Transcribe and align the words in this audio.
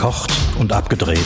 Verkocht 0.00 0.32
und 0.58 0.72
abgedreht. 0.72 1.18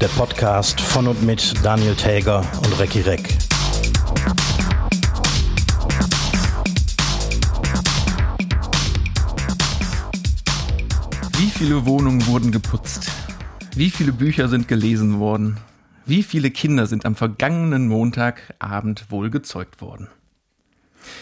Der 0.00 0.08
Podcast 0.08 0.80
von 0.80 1.06
und 1.06 1.22
mit 1.22 1.52
Daniel 1.62 1.94
Täger 1.94 2.42
und 2.64 2.80
Recki 2.80 3.02
Reck. 3.02 3.36
Wie 11.36 11.50
viele 11.50 11.84
Wohnungen 11.84 12.26
wurden 12.26 12.50
geputzt? 12.50 13.10
Wie 13.76 13.90
viele 13.90 14.12
Bücher 14.12 14.48
sind 14.48 14.66
gelesen 14.66 15.20
worden? 15.20 15.58
Wie 16.06 16.22
viele 16.22 16.50
Kinder 16.50 16.86
sind 16.86 17.04
am 17.04 17.14
vergangenen 17.16 17.86
Montagabend 17.86 19.10
wohl 19.10 19.28
gezeugt 19.28 19.82
worden? 19.82 20.08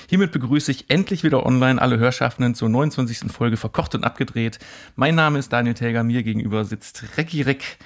Hiermit 0.09 0.33
begrüße 0.33 0.71
ich 0.71 0.91
endlich 0.91 1.25
wieder 1.25 1.45
online 1.45 1.81
alle 1.81 1.99
Hörschaffenden 1.99 2.55
zur 2.55 2.69
29. 2.69 3.31
Folge 3.31 3.57
Verkocht 3.57 3.95
und 3.95 4.05
Abgedreht. 4.05 4.59
Mein 4.97 5.15
Name 5.15 5.39
ist 5.39 5.53
Daniel 5.53 5.75
Täger, 5.75 6.05
mir 6.05 6.23
gegenüber 6.23 6.65
sitzt 6.65 7.05
Recki 7.17 7.43
Reck. 7.43 7.79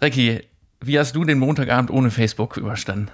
Recki, 0.00 0.42
wie 0.80 0.98
hast 0.98 1.14
du 1.14 1.24
den 1.24 1.38
Montagabend 1.38 1.90
ohne 1.90 2.10
Facebook 2.10 2.56
überstanden? 2.56 3.10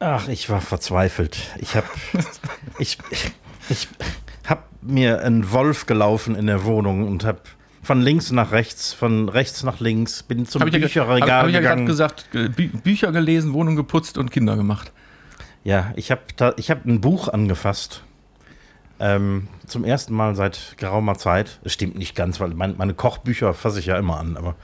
Ach, 0.00 0.28
ich 0.28 0.48
war 0.48 0.60
verzweifelt. 0.60 1.38
Ich 1.58 1.74
habe 1.74 1.86
ich, 2.78 2.98
ich, 3.10 3.32
ich 3.68 3.88
hab 4.46 4.68
mir 4.82 5.22
einen 5.22 5.50
Wolf 5.50 5.86
gelaufen 5.86 6.36
in 6.36 6.46
der 6.46 6.64
Wohnung 6.64 7.06
und 7.06 7.24
habe 7.24 7.40
von 7.82 8.00
links 8.02 8.30
nach 8.30 8.52
rechts, 8.52 8.92
von 8.92 9.28
rechts 9.28 9.62
nach 9.62 9.80
links, 9.80 10.22
bin 10.22 10.46
zum 10.46 10.62
hab 10.62 10.70
Bücherregal 10.70 11.30
hab, 11.30 11.42
hab 11.42 11.48
ich 11.48 11.54
ja 11.54 11.60
gegangen. 11.60 11.86
gesagt, 11.86 12.26
Bü 12.32 12.68
Bücher 12.68 13.12
gelesen, 13.12 13.52
Wohnung 13.52 13.76
geputzt 13.76 14.18
und 14.18 14.30
Kinder 14.30 14.56
gemacht. 14.56 14.92
Ja, 15.64 15.92
ich 15.96 16.10
habe 16.10 16.22
ich 16.56 16.70
hab 16.70 16.84
ein 16.84 17.00
Buch 17.00 17.28
angefasst. 17.28 18.04
Ähm, 19.00 19.48
zum 19.66 19.84
ersten 19.84 20.14
Mal 20.14 20.34
seit 20.34 20.74
geraumer 20.76 21.16
Zeit. 21.16 21.60
Es 21.62 21.72
stimmt 21.72 21.96
nicht 21.96 22.16
ganz, 22.16 22.40
weil 22.40 22.50
mein, 22.50 22.76
meine 22.76 22.94
Kochbücher 22.94 23.54
fasse 23.54 23.78
ich 23.78 23.86
ja 23.86 23.96
immer 23.96 24.18
an, 24.18 24.36
aber 24.36 24.56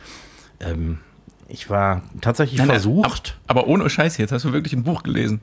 ähm, 0.58 0.98
ich 1.46 1.70
war 1.70 2.02
tatsächlich 2.20 2.58
Nein, 2.58 2.68
nein, 2.68 2.76
versucht. 2.76 3.38
Aber, 3.46 3.60
aber 3.60 3.70
ohne 3.70 3.88
Scheiß 3.88 4.16
jetzt, 4.16 4.32
hast 4.32 4.44
du 4.44 4.52
wirklich 4.52 4.72
ein 4.72 4.82
Buch 4.82 5.02
gelesen? 5.04 5.40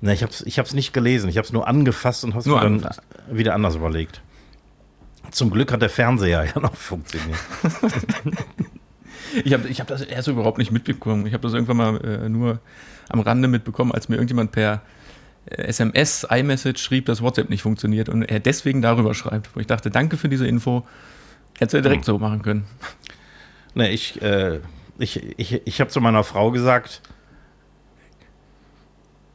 Ne, 0.00 0.14
ich 0.14 0.22
habe 0.22 0.32
es 0.32 0.40
ich 0.42 0.58
hab's 0.58 0.72
nicht 0.72 0.92
gelesen. 0.94 1.28
Ich 1.28 1.36
habe 1.36 1.44
es 1.44 1.52
nur 1.52 1.68
angefasst 1.68 2.24
und 2.24 2.30
habe 2.30 2.38
es 2.40 2.46
dann 2.46 2.56
angefasst. 2.56 3.02
wieder 3.30 3.54
anders 3.54 3.76
überlegt. 3.76 4.22
Zum 5.30 5.50
Glück 5.50 5.72
hat 5.72 5.82
der 5.82 5.90
Fernseher 5.90 6.44
ja 6.54 6.60
noch 6.60 6.74
funktioniert. 6.74 7.38
Ich 9.44 9.52
habe 9.52 9.68
ich 9.68 9.80
hab 9.80 9.86
das 9.86 10.02
erst 10.02 10.28
überhaupt 10.28 10.58
nicht 10.58 10.72
mitbekommen. 10.72 11.26
Ich 11.26 11.32
habe 11.32 11.42
das 11.42 11.52
irgendwann 11.52 11.76
mal 11.76 12.04
äh, 12.04 12.28
nur 12.28 12.58
am 13.10 13.20
Rande 13.20 13.48
mitbekommen, 13.48 13.92
als 13.92 14.08
mir 14.08 14.16
irgendjemand 14.16 14.52
per 14.52 14.82
äh, 15.46 15.62
SMS, 15.64 16.26
iMessage 16.30 16.78
schrieb, 16.78 17.06
dass 17.06 17.22
WhatsApp 17.22 17.50
nicht 17.50 17.62
funktioniert 17.62 18.08
und 18.08 18.22
er 18.22 18.40
deswegen 18.40 18.82
darüber 18.82 19.14
schreibt. 19.14 19.54
Wo 19.54 19.60
ich 19.60 19.66
dachte, 19.66 19.90
danke 19.90 20.16
für 20.16 20.28
diese 20.28 20.46
Info. 20.46 20.86
Hättest 21.58 21.74
du 21.74 21.82
direkt 21.82 22.04
so 22.04 22.18
machen 22.18 22.42
können. 22.42 22.64
Ne, 23.74 23.90
ich, 23.90 24.20
äh, 24.22 24.60
ich, 24.98 25.38
ich, 25.38 25.66
ich 25.66 25.80
habe 25.80 25.90
zu 25.90 26.00
meiner 26.00 26.24
Frau 26.24 26.50
gesagt, 26.50 27.02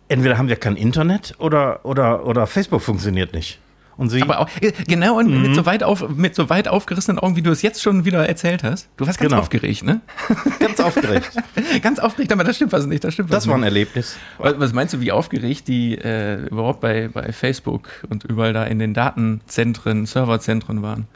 entweder 0.07 0.37
haben 0.37 0.49
wir 0.49 0.55
kein 0.55 0.75
Internet 0.75 1.35
oder, 1.37 1.85
oder, 1.85 2.25
oder 2.25 2.47
Facebook 2.47 2.81
funktioniert 2.81 3.33
nicht. 3.33 3.59
Und 3.97 4.09
sie, 4.09 4.21
Aber 4.21 4.39
auch, 4.39 4.49
äh, 4.61 4.73
genau 4.87 5.17
und 5.19 5.41
mit, 5.41 5.55
so 5.55 5.65
weit 5.65 5.81
auf, 5.83 6.09
mit 6.09 6.35
so 6.35 6.49
weit 6.49 6.67
aufgerissenen 6.67 7.17
Augen, 7.17 7.35
wie 7.37 7.41
du 7.41 7.51
es 7.51 7.61
jetzt 7.61 7.81
schon 7.81 8.03
wieder 8.03 8.27
erzählt 8.27 8.63
hast. 8.63 8.89
Du 8.97 9.07
warst 9.07 9.19
ganz 9.19 9.29
Genau. 9.29 9.41
aufgeregt, 9.41 9.83
ne? 9.83 10.01
ganz 10.59 10.79
aufgeregt. 10.81 11.31
ganz 11.81 11.99
aufgeregt, 11.99 12.31
aber 12.33 12.43
das 12.43 12.57
stimmt 12.57 12.73
was 12.73 12.85
nicht. 12.85 13.03
Das 13.03 13.13
stimmt 13.13 13.29
was 13.29 13.43
Das 13.43 13.47
war 13.47 13.55
ein. 13.55 13.63
Erlebnis. 13.63 14.17
Was 14.37 14.59
was 14.59 14.73
meinst 14.73 14.93
du, 14.93 14.99
wie 14.99 15.11
aufgeregt 15.13 15.67
die 15.69 15.95
äh, 15.97 16.45
überhaupt 16.47 16.81
bei, 16.81 17.07
bei 17.07 17.31
Facebook 17.31 17.89
und 18.09 18.25
überall 18.25 18.51
da 18.53 18.65
in 18.65 18.79
den 18.79 18.93
Datenzentren, 18.93 20.05
Serverzentren 20.05 20.81
waren? 20.81 21.07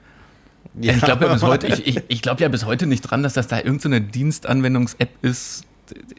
Ja, 0.80 0.94
ich 0.94 1.02
glaube 1.02 1.26
ja 1.26 1.34
bis 1.34 1.44
heute, 1.44 1.68
ich, 1.68 1.86
ich, 1.86 2.02
ich 2.08 2.22
glaube 2.22 2.42
ja 2.42 2.48
bis 2.48 2.66
heute 2.66 2.86
nicht 2.86 3.02
dran, 3.02 3.24
dass 3.24 3.34
das 3.34 3.48
da 3.48 3.58
irgendeine 3.58 3.98
so 3.98 4.04
Dienstanwendungs-App 4.04 5.10
ist, 5.22 5.66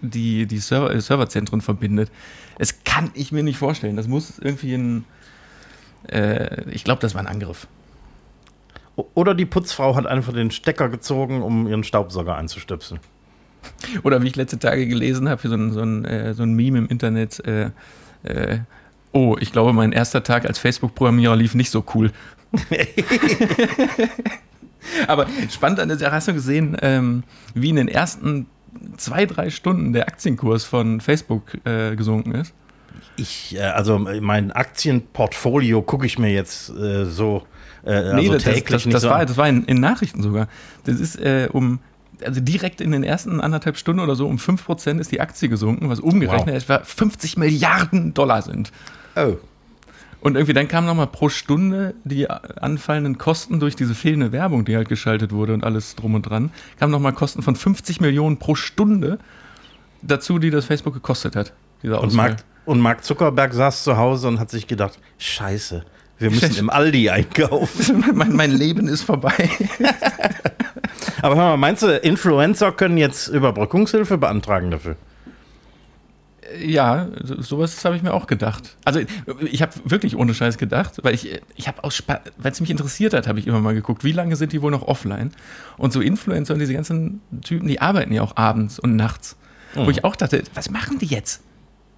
die 0.02 0.46
die 0.46 0.58
Server, 0.58 0.92
äh, 0.92 1.00
Serverzentren 1.00 1.60
verbindet. 1.60 2.10
Das 2.58 2.84
kann 2.84 3.10
ich 3.14 3.32
mir 3.32 3.42
nicht 3.42 3.56
vorstellen. 3.56 3.96
Das 3.96 4.08
muss 4.08 4.38
irgendwie 4.38 4.74
ein. 4.74 5.04
Äh, 6.08 6.68
ich 6.70 6.84
glaube, 6.84 7.00
das 7.00 7.14
war 7.14 7.20
ein 7.20 7.26
Angriff. 7.26 7.66
Oder 9.14 9.34
die 9.34 9.46
Putzfrau 9.46 9.96
hat 9.96 10.06
einfach 10.06 10.32
den 10.32 10.50
Stecker 10.50 10.88
gezogen, 10.88 11.42
um 11.42 11.66
ihren 11.66 11.84
Staubsauger 11.84 12.36
einzustöpseln. 12.36 13.00
Oder 14.02 14.22
wie 14.22 14.28
ich 14.28 14.36
letzte 14.36 14.58
Tage 14.58 14.86
gelesen 14.86 15.28
habe, 15.28 15.46
so 15.48 15.54
ein, 15.54 15.72
so 15.72 15.80
ein, 15.80 16.04
äh, 16.04 16.34
so 16.34 16.42
ein 16.42 16.54
Meme 16.54 16.78
im 16.78 16.86
Internet. 16.86 17.44
Äh, 17.46 17.70
äh, 18.22 18.58
oh, 19.12 19.36
ich 19.40 19.52
glaube, 19.52 19.72
mein 19.72 19.92
erster 19.92 20.22
Tag 20.22 20.46
als 20.46 20.58
Facebook-Programmierer 20.58 21.36
lief 21.36 21.54
nicht 21.54 21.70
so 21.70 21.84
cool. 21.94 22.12
Aber 25.06 25.26
spannend 25.50 25.80
an 25.80 25.88
der 25.88 25.98
Sache, 25.98 26.12
hast 26.12 26.28
du 26.28 26.34
gesehen, 26.34 26.76
ähm, 26.80 27.22
wie 27.54 27.68
in 27.70 27.76
den 27.76 27.88
ersten 27.88 28.46
zwei, 28.96 29.26
drei 29.26 29.50
Stunden 29.50 29.92
der 29.92 30.08
Aktienkurs 30.08 30.64
von 30.64 31.00
Facebook 31.00 31.54
äh, 31.64 31.94
gesunken 31.96 32.32
ist? 32.32 32.54
Ich, 33.20 33.56
äh, 33.56 33.60
also 33.60 33.98
mein 33.98 34.50
Aktienportfolio 34.50 35.82
gucke 35.82 36.06
ich 36.06 36.18
mir 36.18 36.32
jetzt 36.32 36.70
äh, 36.70 37.04
so 37.04 37.42
äh, 37.84 37.92
also 37.92 38.32
das, 38.32 38.42
täglich 38.44 38.64
das, 38.64 38.86
nicht 38.86 38.94
das, 38.94 39.02
so 39.02 39.10
war, 39.10 39.20
an. 39.20 39.26
das 39.26 39.36
war 39.36 39.48
in, 39.48 39.64
in 39.64 39.80
Nachrichten 39.80 40.22
sogar. 40.22 40.48
Das 40.84 40.98
ist 40.98 41.16
äh, 41.16 41.48
um, 41.52 41.80
also 42.24 42.40
direkt 42.40 42.80
in 42.80 42.92
den 42.92 43.04
ersten 43.04 43.40
anderthalb 43.40 43.76
Stunden 43.76 44.00
oder 44.00 44.14
so 44.14 44.26
um 44.26 44.36
5% 44.36 44.98
ist 44.98 45.12
die 45.12 45.20
Aktie 45.20 45.48
gesunken, 45.48 45.88
was 45.88 46.00
umgerechnet 46.00 46.54
Wow. 46.54 46.62
etwa 46.62 46.78
50 46.84 47.36
Milliarden 47.36 48.14
Dollar 48.14 48.42
sind. 48.42 48.72
Oh. 49.16 49.36
Und 50.20 50.34
irgendwie 50.34 50.52
dann 50.52 50.68
kamen 50.68 50.86
nochmal 50.86 51.06
pro 51.06 51.30
Stunde 51.30 51.94
die 52.04 52.28
anfallenden 52.28 53.16
Kosten 53.16 53.58
durch 53.58 53.74
diese 53.74 53.94
fehlende 53.94 54.32
Werbung, 54.32 54.66
die 54.66 54.76
halt 54.76 54.88
geschaltet 54.88 55.32
wurde 55.32 55.54
und 55.54 55.64
alles 55.64 55.96
drum 55.96 56.14
und 56.14 56.22
dran, 56.22 56.50
kamen 56.78 56.92
nochmal 56.92 57.14
Kosten 57.14 57.42
von 57.42 57.56
50 57.56 58.02
Millionen 58.02 58.36
pro 58.36 58.54
Stunde 58.54 59.18
dazu, 60.02 60.38
die 60.38 60.50
das 60.50 60.66
Facebook 60.66 60.92
gekostet 60.92 61.36
hat. 61.36 61.54
Und. 61.82 62.12
Mark, 62.12 62.44
und 62.70 62.80
Mark 62.80 63.04
Zuckerberg 63.04 63.52
saß 63.52 63.84
zu 63.84 63.96
Hause 63.96 64.28
und 64.28 64.38
hat 64.40 64.50
sich 64.50 64.66
gedacht, 64.66 64.98
scheiße, 65.18 65.84
wir 66.18 66.30
müssen 66.30 66.56
im 66.56 66.70
Aldi 66.70 67.10
einkaufen. 67.10 68.04
mein, 68.14 68.32
mein 68.34 68.52
Leben 68.52 68.88
ist 68.88 69.02
vorbei. 69.02 69.50
Aber 71.22 71.36
hör 71.36 71.44
mal, 71.50 71.56
meinst 71.56 71.82
du, 71.82 71.88
Influencer 71.96 72.72
können 72.72 72.96
jetzt 72.96 73.28
Überbrückungshilfe 73.28 74.18
beantragen 74.18 74.70
dafür? 74.70 74.96
Ja, 76.58 77.08
so- 77.22 77.40
sowas 77.42 77.84
habe 77.84 77.96
ich 77.96 78.02
mir 78.02 78.12
auch 78.12 78.26
gedacht. 78.26 78.76
Also 78.84 79.00
ich 79.50 79.62
habe 79.62 79.72
wirklich 79.84 80.16
ohne 80.16 80.34
Scheiß 80.34 80.58
gedacht, 80.58 80.98
weil 81.02 81.14
ich, 81.14 81.40
ich 81.56 81.68
habe 81.68 81.84
aus 81.84 82.02
weil 82.06 82.52
es 82.52 82.60
mich 82.60 82.70
interessiert 82.70 83.14
hat, 83.14 83.28
habe 83.28 83.38
ich 83.38 83.46
immer 83.46 83.60
mal 83.60 83.74
geguckt, 83.74 84.02
wie 84.04 84.12
lange 84.12 84.36
sind 84.36 84.52
die 84.52 84.60
wohl 84.62 84.70
noch 84.70 84.82
offline? 84.82 85.32
Und 85.76 85.92
so 85.92 86.00
Influencer 86.00 86.54
und 86.54 86.60
diese 86.60 86.74
ganzen 86.74 87.20
Typen, 87.42 87.68
die 87.68 87.80
arbeiten 87.80 88.12
ja 88.12 88.22
auch 88.22 88.36
abends 88.36 88.78
und 88.78 88.96
nachts. 88.96 89.36
Wo 89.74 89.88
ich 89.90 90.02
auch 90.04 90.16
dachte, 90.16 90.42
was 90.54 90.70
machen 90.70 90.98
die 90.98 91.06
jetzt? 91.06 91.42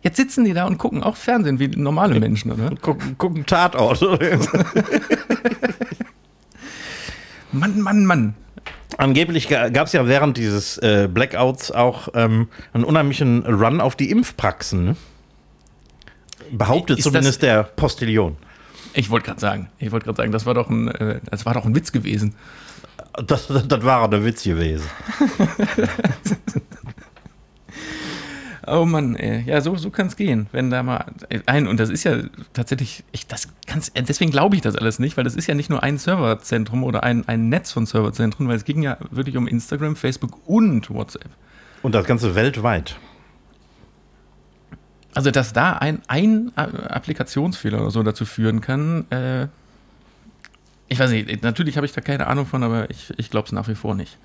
Jetzt 0.02 0.16
sitzen 0.16 0.44
die 0.44 0.52
da 0.52 0.66
und 0.66 0.78
gucken 0.78 1.02
auch 1.02 1.16
Fernsehen 1.16 1.58
wie 1.60 1.68
normale 1.68 2.18
Menschen, 2.18 2.50
oder? 2.52 2.74
Gucken, 2.76 3.16
gucken 3.18 3.46
Tatort. 3.46 4.02
Mann, 7.52 7.80
Mann, 7.80 8.04
Mann. 8.04 8.34
Angeblich 8.98 9.48
gab 9.48 9.86
es 9.86 9.92
ja 9.92 10.06
während 10.06 10.36
dieses 10.36 10.76
äh, 10.78 11.08
Blackouts 11.12 11.70
auch 11.70 12.08
ähm, 12.14 12.48
einen 12.72 12.84
unheimlichen 12.84 13.44
Run 13.46 13.80
auf 13.80 13.94
die 13.94 14.10
Impfpraxen. 14.10 14.84
Ne? 14.84 14.96
Behauptet 16.50 16.98
Ist 16.98 17.04
zumindest 17.04 17.42
der 17.42 17.62
Postillon. 17.62 18.36
Ich 18.94 19.08
wollte 19.08 19.26
gerade 19.26 19.40
sagen, 19.40 19.70
ich 19.78 19.92
wollte 19.92 20.06
gerade 20.06 20.16
sagen, 20.16 20.32
das 20.32 20.44
war 20.46 20.54
doch 20.54 20.68
ein, 20.68 20.88
äh, 20.88 21.20
das 21.30 21.46
war 21.46 21.54
doch 21.54 21.64
ein 21.64 21.74
Witz 21.74 21.92
gewesen. 21.92 22.34
Das, 23.26 23.46
das, 23.46 23.68
das 23.68 23.84
war 23.84 24.08
der 24.08 24.24
Witz 24.24 24.42
gewesen. 24.42 24.86
Oh 28.66 28.84
Mann, 28.84 29.16
ey. 29.16 29.42
ja, 29.44 29.60
so, 29.60 29.74
so 29.76 29.90
kann 29.90 30.06
es 30.06 30.16
gehen, 30.16 30.46
wenn 30.52 30.70
da 30.70 30.82
mal 30.82 31.06
ein, 31.46 31.66
und 31.66 31.80
das 31.80 31.90
ist 31.90 32.04
ja 32.04 32.18
tatsächlich, 32.52 33.02
ich, 33.10 33.26
das 33.26 33.48
kann's, 33.66 33.90
deswegen 33.94 34.30
glaube 34.30 34.54
ich 34.54 34.62
das 34.62 34.76
alles 34.76 34.98
nicht, 34.98 35.16
weil 35.16 35.24
das 35.24 35.34
ist 35.34 35.48
ja 35.48 35.54
nicht 35.54 35.68
nur 35.68 35.82
ein 35.82 35.98
Serverzentrum 35.98 36.84
oder 36.84 37.02
ein, 37.02 37.26
ein 37.26 37.48
Netz 37.48 37.72
von 37.72 37.86
Serverzentren, 37.86 38.46
weil 38.48 38.56
es 38.56 38.64
ging 38.64 38.82
ja 38.82 38.98
wirklich 39.10 39.36
um 39.36 39.48
Instagram, 39.48 39.96
Facebook 39.96 40.38
und 40.46 40.90
WhatsApp. 40.90 41.30
Und 41.82 41.94
das 41.94 42.06
Ganze 42.06 42.34
weltweit. 42.36 42.96
Also, 45.14 45.30
dass 45.30 45.52
da 45.52 45.72
ein, 45.74 46.00
ein 46.08 46.52
A- 46.56 46.62
Applikationsfehler 46.64 47.80
oder 47.80 47.90
so 47.90 48.02
dazu 48.02 48.24
führen 48.24 48.60
kann, 48.60 49.10
äh, 49.10 49.48
ich 50.88 50.98
weiß 50.98 51.10
nicht, 51.10 51.42
natürlich 51.42 51.76
habe 51.76 51.86
ich 51.86 51.92
da 51.92 52.00
keine 52.00 52.26
Ahnung 52.26 52.46
von, 52.46 52.62
aber 52.62 52.88
ich, 52.90 53.12
ich 53.16 53.30
glaube 53.30 53.46
es 53.46 53.52
nach 53.52 53.66
wie 53.68 53.74
vor 53.74 53.94
nicht. 53.94 54.18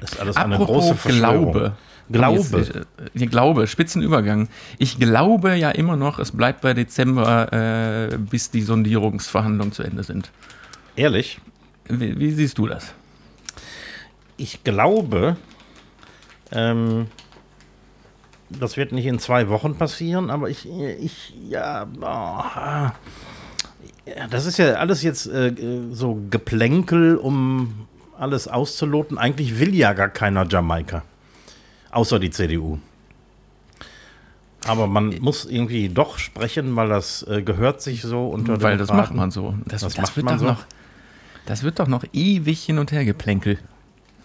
Das 0.00 0.12
ist 0.12 0.20
alles 0.20 0.36
eine 0.36 0.56
große 0.56 0.90
Apropos 0.90 1.00
Verschwörung. 1.00 1.52
Glaube. 1.52 1.76
Glaube. 2.10 2.58
Jetzt, 2.58 2.74
äh, 2.74 2.84
äh, 3.14 3.26
Glaube, 3.26 3.66
Spitzenübergang. 3.66 4.48
Ich 4.78 4.98
glaube 4.98 5.56
ja 5.56 5.70
immer 5.70 5.96
noch, 5.96 6.18
es 6.18 6.32
bleibt 6.32 6.62
bei 6.62 6.74
Dezember, 6.74 7.52
äh, 7.52 8.16
bis 8.16 8.50
die 8.50 8.62
Sondierungsverhandlungen 8.62 9.72
zu 9.72 9.82
Ende 9.82 10.02
sind. 10.02 10.30
Ehrlich, 10.96 11.40
Wie, 11.88 12.18
wie 12.18 12.30
siehst 12.30 12.58
du 12.58 12.66
das? 12.66 12.94
ich 14.38 14.64
glaube, 14.64 15.36
ähm, 16.52 17.08
das 18.48 18.78
wird 18.78 18.92
nicht 18.92 19.04
in 19.04 19.18
zwei 19.18 19.50
Wochen 19.50 19.76
passieren, 19.76 20.30
aber 20.30 20.48
ich, 20.48 20.66
ich 20.70 21.34
ja, 21.48 21.86
ja, 22.00 22.94
das 24.30 24.46
ist 24.46 24.56
ja 24.56 24.74
alles 24.74 25.02
jetzt 25.02 25.26
äh, 25.26 25.52
so 25.90 26.18
Geplänkel 26.30 27.16
um 27.16 27.86
alles 28.16 28.48
auszuloten. 28.48 29.18
Eigentlich 29.18 29.58
will 29.60 29.74
ja 29.74 29.92
gar 29.92 30.08
keiner 30.08 30.46
Jamaika. 30.48 31.02
Außer 31.90 32.18
die 32.18 32.30
CDU. 32.30 32.78
Aber 34.66 34.86
man 34.86 35.18
muss 35.20 35.44
irgendwie 35.46 35.88
doch 35.88 36.18
sprechen, 36.18 36.74
weil 36.76 36.88
das 36.88 37.22
äh, 37.22 37.42
gehört 37.42 37.80
sich 37.80 38.02
so 38.02 38.28
unter 38.28 38.60
Weil 38.60 38.76
das 38.76 38.92
macht 38.92 39.14
man 39.14 39.30
so. 39.30 39.54
Das, 39.64 39.82
Das 39.82 39.94
das, 39.94 40.02
macht 40.02 40.16
wird 40.16 40.26
man 40.26 40.34
doch 40.34 40.40
so. 40.40 40.46
noch, 40.46 40.64
das 41.46 41.62
wird 41.62 41.78
doch 41.78 41.86
noch 41.88 42.04
ewig 42.12 42.64
hin 42.64 42.78
und 42.78 42.92
her 42.92 43.04
geplänkel. 43.04 43.58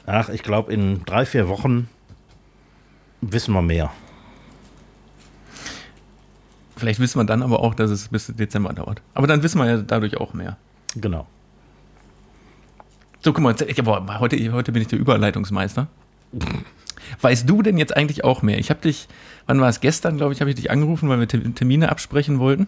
Ach, 0.06 0.30
ich 0.30 0.44
glaube, 0.44 0.74
in 0.74 1.06
drei, 1.06 1.26
vier 1.26 1.48
Wochen 1.48 1.88
wissen 3.22 3.54
wir 3.54 3.62
mehr. 3.62 3.92
Vielleicht 6.76 7.00
wissen 7.00 7.20
wir 7.20 7.24
dann 7.26 7.44
aber 7.44 7.62
auch, 7.62 7.76
dass 7.76 7.92
es 7.92 8.10
bis 8.10 8.28
Dezember 8.28 8.74
dauert. 8.74 9.02
Aber 9.14 9.28
dann 9.28 9.44
wissen 9.44 9.60
wir 9.60 9.68
ja 9.68 9.78
dadurch 9.78 10.18
auch 10.18 10.34
mehr. 10.34 10.58
Genau. 10.96 11.28
So, 13.22 13.32
guck 13.32 13.42
mal, 13.42 13.56
ich, 13.66 13.82
boah, 13.84 14.20
heute, 14.20 14.52
heute 14.52 14.72
bin 14.74 14.82
ich 14.82 14.90
der 14.90 15.00
Überleitungsmeister. 15.00 15.88
Weißt 17.22 17.50
du 17.50 17.62
denn 17.62 17.78
jetzt 17.78 17.96
eigentlich 17.96 18.24
auch 18.24 18.42
mehr? 18.42 18.58
Ich 18.60 18.70
habe 18.70 18.82
dich, 18.82 19.08
wann 19.48 19.60
war 19.62 19.70
es 19.70 19.80
gestern, 19.82 20.18
glaube 20.18 20.34
ich, 20.34 20.42
habe 20.42 20.50
ich 20.50 20.56
dich 20.56 20.72
angerufen, 20.72 21.10
weil 21.10 21.20
wir 21.20 21.28
Te- 21.28 21.52
Termine 21.54 21.90
absprechen 21.90 22.40
wollten. 22.40 22.68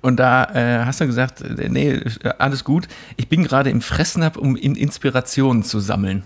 Und 0.00 0.16
da 0.20 0.44
äh, 0.54 0.84
hast 0.84 1.00
du 1.00 1.06
gesagt, 1.06 1.40
äh, 1.40 1.68
nee, 1.70 1.90
äh, 1.92 2.10
alles 2.38 2.64
gut. 2.64 2.88
Ich 3.16 3.28
bin 3.28 3.42
gerade 3.44 3.70
im 3.70 3.80
Fressnapf, 3.80 4.36
um 4.36 4.54
in 4.56 4.74
Inspirationen 4.76 5.62
zu 5.62 5.80
sammeln. 5.80 6.22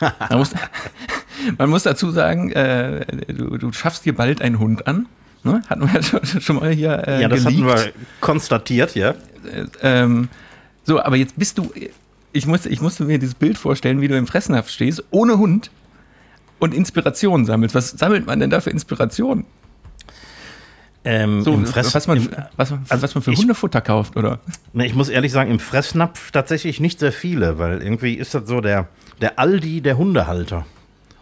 man, 0.00 0.38
muss, 0.38 0.50
man 1.58 1.70
muss 1.70 1.84
dazu 1.84 2.10
sagen, 2.10 2.50
äh, 2.52 3.04
du, 3.32 3.56
du 3.58 3.72
schaffst 3.72 4.04
dir 4.04 4.14
bald 4.14 4.42
einen 4.42 4.58
Hund 4.58 4.86
an. 4.88 5.06
Ne? 5.44 5.62
Hatten 5.68 5.82
wir 5.82 5.94
ja 5.94 6.02
schon, 6.02 6.24
schon 6.40 6.56
mal 6.56 6.70
hier 6.70 7.06
äh, 7.06 7.22
Ja, 7.22 7.28
das 7.28 7.44
geleakt. 7.44 7.68
hatten 7.78 7.86
wir 7.86 7.92
konstatiert, 8.20 8.94
ja. 8.96 9.14
Ähm, 9.82 10.28
so, 10.84 11.00
aber 11.00 11.16
jetzt 11.16 11.36
bist 11.38 11.58
du. 11.58 11.72
Ich 12.32 12.46
musste, 12.46 12.68
ich 12.70 12.80
musste 12.80 13.04
mir 13.04 13.18
dieses 13.18 13.34
Bild 13.34 13.58
vorstellen, 13.58 14.00
wie 14.00 14.08
du 14.08 14.16
im 14.16 14.26
Fressnapf 14.26 14.68
stehst, 14.70 15.04
ohne 15.10 15.38
Hund 15.38 15.70
und 16.62 16.72
Inspiration 16.74 17.44
sammelst. 17.44 17.74
Was 17.74 17.90
sammelt 17.90 18.26
man 18.26 18.38
denn 18.40 18.50
da 18.50 18.60
für 18.60 18.70
Inspiration? 18.70 19.44
Ähm, 21.04 21.42
So, 21.42 21.52
im 21.54 21.66
Fress, 21.66 21.92
was, 21.94 22.06
man, 22.06 22.18
im, 22.18 22.28
was, 22.56 22.70
man- 22.70 22.86
also 22.88 23.02
was 23.02 23.14
man 23.16 23.22
für 23.22 23.32
ich- 23.32 23.38
Hundefutter 23.40 23.80
kauft, 23.80 24.16
oder? 24.16 24.38
ne, 24.72 24.86
ich 24.86 24.94
muss 24.94 25.08
ehrlich 25.08 25.32
sagen, 25.32 25.50
im 25.50 25.58
Fressnapf 25.58 26.30
tatsächlich 26.30 26.78
nicht 26.78 27.00
sehr 27.00 27.10
viele, 27.12 27.58
weil 27.58 27.82
irgendwie 27.82 28.14
ist 28.14 28.34
das 28.34 28.46
so 28.46 28.60
der, 28.60 28.86
der 29.20 29.38
Aldi 29.40 29.80
der 29.80 29.98
Hundehalter. 29.98 30.64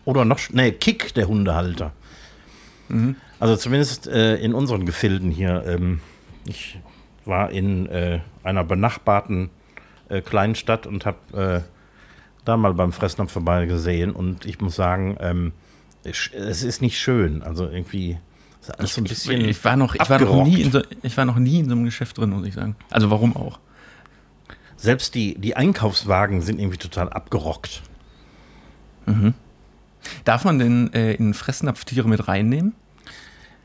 Oder 0.04 0.24
noch, 0.26 0.38
nee, 0.50 0.72
Kick 0.72 1.14
der 1.14 1.28
Hundehalter. 1.28 1.92
Also 3.38 3.56
zumindest 3.56 4.08
äh, 4.08 4.36
in 4.36 4.52
unseren 4.52 4.84
Gefilden 4.84 5.30
hier. 5.30 5.62
Ähm, 5.66 6.00
ich 6.44 6.78
war 7.24 7.50
in 7.50 7.86
äh, 7.86 8.18
einer 8.42 8.64
benachbarten 8.64 9.48
äh, 10.08 10.20
kleinen 10.22 10.56
Stadt 10.56 10.86
und 10.88 11.06
habe 11.06 11.62
äh, 11.64 11.79
da 12.44 12.56
mal 12.56 12.74
beim 12.74 12.92
Fressnapf 12.92 13.32
vorbei 13.32 13.66
gesehen 13.66 14.12
und 14.12 14.44
ich 14.44 14.60
muss 14.60 14.76
sagen, 14.76 15.16
ähm, 15.20 15.52
es 16.02 16.62
ist 16.62 16.80
nicht 16.80 16.98
schön. 16.98 17.42
Also 17.42 17.68
irgendwie 17.68 18.18
ist 18.60 18.78
alles 18.78 18.94
so 18.94 19.00
ein 19.00 19.04
bisschen. 19.04 19.44
ich, 19.48 19.64
war 19.64 19.76
noch, 19.76 19.94
ich, 19.94 20.10
war 20.10 20.18
noch 20.18 20.44
nie 20.44 20.62
in 20.62 20.72
so, 20.72 20.82
ich 21.02 21.16
war 21.16 21.24
noch 21.24 21.36
nie 21.36 21.60
in 21.60 21.66
so 21.66 21.72
einem 21.72 21.84
Geschäft 21.84 22.18
drin, 22.18 22.30
muss 22.30 22.46
ich 22.46 22.54
sagen. 22.54 22.76
Also 22.90 23.10
warum 23.10 23.36
auch? 23.36 23.58
Selbst 24.76 25.14
die, 25.14 25.34
die 25.38 25.56
Einkaufswagen 25.56 26.40
sind 26.40 26.58
irgendwie 26.58 26.78
total 26.78 27.10
abgerockt. 27.10 27.82
Darf 30.24 30.44
man 30.44 30.58
denn 30.58 30.92
äh, 30.94 31.12
in 31.14 31.34
Fressnapftiere 31.34 32.08
mit 32.08 32.28
reinnehmen? 32.28 32.74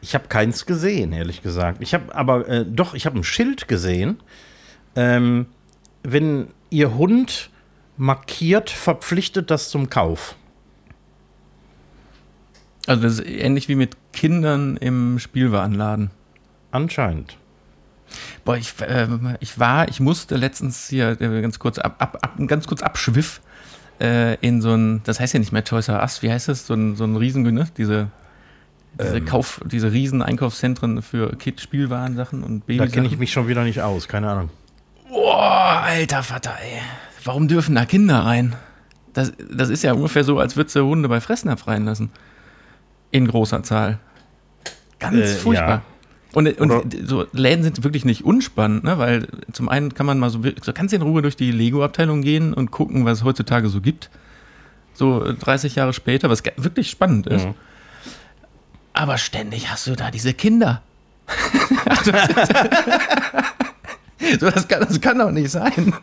Ich 0.01 0.13
habe 0.13 0.27
keins 0.27 0.65
gesehen, 0.65 1.13
ehrlich 1.13 1.41
gesagt. 1.41 1.81
Ich 1.81 1.93
habe 1.93 2.13
aber 2.13 2.47
äh, 2.47 2.65
doch, 2.65 2.93
ich 2.93 3.05
habe 3.05 3.17
ein 3.17 3.23
Schild 3.23 3.67
gesehen. 3.67 4.19
Ähm, 4.95 5.47
wenn 6.03 6.47
Ihr 6.69 6.95
Hund 6.95 7.49
markiert, 7.97 8.69
verpflichtet 8.69 9.51
das 9.51 9.69
zum 9.69 9.89
Kauf. 9.89 10.35
Also 12.87 13.01
das 13.03 13.13
ist 13.19 13.27
ähnlich 13.27 13.67
wie 13.67 13.75
mit 13.75 13.97
Kindern 14.13 14.77
im 14.77 15.19
Spielwarenladen. 15.19 16.11
Anscheinend. 16.71 17.37
Boah, 18.43 18.57
ich, 18.57 18.79
äh, 18.81 19.07
ich 19.39 19.59
war, 19.59 19.87
ich 19.87 19.99
musste 19.99 20.35
letztens 20.35 20.87
hier 20.89 21.19
äh, 21.19 21.41
ganz 21.41 21.57
kurz 21.57 21.79
ab, 21.79 21.95
ab, 21.99 22.19
ab 22.21 22.35
ganz 22.47 22.67
kurz 22.67 22.83
abschwiff 22.83 23.41
äh, 23.99 24.35
in 24.35 24.61
so 24.61 24.73
ein, 24.75 25.01
das 25.03 25.19
heißt 25.19 25.33
ja 25.33 25.39
nicht 25.39 25.51
mehr 25.51 25.63
Toys 25.63 25.87
R 25.87 26.01
Us, 26.01 26.21
wie 26.21 26.31
heißt 26.31 26.47
das? 26.49 26.67
So 26.67 26.75
ein, 26.75 26.95
so 26.95 27.05
ein 27.05 27.15
riesen, 27.15 27.41
ne? 27.41 27.67
Diese, 27.77 28.09
diese 28.99 29.17
Ähm. 29.17 29.25
Kauf, 29.25 29.61
diese 29.65 29.91
riesen 29.91 30.21
Einkaufszentren 30.21 31.01
für 31.01 31.35
Kid 31.37 31.61
Spielwarensachen 31.61 32.43
und 32.43 32.63
Da 32.67 32.87
kenne 32.87 33.07
ich 33.07 33.17
mich 33.17 33.31
schon 33.31 33.47
wieder 33.47 33.63
nicht 33.63 33.81
aus, 33.81 34.07
keine 34.07 34.29
Ahnung. 34.29 34.49
Boah, 35.09 35.81
alter 35.83 36.21
Vater, 36.21 36.55
ey. 36.61 36.81
Warum 37.25 37.47
dürfen 37.47 37.75
da 37.75 37.85
Kinder 37.85 38.19
rein? 38.19 38.55
Das, 39.13 39.33
das 39.51 39.69
ist 39.69 39.83
ja 39.83 39.93
ungefähr 39.93 40.23
so, 40.23 40.39
als 40.39 40.55
würdest 40.55 40.75
du 40.75 40.85
Hunde 40.85 41.09
bei 41.09 41.19
Fressnapf 41.19 41.67
reinlassen. 41.67 42.11
In 43.11 43.27
großer 43.27 43.63
Zahl. 43.63 43.99
Ganz 44.99 45.15
Äh, 45.15 45.27
furchtbar. 45.35 45.69
ja. 45.69 45.81
Und, 46.33 46.59
und 46.59 46.93
so 47.07 47.25
Läden 47.31 47.63
sind 47.63 47.83
wirklich 47.83 48.03
nicht 48.03 48.25
unspannend, 48.25 48.83
ne? 48.83 48.97
weil 48.97 49.27
zum 49.53 49.69
einen 49.69 49.93
kann 49.93 50.05
man 50.05 50.19
mal 50.19 50.29
so, 50.29 50.41
so 50.61 50.73
kannst 50.73 50.91
du 50.91 50.97
in 50.97 51.01
Ruhe 51.01 51.21
durch 51.21 51.37
die 51.37 51.51
Lego-Abteilung 51.51 52.21
gehen 52.21 52.53
und 52.53 52.71
gucken, 52.71 53.05
was 53.05 53.19
es 53.19 53.23
heutzutage 53.23 53.69
so 53.69 53.79
gibt. 53.79 54.09
So 54.93 55.25
äh, 55.25 55.33
30 55.33 55.75
Jahre 55.75 55.93
später, 55.93 56.29
was 56.29 56.43
wirklich 56.57 56.89
spannend 56.89 57.27
ist. 57.27 57.45
Mhm. 57.45 57.53
Aber 58.91 59.17
ständig 59.17 59.71
hast 59.71 59.87
du 59.87 59.95
da 59.95 60.11
diese 60.11 60.33
Kinder. 60.33 60.81
so, 64.39 64.49
das, 64.49 64.67
kann, 64.67 64.81
das 64.81 65.01
kann 65.01 65.17
doch 65.17 65.31
nicht 65.31 65.51
sein. 65.51 65.93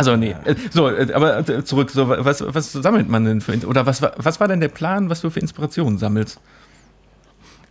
Also 0.00 0.16
nee, 0.16 0.34
äh, 0.44 0.54
so, 0.70 0.88
äh, 0.88 1.12
aber 1.12 1.46
äh, 1.46 1.62
zurück, 1.62 1.90
so, 1.90 2.08
was, 2.08 2.42
was 2.42 2.72
sammelt 2.72 3.10
man 3.10 3.26
denn 3.26 3.42
für, 3.42 3.54
oder 3.66 3.84
was, 3.84 4.00
war- 4.00 4.14
was 4.16 4.40
war 4.40 4.48
denn 4.48 4.60
der 4.60 4.68
Plan, 4.68 5.10
was 5.10 5.20
du 5.20 5.28
für 5.28 5.40
Inspirationen 5.40 5.98
sammelst? 5.98 6.40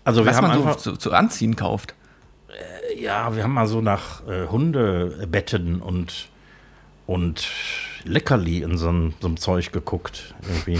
Also 0.03 0.21
wir 0.23 0.29
was 0.29 0.37
haben 0.37 0.47
man 0.47 0.57
so 0.57 0.63
einfach, 0.63 0.75
zu, 0.77 0.95
zu 0.95 1.11
anziehen 1.11 1.55
kauft. 1.55 1.95
ja, 2.99 3.35
wir 3.35 3.41
haben 3.43 3.53
mal 3.53 3.65
so 3.65 3.81
nach 3.81 4.27
äh, 4.27 4.45
Hundebetten 4.45 5.81
und 5.81 6.29
und 7.07 7.47
Leckerli 8.03 8.61
in 8.61 8.77
so 8.77 8.89
einem, 8.89 9.37
Zeug 9.37 9.71
geguckt 9.71 10.35
irgendwie. 10.47 10.79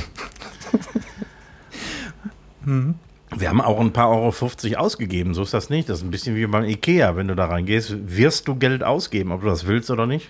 Wir 3.38 3.50
haben 3.50 3.62
auch 3.62 3.80
ein 3.80 3.94
paar 3.94 4.10
Euro 4.10 4.32
50 4.32 4.78
ausgegeben, 4.78 5.34
so 5.34 5.42
ist 5.44 5.54
das 5.54 5.70
nicht. 5.70 5.88
Das 5.90 6.00
ist 6.00 6.04
ein 6.04 6.12
bisschen 6.12 6.36
wie 6.36 6.46
beim 6.46 6.66
Ikea. 6.66 7.16
Wenn 7.16 7.28
du 7.28 7.36
da 7.36 7.46
reingehst, 7.46 7.96
wirst 8.16 8.48
du 8.48 8.56
Geld 8.56 8.84
ausgeben, 8.84 9.32
ob 9.32 9.42
du 9.42 9.48
das 9.48 9.66
willst 9.68 9.90
oder 9.92 10.06
nicht. 10.06 10.30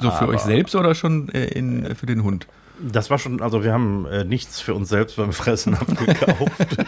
So 0.00 0.10
für 0.10 0.24
Aber- 0.24 0.34
euch 0.34 0.40
selbst 0.40 0.74
oder 0.74 0.94
schon 0.94 1.28
äh, 1.30 1.46
in, 1.46 1.86
äh, 1.86 1.94
für 1.94 2.04
den 2.06 2.22
Hund? 2.22 2.46
Das 2.80 3.08
war 3.08 3.18
schon, 3.18 3.40
also 3.40 3.64
wir 3.64 3.72
haben 3.72 4.04
äh, 4.06 4.24
nichts 4.24 4.60
für 4.60 4.74
uns 4.74 4.90
selbst 4.90 5.16
beim 5.16 5.32
Fressen 5.32 5.74
abgekauft. 5.74 6.76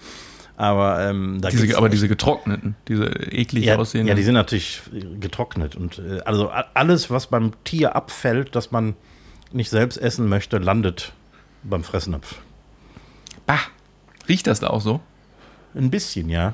Aber 0.55 1.07
ähm, 1.07 1.39
Diese, 1.51 1.77
aber 1.77 1.87
diese 1.87 2.07
getrockneten, 2.07 2.75
diese 2.87 3.05
eklig 3.05 3.65
ja, 3.65 3.75
aussehenden. 3.75 4.07
ja, 4.07 4.15
die 4.15 4.23
sind 4.23 4.33
natürlich 4.33 4.81
getrocknet. 5.19 5.75
Und 5.75 5.99
äh, 5.99 6.21
also 6.25 6.49
alles, 6.73 7.11
was 7.11 7.27
beim 7.27 7.51
Tier 7.63 7.95
abfällt, 7.95 8.55
das 8.55 8.71
man 8.71 8.95
nicht 9.51 9.69
selbst 9.69 9.97
essen 9.97 10.27
möchte, 10.29 10.57
landet 10.57 11.13
beim 11.63 11.83
Fressnapf. 11.83 12.35
bah, 13.45 13.59
riecht 14.27 14.47
das 14.47 14.59
da 14.59 14.67
auch 14.67 14.81
so? 14.81 14.99
Ein 15.75 15.89
bisschen, 15.89 16.29
ja. 16.29 16.53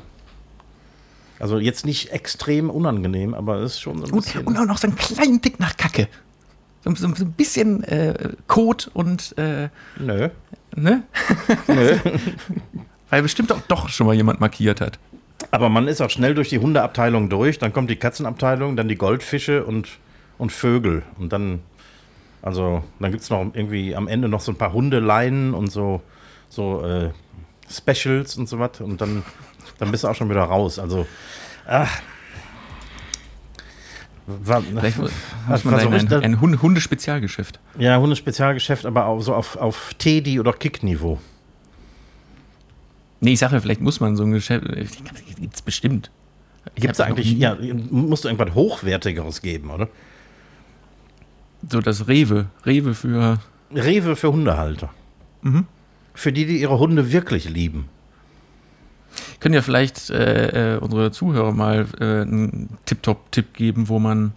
Also 1.39 1.59
jetzt 1.59 1.85
nicht 1.85 2.11
extrem 2.11 2.69
unangenehm, 2.69 3.33
aber 3.33 3.57
es 3.57 3.73
ist 3.73 3.81
schon 3.81 3.97
so 3.99 4.05
ein 4.05 4.11
Und, 4.11 4.23
bisschen. 4.25 4.45
und 4.45 4.57
auch 4.57 4.65
noch 4.65 4.77
so 4.77 4.87
einen 4.87 4.95
kleinen 4.95 5.41
Tick 5.41 5.59
nach 5.59 5.75
Kacke. 5.77 6.07
So, 6.83 6.93
so, 6.95 7.13
so 7.15 7.25
ein 7.25 7.31
bisschen 7.33 7.83
äh, 7.83 8.33
Kot 8.47 8.89
und, 8.93 9.37
äh, 9.37 9.69
Nö. 9.97 10.29
ne? 10.75 11.03
Nö. 11.67 11.97
Weil 13.09 13.21
bestimmt 13.21 13.51
auch 13.51 13.61
doch 13.67 13.89
schon 13.89 14.07
mal 14.07 14.13
jemand 14.15 14.39
markiert 14.39 14.81
hat. 14.81 14.99
aber 15.51 15.69
man 15.69 15.87
ist 15.87 16.01
auch 16.01 16.09
schnell 16.09 16.33
durch 16.35 16.49
die 16.49 16.59
Hundeabteilung 16.59 17.29
durch, 17.29 17.59
dann 17.59 17.71
kommt 17.73 17.89
die 17.89 17.95
Katzenabteilung, 17.95 18.75
dann 18.75 18.87
die 18.87 18.95
Goldfische 18.95 19.65
und, 19.65 19.87
und 20.37 20.51
Vögel. 20.51 21.03
Und 21.19 21.31
dann 21.33 21.59
Also 22.43 22.83
dann 22.99 23.11
gibt 23.11 23.23
es 23.23 23.29
noch 23.29 23.39
irgendwie 23.53 23.95
am 23.95 24.07
Ende 24.09 24.27
noch 24.27 24.41
so 24.41 24.51
ein 24.51 24.57
paar 24.57 24.73
Hundeleinen 24.73 25.53
und 25.53 25.71
so, 25.71 26.01
so 26.49 26.85
äh, 26.85 27.09
Specials 27.71 28.37
und 28.37 28.49
so 28.49 28.59
was. 28.59 28.81
Und 28.81 28.99
dann, 28.99 29.23
dann 29.79 29.91
bist 29.91 30.03
du 30.03 30.09
auch 30.09 30.15
schon 30.15 30.29
wieder 30.29 30.43
raus. 30.43 30.77
Also, 30.77 31.07
ach. 31.65 32.01
War, 34.27 34.61
Vielleicht 34.61 34.99
muss 34.99 35.11
man 35.63 35.79
so 35.79 35.87
ein, 35.87 36.13
ein, 36.13 36.23
ein 36.23 36.61
Hundespezialgeschäft. 36.61 37.61
Ja, 37.77 37.97
Hundespezialgeschäft, 37.97 38.85
aber 38.85 39.05
auch 39.05 39.21
so 39.21 39.33
auf, 39.33 39.55
auf 39.55 39.93
Teddy- 39.97 40.39
oder 40.39 40.51
Kick-Niveau. 40.51 41.19
Nee, 43.21 43.33
ich 43.33 43.39
sage, 43.39 43.59
vielleicht 43.61 43.79
muss 43.79 44.01
man 44.01 44.17
so 44.17 44.23
ein 44.23 44.31
Geschäft. 44.31 44.65
Gibt 45.39 45.55
es 45.55 45.61
bestimmt. 45.61 46.11
Gibt 46.75 46.93
es 46.93 46.99
eigentlich, 46.99 47.31
ja, 47.33 47.57
musst 47.89 48.25
du 48.25 48.29
irgendwas 48.29 48.53
Hochwertigeres 48.53 49.41
geben, 49.41 49.69
oder? 49.69 49.87
So 51.69 51.81
das 51.81 52.07
Rewe. 52.07 52.47
Rewe 52.65 52.93
für. 52.93 53.39
Rewe 53.73 54.15
für 54.15 54.31
Hundehalter. 54.31 54.89
Mhm. 55.41 55.65
Für 56.13 56.31
die, 56.31 56.45
die 56.45 56.61
ihre 56.61 56.77
Hunde 56.79 57.11
wirklich 57.11 57.49
lieben. 57.49 57.89
Können 59.39 59.55
ja 59.55 59.61
vielleicht 59.61 60.09
äh, 60.09 60.75
äh, 60.75 60.77
unsere 60.77 61.11
Zuhörer 61.11 61.51
mal 61.51 61.85
äh, 61.99 62.21
einen 62.21 62.77
Tip-Top-Tipp 62.85 63.53
geben, 63.53 63.89
wo 63.89 63.99
man, 63.99 64.33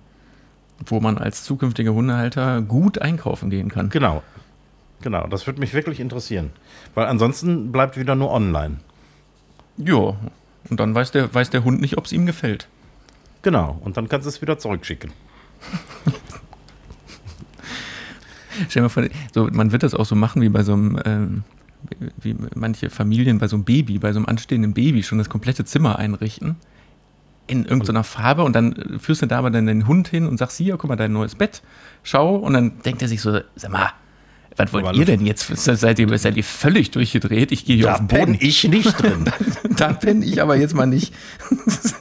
wo 0.85 1.00
man 1.00 1.18
als 1.18 1.45
zukünftiger 1.45 1.92
Hundehalter 1.95 2.62
gut 2.62 2.99
einkaufen 3.00 3.50
gehen 3.50 3.68
kann. 3.68 3.90
Genau. 3.90 4.23
Genau, 5.02 5.26
das 5.26 5.47
würde 5.47 5.61
mich 5.61 5.75
wirklich 5.75 6.00
interessieren. 6.00 6.50
Weil 6.95 7.06
ansonsten 7.06 7.71
bleibt 7.71 7.99
wieder 7.99 8.14
nur 8.14 8.30
online. 8.30 8.78
Ja, 9.76 10.16
und 10.71 10.80
dann 10.80 10.95
weiß 10.95 11.12
der, 11.12 11.33
weiß 11.33 11.50
der 11.50 11.64
Hund 11.64 11.80
nicht, 11.80 11.99
ob 11.99 12.06
es 12.06 12.12
ihm 12.12 12.26
gefällt. 12.26 12.66
Genau, 13.42 13.78
und 13.85 13.97
dann 13.97 14.09
kannst 14.09 14.25
du 14.25 14.30
es 14.30 14.40
wieder 14.40 14.59
zurückschicken. 14.59 15.12
Stell 18.68 18.82
mal 18.82 18.88
vor, 18.88 19.04
so, 19.32 19.48
man 19.52 19.72
wird 19.72 19.82
das 19.82 19.94
auch 19.94 20.06
so 20.06 20.14
machen 20.14 20.42
wie 20.42 20.48
bei 20.48 20.62
so 20.62 20.72
einem, 20.72 21.00
ähm, 21.04 21.42
wie 22.20 22.36
manche 22.54 22.90
Familien 22.90 23.38
bei 23.38 23.48
so 23.48 23.56
einem 23.56 23.64
Baby, 23.64 23.98
bei 23.98 24.12
so 24.12 24.18
einem 24.18 24.26
anstehenden 24.26 24.75
Baby 24.75 25.02
schon 25.02 25.18
das 25.18 25.28
komplette 25.28 25.64
Zimmer 25.64 25.98
einrichten. 25.98 26.56
In 27.48 27.64
irgendeiner 27.64 28.02
Farbe 28.02 28.42
und 28.42 28.56
dann 28.56 28.98
führst 28.98 29.22
du 29.22 29.26
da 29.26 29.38
aber 29.38 29.50
dann 29.50 29.66
den 29.66 29.86
Hund 29.86 30.08
hin 30.08 30.26
und 30.26 30.36
sagst, 30.36 30.58
hier, 30.58 30.76
guck 30.76 30.88
mal, 30.88 30.96
dein 30.96 31.12
neues 31.12 31.36
Bett, 31.36 31.62
schau. 32.02 32.36
Und 32.36 32.54
dann 32.54 32.80
denkt 32.84 33.02
er 33.02 33.08
sich 33.08 33.20
so, 33.20 33.38
sag 33.54 33.70
mal, 33.70 33.92
was 34.56 34.72
wollt 34.72 34.96
ihr 34.96 35.04
denn 35.04 35.26
jetzt? 35.26 35.54
Seid 35.56 35.98
ihr, 35.98 36.18
seid 36.18 36.36
ihr 36.36 36.44
völlig 36.44 36.90
durchgedreht? 36.90 37.52
Ich 37.52 37.66
gehe 37.66 37.76
hier 37.76 37.86
da 37.86 37.92
auf 37.92 37.98
den 37.98 38.08
Boden. 38.08 38.32
Da 38.32 38.38
ich 38.40 38.64
nicht 38.64 39.00
drin. 39.00 39.26
da 39.76 39.92
bin 39.92 40.22
ich 40.22 40.40
aber 40.40 40.56
jetzt 40.56 40.75
mal 40.75 40.86
nicht. 40.86 41.12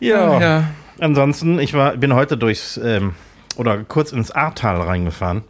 ja. 0.00 0.40
ja. 0.40 0.70
Ansonsten, 1.02 1.58
ich 1.58 1.74
war, 1.74 1.96
bin 1.96 2.14
heute 2.14 2.36
durchs, 2.36 2.76
ähm, 2.76 3.16
oder 3.56 3.78
kurz 3.82 4.12
ins 4.12 4.30
Ahrtal 4.30 4.80
reingefahren. 4.80 5.42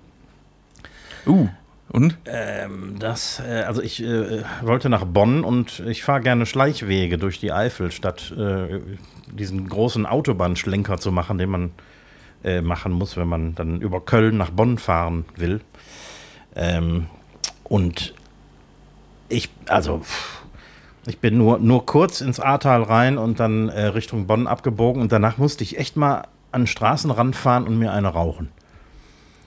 Uh, 1.27 1.47
und? 1.91 2.17
Ähm, 2.25 2.97
das, 2.99 3.39
äh, 3.47 3.65
also 3.67 3.83
ich 3.83 4.03
äh, 4.03 4.45
wollte 4.63 4.89
nach 4.89 5.05
Bonn 5.05 5.45
und 5.45 5.81
ich 5.81 6.05
fahre 6.05 6.23
gerne 6.23 6.47
Schleichwege 6.47 7.19
durch 7.19 7.39
die 7.39 7.53
Eifel, 7.53 7.93
statt 7.93 8.33
äh, 8.35 8.81
diesen 9.27 9.69
großen 9.69 10.07
Autobahnschlenker 10.07 10.97
zu 10.97 11.13
machen, 11.13 11.37
den 11.37 11.51
man 11.51 11.71
äh, 12.43 12.63
machen 12.63 12.93
muss, 12.93 13.19
wenn 13.19 13.29
man 13.29 13.55
dann 13.55 13.83
über 13.83 14.01
Köln 14.01 14.39
nach 14.39 14.51
Bonn 14.51 14.79
fahren 14.79 15.27
will. 15.37 15.61
Ähm, 16.57 17.09
und 17.65 18.15
ich, 19.29 19.51
also, 19.67 20.01
ich 21.07 21.19
bin 21.19 21.37
nur, 21.37 21.59
nur 21.59 21.85
kurz 21.87 22.21
ins 22.21 22.39
Ahrtal 22.39 22.83
rein 22.83 23.19
und 23.19 23.41
dann 23.41 23.69
äh, 23.69 23.87
Richtung 23.87 24.27
Bonn 24.27 24.47
abgebogen 24.47 25.03
und 25.03 25.11
danach 25.11 25.37
musste 25.39 25.65
ich 25.65 25.79
echt 25.79 25.97
mal 25.97 26.29
an 26.53 26.63
den 26.63 26.67
Straßenrand 26.67 27.35
fahren 27.35 27.67
und 27.67 27.79
mir 27.79 27.93
eine 27.93 28.09
rauchen. 28.09 28.51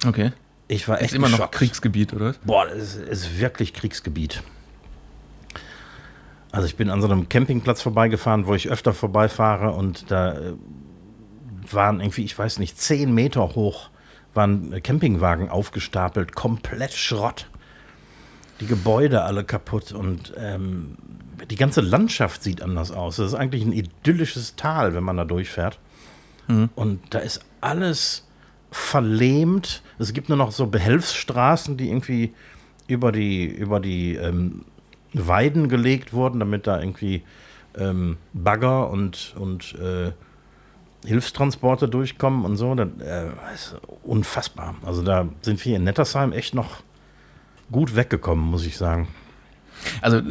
Okay. 0.06 0.32
Ich 0.68 0.88
war 0.88 1.02
echt 1.02 1.12
ist 1.12 1.16
immer 1.16 1.28
geschockt. 1.28 1.54
noch 1.54 1.60
Kriegsgebiet, 1.60 2.14
oder? 2.14 2.34
Boah, 2.44 2.66
das 2.66 2.96
ist, 2.96 2.96
ist 2.96 3.40
wirklich 3.40 3.74
Kriegsgebiet. 3.74 4.42
Also 6.52 6.68
ich 6.68 6.76
bin 6.76 6.90
an 6.90 7.02
so 7.02 7.08
einem 7.08 7.30
Campingplatz 7.30 7.82
vorbeigefahren, 7.82 8.48
wo 8.48 8.56
ich 8.56 8.70
öfter 8.70 8.94
vorbeifahre 8.94 9.72
und 9.72 10.10
da 10.10 10.34
äh, 10.34 10.54
waren 11.72 12.00
irgendwie, 12.00 12.24
ich 12.24 12.38
weiß 12.38 12.60
nicht, 12.60 12.80
zehn 12.80 13.14
Meter 13.14 13.56
hoch, 13.56 13.90
waren 14.34 14.82
Campingwagen 14.82 15.50
aufgestapelt, 15.50 16.36
komplett 16.36 16.94
Schrott. 16.94 17.48
Die 18.60 18.68
Gebäude 18.68 19.24
alle 19.24 19.44
kaputt 19.44 19.92
und 19.92 20.34
ähm, 20.38 20.98
die 21.50 21.56
ganze 21.56 21.82
Landschaft 21.82 22.44
sieht 22.44 22.62
anders 22.62 22.92
aus. 22.92 23.18
Das 23.18 23.28
ist 23.28 23.34
eigentlich 23.34 23.64
ein 23.64 23.74
idyllisches 23.74 24.56
Tal, 24.56 24.96
wenn 24.96 25.04
man 25.04 25.18
da 25.18 25.26
durchfährt. 25.26 25.80
Mhm. 26.48 26.70
Und 26.76 27.02
da 27.10 27.20
ist 27.20 27.42
alles 27.62 28.28
verlähmt. 28.72 29.82
Es 30.00 30.14
gibt 30.14 30.30
nur 30.30 30.38
noch 30.38 30.52
so 30.52 30.68
Behelfsstraßen, 30.68 31.78
die 31.78 31.90
irgendwie 31.90 32.34
über 32.88 33.12
die, 33.12 33.46
über 33.46 33.80
die 33.80 34.16
ähm, 34.16 34.66
Weiden 35.14 35.70
gelegt 35.70 36.14
wurden, 36.14 36.40
damit 36.40 36.68
da 36.68 36.80
irgendwie 36.80 37.24
ähm, 37.78 38.18
Bagger 38.34 38.90
und, 38.90 39.34
und 39.38 39.76
äh, 39.76 40.12
Hilfstransporte 41.06 41.88
durchkommen 41.88 42.46
und 42.46 42.58
so, 42.58 42.74
das 42.76 42.88
äh, 43.00 43.28
ist 43.54 43.76
unfassbar. 44.04 44.76
Also 44.86 45.04
da 45.04 45.28
sind 45.42 45.64
wir 45.64 45.76
in 45.76 45.84
Nettersheim 45.84 46.32
echt 46.32 46.54
noch 46.54 46.82
gut 47.72 47.96
weggekommen, 47.96 48.46
muss 48.46 48.66
ich 48.66 48.78
sagen. 48.78 49.08
Also, 50.02 50.22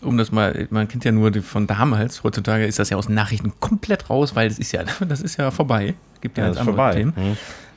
um 0.00 0.16
das 0.16 0.32
mal, 0.32 0.66
man 0.70 0.88
kennt 0.88 1.04
ja 1.04 1.12
nur 1.12 1.32
von 1.42 1.66
damals, 1.66 2.22
heutzutage 2.22 2.66
ist 2.66 2.78
das 2.78 2.90
ja 2.90 2.96
aus 2.96 3.08
Nachrichten 3.08 3.52
komplett 3.60 4.08
raus, 4.10 4.34
weil 4.34 4.48
das 4.48 4.58
ist 4.58 4.72
ja, 4.72 4.84
das 5.08 5.20
ist 5.20 5.36
ja 5.36 5.50
vorbei. 5.50 5.94
Es 6.14 6.20
gibt 6.20 6.38
ja, 6.38 6.44
ja 6.44 6.50
jetzt 6.50 6.58
andere 6.58 6.76
vorbei. 6.76 6.94
Themen. 6.94 7.12
Mhm. 7.16 7.36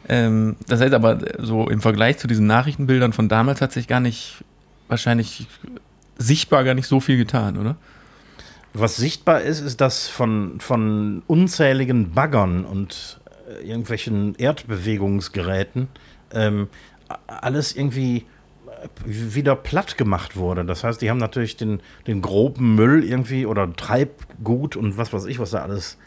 Ähm, 0.09 0.55
das 0.67 0.81
heißt 0.81 0.93
aber, 0.93 1.19
so 1.39 1.69
im 1.69 1.81
Vergleich 1.81 2.17
zu 2.17 2.27
diesen 2.27 2.45
Nachrichtenbildern 2.45 3.13
von 3.13 3.29
damals 3.29 3.61
hat 3.61 3.71
sich 3.71 3.87
gar 3.87 3.99
nicht, 3.99 4.43
wahrscheinlich 4.87 5.47
sichtbar 6.17 6.63
gar 6.63 6.73
nicht 6.73 6.87
so 6.87 6.99
viel 6.99 7.17
getan, 7.17 7.57
oder? 7.57 7.77
Was 8.73 8.97
sichtbar 8.97 9.41
ist, 9.41 9.59
ist, 9.59 9.81
dass 9.81 10.07
von, 10.07 10.59
von 10.59 11.21
unzähligen 11.27 12.11
Baggern 12.11 12.65
und 12.65 13.19
äh, 13.47 13.67
irgendwelchen 13.67 14.35
Erdbewegungsgeräten 14.35 15.87
ähm, 16.33 16.67
alles 17.27 17.75
irgendwie 17.75 18.25
wieder 19.05 19.55
platt 19.55 19.97
gemacht 19.97 20.35
wurde. 20.35 20.65
Das 20.65 20.83
heißt, 20.83 21.01
die 21.01 21.09
haben 21.09 21.17
natürlich 21.17 21.57
den, 21.57 21.81
den 22.07 22.21
groben 22.21 22.75
Müll 22.75 23.03
irgendwie 23.03 23.45
oder 23.45 23.73
Treibgut 23.73 24.75
und 24.75 24.97
was 24.97 25.13
weiß 25.13 25.25
ich, 25.25 25.39
was 25.39 25.51
da 25.51 25.61
alles 25.61 25.97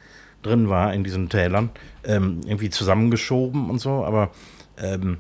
drin 0.43 0.69
war 0.69 0.93
in 0.93 1.05
diesen 1.05 1.29
Tälern, 1.29 1.71
ähm, 2.05 2.41
irgendwie 2.45 2.71
zusammengeschoben 2.71 3.69
und 3.71 3.79
so. 3.79 4.05
Aber 4.05 4.31
ähm, 4.79 5.19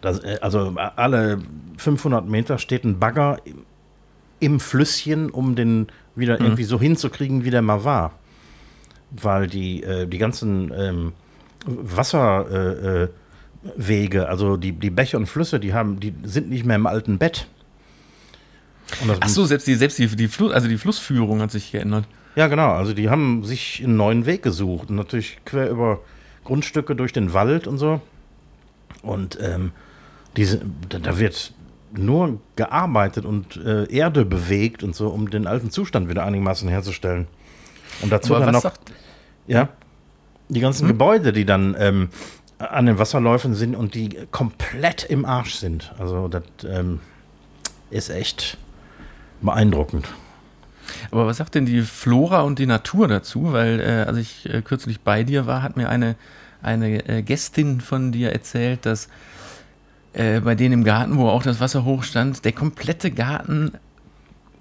das, 0.00 0.20
äh, 0.20 0.38
also 0.40 0.74
alle 0.96 1.40
500 1.76 2.28
Meter 2.28 2.58
steht 2.58 2.84
ein 2.84 2.98
Bagger 2.98 3.38
im 4.40 4.60
Flüsschen, 4.60 5.30
um 5.30 5.54
den 5.54 5.86
wieder 6.14 6.38
mhm. 6.38 6.46
irgendwie 6.46 6.64
so 6.64 6.80
hinzukriegen, 6.80 7.44
wie 7.44 7.50
der 7.50 7.62
mal 7.62 7.84
war. 7.84 8.12
Weil 9.10 9.46
die, 9.46 9.82
äh, 9.82 10.06
die 10.06 10.18
ganzen 10.18 10.72
ähm, 10.74 11.12
Wasserwege, 11.66 13.04
äh, 13.04 13.21
äh 13.88 14.18
also 14.18 14.56
die, 14.56 14.72
die 14.72 14.90
Bäche 14.90 15.16
und 15.16 15.26
Flüsse, 15.26 15.60
die 15.60 15.72
haben, 15.72 16.00
die 16.00 16.14
sind 16.24 16.50
nicht 16.50 16.64
mehr 16.64 16.76
im 16.76 16.86
alten 16.86 17.18
Bett. 17.18 17.46
Ach 19.20 19.28
so, 19.28 19.44
selbst 19.44 19.66
die, 19.66 19.74
selbst 19.74 19.98
die, 19.98 20.06
die, 20.08 20.28
Fluss, 20.28 20.52
also 20.52 20.68
die 20.68 20.76
Flussführung 20.76 21.40
hat 21.40 21.50
sich 21.50 21.72
geändert. 21.72 22.04
Ja, 22.34 22.48
genau. 22.48 22.72
Also 22.72 22.92
die 22.92 23.10
haben 23.10 23.44
sich 23.44 23.82
einen 23.82 23.96
neuen 23.96 24.26
Weg 24.26 24.42
gesucht. 24.42 24.90
Und 24.90 24.96
natürlich 24.96 25.38
quer 25.44 25.70
über 25.70 26.00
Grundstücke 26.44 26.96
durch 26.96 27.12
den 27.12 27.32
Wald 27.32 27.66
und 27.66 27.78
so. 27.78 28.00
Und 29.02 29.38
ähm, 29.40 29.72
diese, 30.36 30.62
da 30.88 31.18
wird 31.18 31.52
nur 31.92 32.40
gearbeitet 32.56 33.24
und 33.24 33.56
äh, 33.56 33.84
Erde 33.92 34.24
bewegt 34.24 34.82
und 34.82 34.94
so, 34.94 35.08
um 35.08 35.30
den 35.30 35.46
alten 35.46 35.70
Zustand 35.70 36.08
wieder 36.08 36.24
einigermaßen 36.24 36.68
herzustellen. 36.68 37.26
Und 38.00 38.10
dazu 38.10 38.34
Aber 38.34 38.46
dann 38.46 38.54
noch 38.54 38.72
ja, 39.46 39.68
die 40.48 40.60
ganzen 40.60 40.82
hm? 40.82 40.88
Gebäude, 40.88 41.32
die 41.32 41.44
dann 41.44 41.76
ähm, 41.78 42.08
an 42.70 42.86
den 42.86 42.98
Wasserläufen 42.98 43.54
sind 43.54 43.74
und 43.74 43.94
die 43.94 44.10
komplett 44.30 45.04
im 45.04 45.24
Arsch 45.24 45.54
sind. 45.54 45.92
Also 45.98 46.28
das 46.28 46.44
ähm, 46.68 47.00
ist 47.90 48.10
echt 48.10 48.56
beeindruckend. 49.40 50.06
Aber 51.10 51.26
was 51.26 51.36
sagt 51.36 51.54
denn 51.54 51.66
die 51.66 51.82
Flora 51.82 52.42
und 52.42 52.58
die 52.58 52.66
Natur 52.66 53.08
dazu? 53.08 53.52
Weil 53.52 53.80
äh, 53.80 54.08
als 54.08 54.18
ich 54.18 54.48
äh, 54.52 54.62
kürzlich 54.62 55.00
bei 55.00 55.24
dir 55.24 55.46
war, 55.46 55.62
hat 55.62 55.76
mir 55.76 55.88
eine, 55.88 56.16
eine 56.62 57.08
äh, 57.08 57.22
Gästin 57.22 57.80
von 57.80 58.12
dir 58.12 58.32
erzählt, 58.32 58.86
dass 58.86 59.08
äh, 60.12 60.40
bei 60.40 60.54
denen 60.54 60.72
im 60.72 60.84
Garten, 60.84 61.16
wo 61.16 61.28
auch 61.28 61.42
das 61.42 61.60
Wasser 61.60 61.84
hochstand, 61.84 62.44
der 62.44 62.52
komplette 62.52 63.10
Garten 63.10 63.72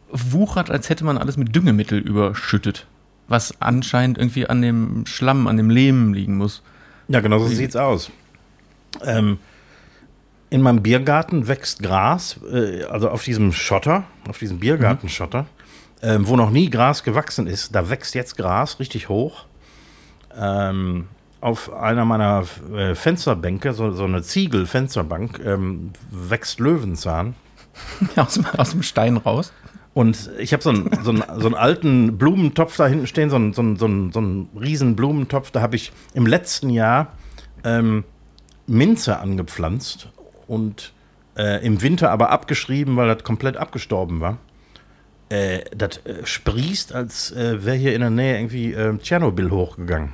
wuchert, 0.09 0.69
als 0.69 0.89
hätte 0.89 1.05
man 1.05 1.17
alles 1.17 1.37
mit 1.37 1.55
Düngemittel 1.55 1.99
überschüttet. 1.99 2.87
Was 3.27 3.61
anscheinend 3.61 4.17
irgendwie 4.17 4.47
an 4.47 4.61
dem 4.61 5.05
Schlamm, 5.05 5.47
an 5.47 5.57
dem 5.57 5.69
Lehm 5.69 6.13
liegen 6.13 6.37
muss. 6.37 6.61
Ja, 7.07 7.19
genau 7.19 7.39
so 7.39 7.47
sieht 7.47 7.71
es 7.71 7.75
aus. 7.75 8.11
Ähm, 9.03 9.39
in 10.49 10.61
meinem 10.61 10.83
Biergarten 10.83 11.47
wächst 11.47 11.81
Gras, 11.81 12.39
äh, 12.51 12.83
also 12.83 13.09
auf 13.09 13.23
diesem 13.23 13.53
Schotter, 13.53 14.03
auf 14.27 14.37
diesem 14.37 14.59
Biergartenschotter, 14.59 15.45
mhm. 16.01 16.07
äh, 16.07 16.27
wo 16.27 16.35
noch 16.35 16.51
nie 16.51 16.69
Gras 16.69 17.03
gewachsen 17.03 17.47
ist. 17.47 17.73
Da 17.73 17.89
wächst 17.89 18.15
jetzt 18.15 18.37
Gras 18.37 18.79
richtig 18.79 19.09
hoch. 19.09 19.45
Ähm, 20.37 21.07
auf 21.41 21.73
einer 21.73 22.05
meiner 22.05 22.45
äh, 22.75 22.95
Fensterbänke, 22.95 23.73
so, 23.73 23.91
so 23.91 24.03
eine 24.03 24.21
Ziegel-Fensterbank, 24.21 25.39
ähm, 25.43 25.91
wächst 26.11 26.59
Löwenzahn. 26.59 27.35
aus, 28.15 28.39
aus 28.57 28.71
dem 28.71 28.83
Stein 28.83 29.17
raus. 29.17 29.53
Und 29.93 30.31
ich 30.39 30.53
habe 30.53 30.63
so, 30.63 30.69
einen, 30.69 30.89
so, 31.03 31.11
einen, 31.11 31.23
so 31.39 31.47
einen 31.47 31.55
alten 31.55 32.17
Blumentopf 32.17 32.77
da 32.77 32.87
hinten 32.87 33.07
stehen, 33.07 33.29
so 33.29 33.35
einen, 33.35 33.53
so 33.53 33.61
einen, 33.61 33.75
so 33.75 33.85
einen, 33.85 34.11
so 34.11 34.19
einen 34.19 34.49
riesen 34.59 34.95
Blumentopf. 34.95 35.51
Da 35.51 35.61
habe 35.61 35.75
ich 35.75 35.91
im 36.13 36.25
letzten 36.25 36.69
Jahr 36.69 37.13
ähm, 37.63 38.05
Minze 38.67 39.19
angepflanzt 39.19 40.09
und 40.47 40.93
äh, 41.35 41.65
im 41.65 41.81
Winter 41.81 42.09
aber 42.11 42.29
abgeschrieben, 42.29 42.95
weil 42.95 43.13
das 43.13 43.23
komplett 43.23 43.57
abgestorben 43.57 44.21
war. 44.21 44.37
Äh, 45.29 45.61
das 45.75 45.97
äh, 46.05 46.25
sprießt, 46.25 46.93
als 46.93 47.31
äh, 47.31 47.63
wäre 47.63 47.75
hier 47.75 47.93
in 47.93 48.01
der 48.01 48.09
Nähe 48.09 48.37
irgendwie 48.37 48.73
äh, 48.73 48.97
Tschernobyl 48.97 49.51
hochgegangen. 49.51 50.13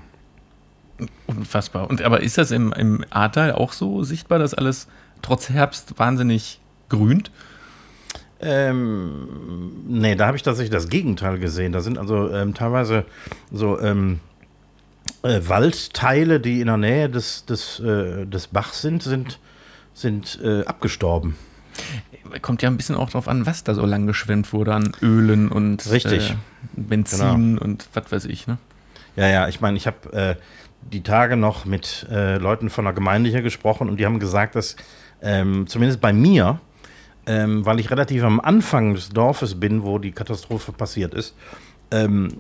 Unfassbar. 1.27 1.89
Und 1.89 2.01
aber 2.01 2.21
ist 2.21 2.37
das 2.37 2.51
im, 2.51 2.73
im 2.73 3.05
Ahrtal 3.11 3.51
auch 3.51 3.73
so 3.73 4.03
sichtbar, 4.03 4.39
dass 4.39 4.53
alles 4.53 4.87
trotz 5.21 5.49
Herbst 5.49 5.99
wahnsinnig 5.99 6.59
grünt? 6.89 7.31
Ähm, 8.39 9.85
nee, 9.87 10.15
da 10.15 10.27
habe 10.27 10.37
ich 10.37 10.43
tatsächlich 10.43 10.71
das 10.71 10.89
Gegenteil 10.89 11.39
gesehen. 11.39 11.71
Da 11.71 11.81
sind 11.81 11.97
also 11.97 12.31
ähm, 12.31 12.53
teilweise 12.53 13.05
so 13.51 13.79
ähm, 13.79 14.19
äh, 15.23 15.41
Waldteile, 15.47 16.39
die 16.39 16.61
in 16.61 16.67
der 16.67 16.77
Nähe 16.77 17.09
des, 17.09 17.45
des, 17.45 17.79
äh, 17.79 18.25
des 18.25 18.47
Bachs 18.47 18.81
sind, 18.81 19.01
sind, 19.01 19.39
sind 19.93 20.39
äh, 20.43 20.63
abgestorben. 20.65 21.35
Kommt 22.41 22.61
ja 22.61 22.69
ein 22.69 22.77
bisschen 22.77 22.95
auch 22.95 23.09
darauf 23.09 23.27
an, 23.27 23.45
was 23.45 23.63
da 23.63 23.73
so 23.73 23.85
lang 23.85 24.05
geschwemmt 24.05 24.51
wurde 24.51 24.73
an 24.73 24.91
Ölen 25.01 25.49
und 25.49 25.89
Richtig. 25.89 26.31
Äh, 26.31 26.35
Benzin 26.73 27.55
genau. 27.55 27.61
und 27.61 27.87
was 27.93 28.11
weiß 28.11 28.25
ich. 28.25 28.47
Ne? 28.47 28.57
Ja, 29.15 29.27
ja, 29.27 29.47
ich 29.47 29.61
meine, 29.61 29.77
ich 29.77 29.87
habe 29.87 30.13
äh, 30.13 30.35
die 30.91 31.01
Tage 31.01 31.37
noch 31.37 31.65
mit 31.65 32.05
äh, 32.11 32.37
Leuten 32.37 32.69
von 32.69 32.85
der 32.85 32.93
Gemeinde 32.93 33.29
hier 33.29 33.41
gesprochen 33.41 33.89
und 33.89 33.97
die 33.97 34.05
haben 34.05 34.19
gesagt, 34.19 34.55
dass 34.55 34.75
ähm, 35.21 35.67
zumindest 35.67 36.01
bei 36.01 36.13
mir 36.13 36.59
ähm, 37.27 37.65
weil 37.65 37.79
ich 37.79 37.91
relativ 37.91 38.23
am 38.23 38.39
Anfang 38.39 38.95
des 38.95 39.09
Dorfes 39.09 39.59
bin, 39.59 39.83
wo 39.83 39.99
die 39.99 40.11
Katastrophe 40.11 40.71
passiert 40.71 41.13
ist, 41.13 41.35
ähm, 41.91 42.37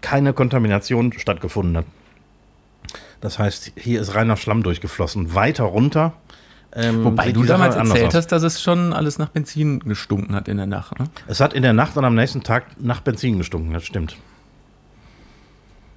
keine 0.00 0.32
Kontamination 0.32 1.12
stattgefunden 1.12 1.78
hat. 1.78 1.86
Das 3.20 3.38
heißt, 3.38 3.72
hier 3.76 4.00
ist 4.00 4.14
reiner 4.14 4.36
Schlamm 4.36 4.62
durchgeflossen. 4.62 5.34
Weiter 5.34 5.64
runter. 5.64 6.12
Ähm, 6.76 7.04
Wobei 7.04 7.30
du 7.30 7.44
damals 7.44 7.76
erzählt 7.76 8.12
hast, 8.14 8.26
dass 8.32 8.42
es 8.42 8.60
schon 8.60 8.92
alles 8.92 9.18
nach 9.18 9.28
Benzin 9.28 9.78
gestunken 9.78 10.34
hat 10.34 10.48
in 10.48 10.56
der 10.56 10.66
Nacht. 10.66 10.98
Ne? 10.98 11.08
Es 11.28 11.40
hat 11.40 11.54
in 11.54 11.62
der 11.62 11.72
Nacht 11.72 11.96
und 11.96 12.04
am 12.04 12.16
nächsten 12.16 12.42
Tag 12.42 12.64
nach 12.80 13.00
Benzin 13.00 13.38
gestunken, 13.38 13.72
das 13.72 13.84
stimmt. 13.84 14.16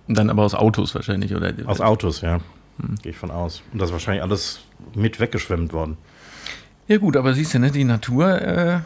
Dann 0.07 0.29
aber 0.29 0.43
aus 0.43 0.53
Autos 0.53 0.93
wahrscheinlich, 0.93 1.35
oder? 1.35 1.51
Aus 1.65 1.81
Autos, 1.81 2.21
ja. 2.21 2.39
Hm. 2.79 2.95
Gehe 3.01 3.11
ich 3.11 3.17
von 3.17 3.31
aus. 3.31 3.63
Und 3.73 3.79
das 3.79 3.89
ist 3.89 3.93
wahrscheinlich 3.93 4.21
alles 4.21 4.61
mit 4.93 5.19
weggeschwemmt 5.19 5.73
worden. 5.73 5.97
Ja 6.87 6.97
gut, 6.97 7.17
aber 7.17 7.33
siehst 7.33 7.53
du, 7.53 7.59
ne, 7.59 7.71
die 7.71 7.83
Natur 7.83 8.41
äh, 8.41 8.79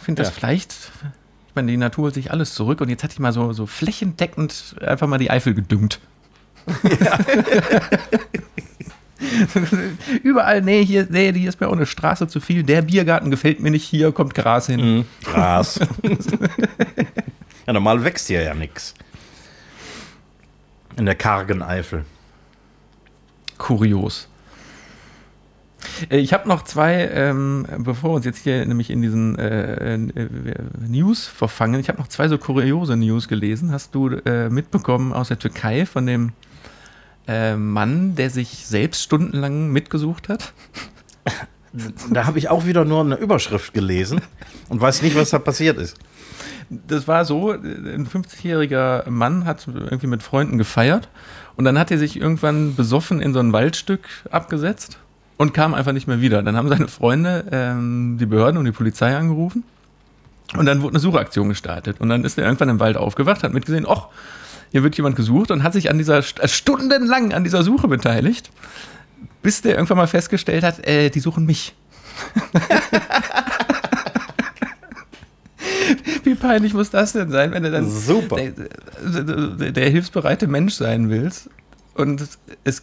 findet 0.00 0.26
das 0.26 0.34
vielleicht, 0.34 0.72
ich 1.48 1.54
meine, 1.54 1.70
die 1.70 1.76
Natur 1.76 2.04
holt 2.04 2.14
sich 2.14 2.30
alles 2.30 2.54
zurück 2.54 2.80
und 2.80 2.88
jetzt 2.88 3.02
hatte 3.02 3.12
ich 3.12 3.18
mal 3.18 3.32
so, 3.32 3.52
so 3.52 3.66
flächendeckend 3.66 4.76
einfach 4.80 5.06
mal 5.06 5.18
die 5.18 5.30
Eifel 5.30 5.54
gedüngt. 5.54 6.00
Ja. 6.82 7.18
Überall, 10.22 10.62
nee, 10.62 10.84
hier, 10.84 11.06
nee, 11.10 11.32
hier 11.32 11.48
ist 11.48 11.60
mir 11.60 11.68
auch 11.68 11.72
eine 11.72 11.86
Straße 11.86 12.28
zu 12.28 12.40
viel. 12.40 12.62
Der 12.62 12.82
Biergarten 12.82 13.30
gefällt 13.30 13.60
mir 13.60 13.70
nicht, 13.70 13.84
hier 13.84 14.12
kommt 14.12 14.34
Gras 14.34 14.66
hin. 14.66 14.80
Mhm, 14.80 15.04
Gras. 15.24 15.80
ja, 17.66 17.72
normal 17.72 18.04
wächst 18.04 18.28
hier 18.28 18.42
ja 18.42 18.54
nichts. 18.54 18.94
In 20.96 21.06
der 21.06 21.14
kargen 21.14 21.62
Eifel. 21.62 22.04
Kurios. 23.58 24.28
Äh, 26.10 26.18
ich 26.18 26.32
habe 26.32 26.48
noch 26.48 26.62
zwei, 26.62 27.08
ähm, 27.12 27.66
bevor 27.78 28.10
wir 28.10 28.14
uns 28.16 28.24
jetzt 28.24 28.42
hier 28.42 28.64
nämlich 28.66 28.90
in 28.90 29.02
diesen 29.02 29.38
äh, 29.38 29.94
äh, 29.94 30.28
News 30.86 31.26
verfangen, 31.26 31.80
ich 31.80 31.88
habe 31.88 31.98
noch 31.98 32.08
zwei 32.08 32.28
so 32.28 32.38
kuriose 32.38 32.96
News 32.96 33.28
gelesen. 33.28 33.72
Hast 33.72 33.94
du 33.94 34.08
äh, 34.08 34.48
mitbekommen 34.50 35.12
aus 35.12 35.28
der 35.28 35.38
Türkei 35.38 35.86
von 35.86 36.06
dem 36.06 36.32
äh, 37.26 37.56
Mann, 37.56 38.14
der 38.16 38.30
sich 38.30 38.66
selbst 38.66 39.02
stundenlang 39.02 39.70
mitgesucht 39.70 40.28
hat? 40.28 40.52
Da 42.08 42.26
habe 42.26 42.38
ich 42.38 42.50
auch 42.50 42.66
wieder 42.66 42.84
nur 42.84 43.00
eine 43.00 43.16
Überschrift 43.16 43.74
gelesen 43.74 44.20
und 44.68 44.80
weiß 44.80 45.02
nicht, 45.02 45.16
was 45.16 45.30
da 45.30 45.40
passiert 45.40 45.76
ist. 45.76 45.98
Das 46.70 47.08
war 47.08 47.24
so, 47.24 47.50
ein 47.50 48.06
50-jähriger 48.06 49.10
Mann 49.10 49.44
hat 49.44 49.66
irgendwie 49.66 50.06
mit 50.06 50.22
Freunden 50.22 50.56
gefeiert 50.56 51.08
und 51.56 51.64
dann 51.64 51.76
hat 51.76 51.90
er 51.90 51.98
sich 51.98 52.16
irgendwann 52.16 52.76
besoffen 52.76 53.20
in 53.20 53.32
so 53.32 53.40
ein 53.40 53.52
Waldstück 53.52 54.02
abgesetzt 54.30 55.00
und 55.36 55.54
kam 55.54 55.74
einfach 55.74 55.92
nicht 55.92 56.06
mehr 56.06 56.20
wieder. 56.20 56.42
Dann 56.42 56.56
haben 56.56 56.68
seine 56.68 56.88
Freunde 56.88 57.44
ähm, 57.50 58.16
die 58.18 58.26
Behörden 58.26 58.58
und 58.58 58.64
die 58.64 58.72
Polizei 58.72 59.16
angerufen 59.16 59.64
und 60.56 60.66
dann 60.66 60.82
wurde 60.82 60.92
eine 60.94 61.00
Suchaktion 61.00 61.48
gestartet. 61.48 62.00
Und 62.00 62.08
dann 62.08 62.24
ist 62.24 62.38
er 62.38 62.44
irgendwann 62.44 62.68
im 62.68 62.80
Wald 62.80 62.96
aufgewacht, 62.96 63.42
hat 63.42 63.52
mitgesehen, 63.52 63.86
ach, 63.88 64.08
hier 64.70 64.82
wird 64.82 64.96
jemand 64.96 65.16
gesucht 65.16 65.50
und 65.50 65.62
hat 65.62 65.72
sich 65.72 65.90
an 65.90 65.98
dieser 65.98 66.18
äh, 66.18 66.48
stundenlang 66.48 67.32
an 67.32 67.44
dieser 67.44 67.62
Suche 67.62 67.88
beteiligt, 67.88 68.50
bis 69.42 69.62
der 69.62 69.74
irgendwann 69.74 69.98
mal 69.98 70.06
festgestellt 70.06 70.64
hat, 70.64 70.86
äh, 70.86 71.10
die 71.10 71.20
suchen 71.20 71.46
mich. 71.46 71.74
Wie 76.24 76.34
peinlich 76.34 76.72
muss 76.74 76.90
das 76.90 77.12
denn 77.12 77.30
sein, 77.30 77.52
wenn 77.52 77.62
du 77.62 77.70
dann 77.70 77.88
Super. 77.88 78.36
Der, 78.36 78.50
der, 79.22 79.72
der 79.72 79.90
hilfsbereite 79.90 80.46
Mensch 80.46 80.74
sein 80.74 81.10
willst 81.10 81.50
und 81.94 82.26
es 82.64 82.82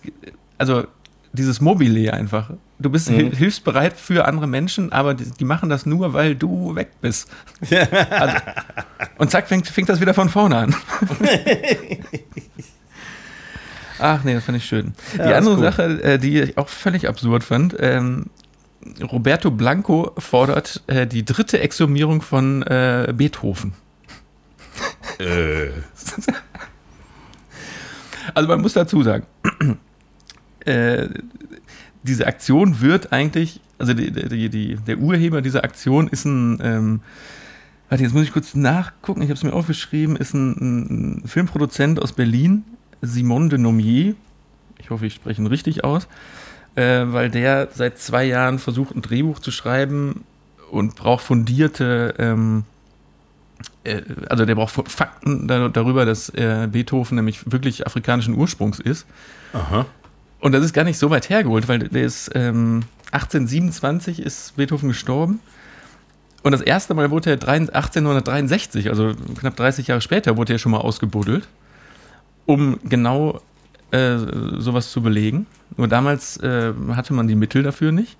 also 0.57 0.85
dieses 1.33 1.61
Mobile 1.61 2.13
einfach. 2.13 2.51
Du 2.79 2.89
bist 2.89 3.09
mhm. 3.09 3.31
hilfsbereit 3.31 3.93
für 3.93 4.25
andere 4.25 4.47
Menschen, 4.47 4.91
aber 4.91 5.13
die, 5.13 5.29
die, 5.31 5.45
machen 5.45 5.69
das 5.69 5.85
nur, 5.85 6.13
weil 6.13 6.35
du 6.35 6.75
weg 6.75 6.91
bist. 7.01 7.29
also, 8.09 8.37
und 9.17 9.31
zack, 9.31 9.47
fängt, 9.47 9.67
fängt 9.67 9.87
das 9.89 10.01
wieder 10.01 10.13
von 10.13 10.29
vorne 10.29 10.57
an. 10.57 10.75
Ach 13.99 14.23
nee, 14.23 14.33
das 14.33 14.43
fand 14.43 14.57
ich 14.57 14.65
schön. 14.65 14.93
Ja, 15.17 15.27
die 15.27 15.33
andere 15.35 15.59
Sache, 15.59 15.83
äh, 16.03 16.17
die 16.17 16.39
ich 16.39 16.57
auch 16.57 16.69
völlig 16.69 17.07
absurd 17.07 17.43
fand, 17.43 17.75
ähm, 17.79 18.25
Roberto 19.11 19.51
Blanco 19.51 20.11
fordert 20.17 20.81
äh, 20.87 21.05
die 21.05 21.23
dritte 21.23 21.59
Exhumierung 21.59 22.23
von 22.23 22.63
äh, 22.63 23.13
Beethoven. 23.15 23.73
Äh. 25.19 25.67
also 28.33 28.49
man 28.49 28.61
muss 28.61 28.73
dazu 28.73 29.03
sagen, 29.03 29.27
äh, 30.65 31.09
diese 32.03 32.27
Aktion 32.27 32.81
wird 32.81 33.11
eigentlich, 33.11 33.59
also 33.77 33.93
die, 33.93 34.11
die, 34.11 34.49
die, 34.49 34.75
der 34.75 34.97
Urheber 34.97 35.41
dieser 35.41 35.63
Aktion 35.63 36.07
ist 36.07 36.25
ein, 36.25 36.59
ähm, 36.61 37.01
warte, 37.89 38.03
jetzt 38.03 38.13
muss 38.13 38.23
ich 38.23 38.33
kurz 38.33 38.55
nachgucken, 38.55 39.21
ich 39.21 39.29
habe 39.29 39.35
es 39.35 39.43
mir 39.43 39.53
aufgeschrieben, 39.53 40.15
ist 40.15 40.33
ein, 40.33 41.19
ein, 41.21 41.27
Filmproduzent 41.27 42.01
aus 42.01 42.13
Berlin, 42.13 42.63
Simon 43.01 43.49
de 43.49 43.59
Nomier. 43.59 44.15
Ich 44.79 44.89
hoffe, 44.89 45.05
ich 45.05 45.13
spreche 45.13 45.41
ihn 45.41 45.47
richtig 45.47 45.83
aus, 45.83 46.07
äh, 46.75 47.03
weil 47.05 47.29
der 47.29 47.69
seit 47.73 47.99
zwei 47.99 48.25
Jahren 48.25 48.57
versucht, 48.57 48.95
ein 48.95 49.01
Drehbuch 49.01 49.39
zu 49.39 49.51
schreiben 49.51 50.23
und 50.71 50.95
braucht 50.95 51.23
fundierte, 51.23 52.15
ähm, 52.17 52.63
äh, 53.83 54.01
also 54.27 54.45
der 54.45 54.55
braucht 54.55 54.89
Fakten 54.89 55.47
darüber, 55.47 56.05
dass 56.05 56.29
äh, 56.29 56.67
Beethoven 56.71 57.15
nämlich 57.15 57.51
wirklich 57.51 57.85
afrikanischen 57.85 58.33
Ursprungs 58.33 58.79
ist. 58.79 59.05
Aha. 59.53 59.85
Und 60.41 60.53
das 60.53 60.65
ist 60.65 60.73
gar 60.73 60.83
nicht 60.83 60.97
so 60.97 61.09
weit 61.09 61.29
hergeholt, 61.29 61.67
weil 61.67 61.79
der 61.79 62.03
ist 62.03 62.31
ähm, 62.33 62.81
1827 63.11 64.19
ist 64.21 64.55
Beethoven 64.55 64.89
gestorben. 64.89 65.39
Und 66.43 66.51
das 66.51 66.61
erste 66.61 66.95
Mal 66.95 67.11
wurde 67.11 67.29
er 67.29 67.47
1863, 67.47 68.89
also 68.89 69.13
knapp 69.39 69.55
30 69.55 69.87
Jahre 69.87 70.01
später, 70.01 70.37
wurde 70.37 70.53
er 70.53 70.59
schon 70.59 70.71
mal 70.71 70.79
ausgebuddelt, 70.79 71.47
um 72.47 72.79
genau 72.83 73.39
äh, 73.91 74.17
sowas 74.57 74.91
zu 74.91 75.03
belegen. 75.03 75.45
Nur 75.77 75.87
damals 75.87 76.37
äh, 76.37 76.73
hatte 76.93 77.13
man 77.13 77.27
die 77.27 77.35
Mittel 77.35 77.61
dafür 77.61 77.91
nicht. 77.91 78.17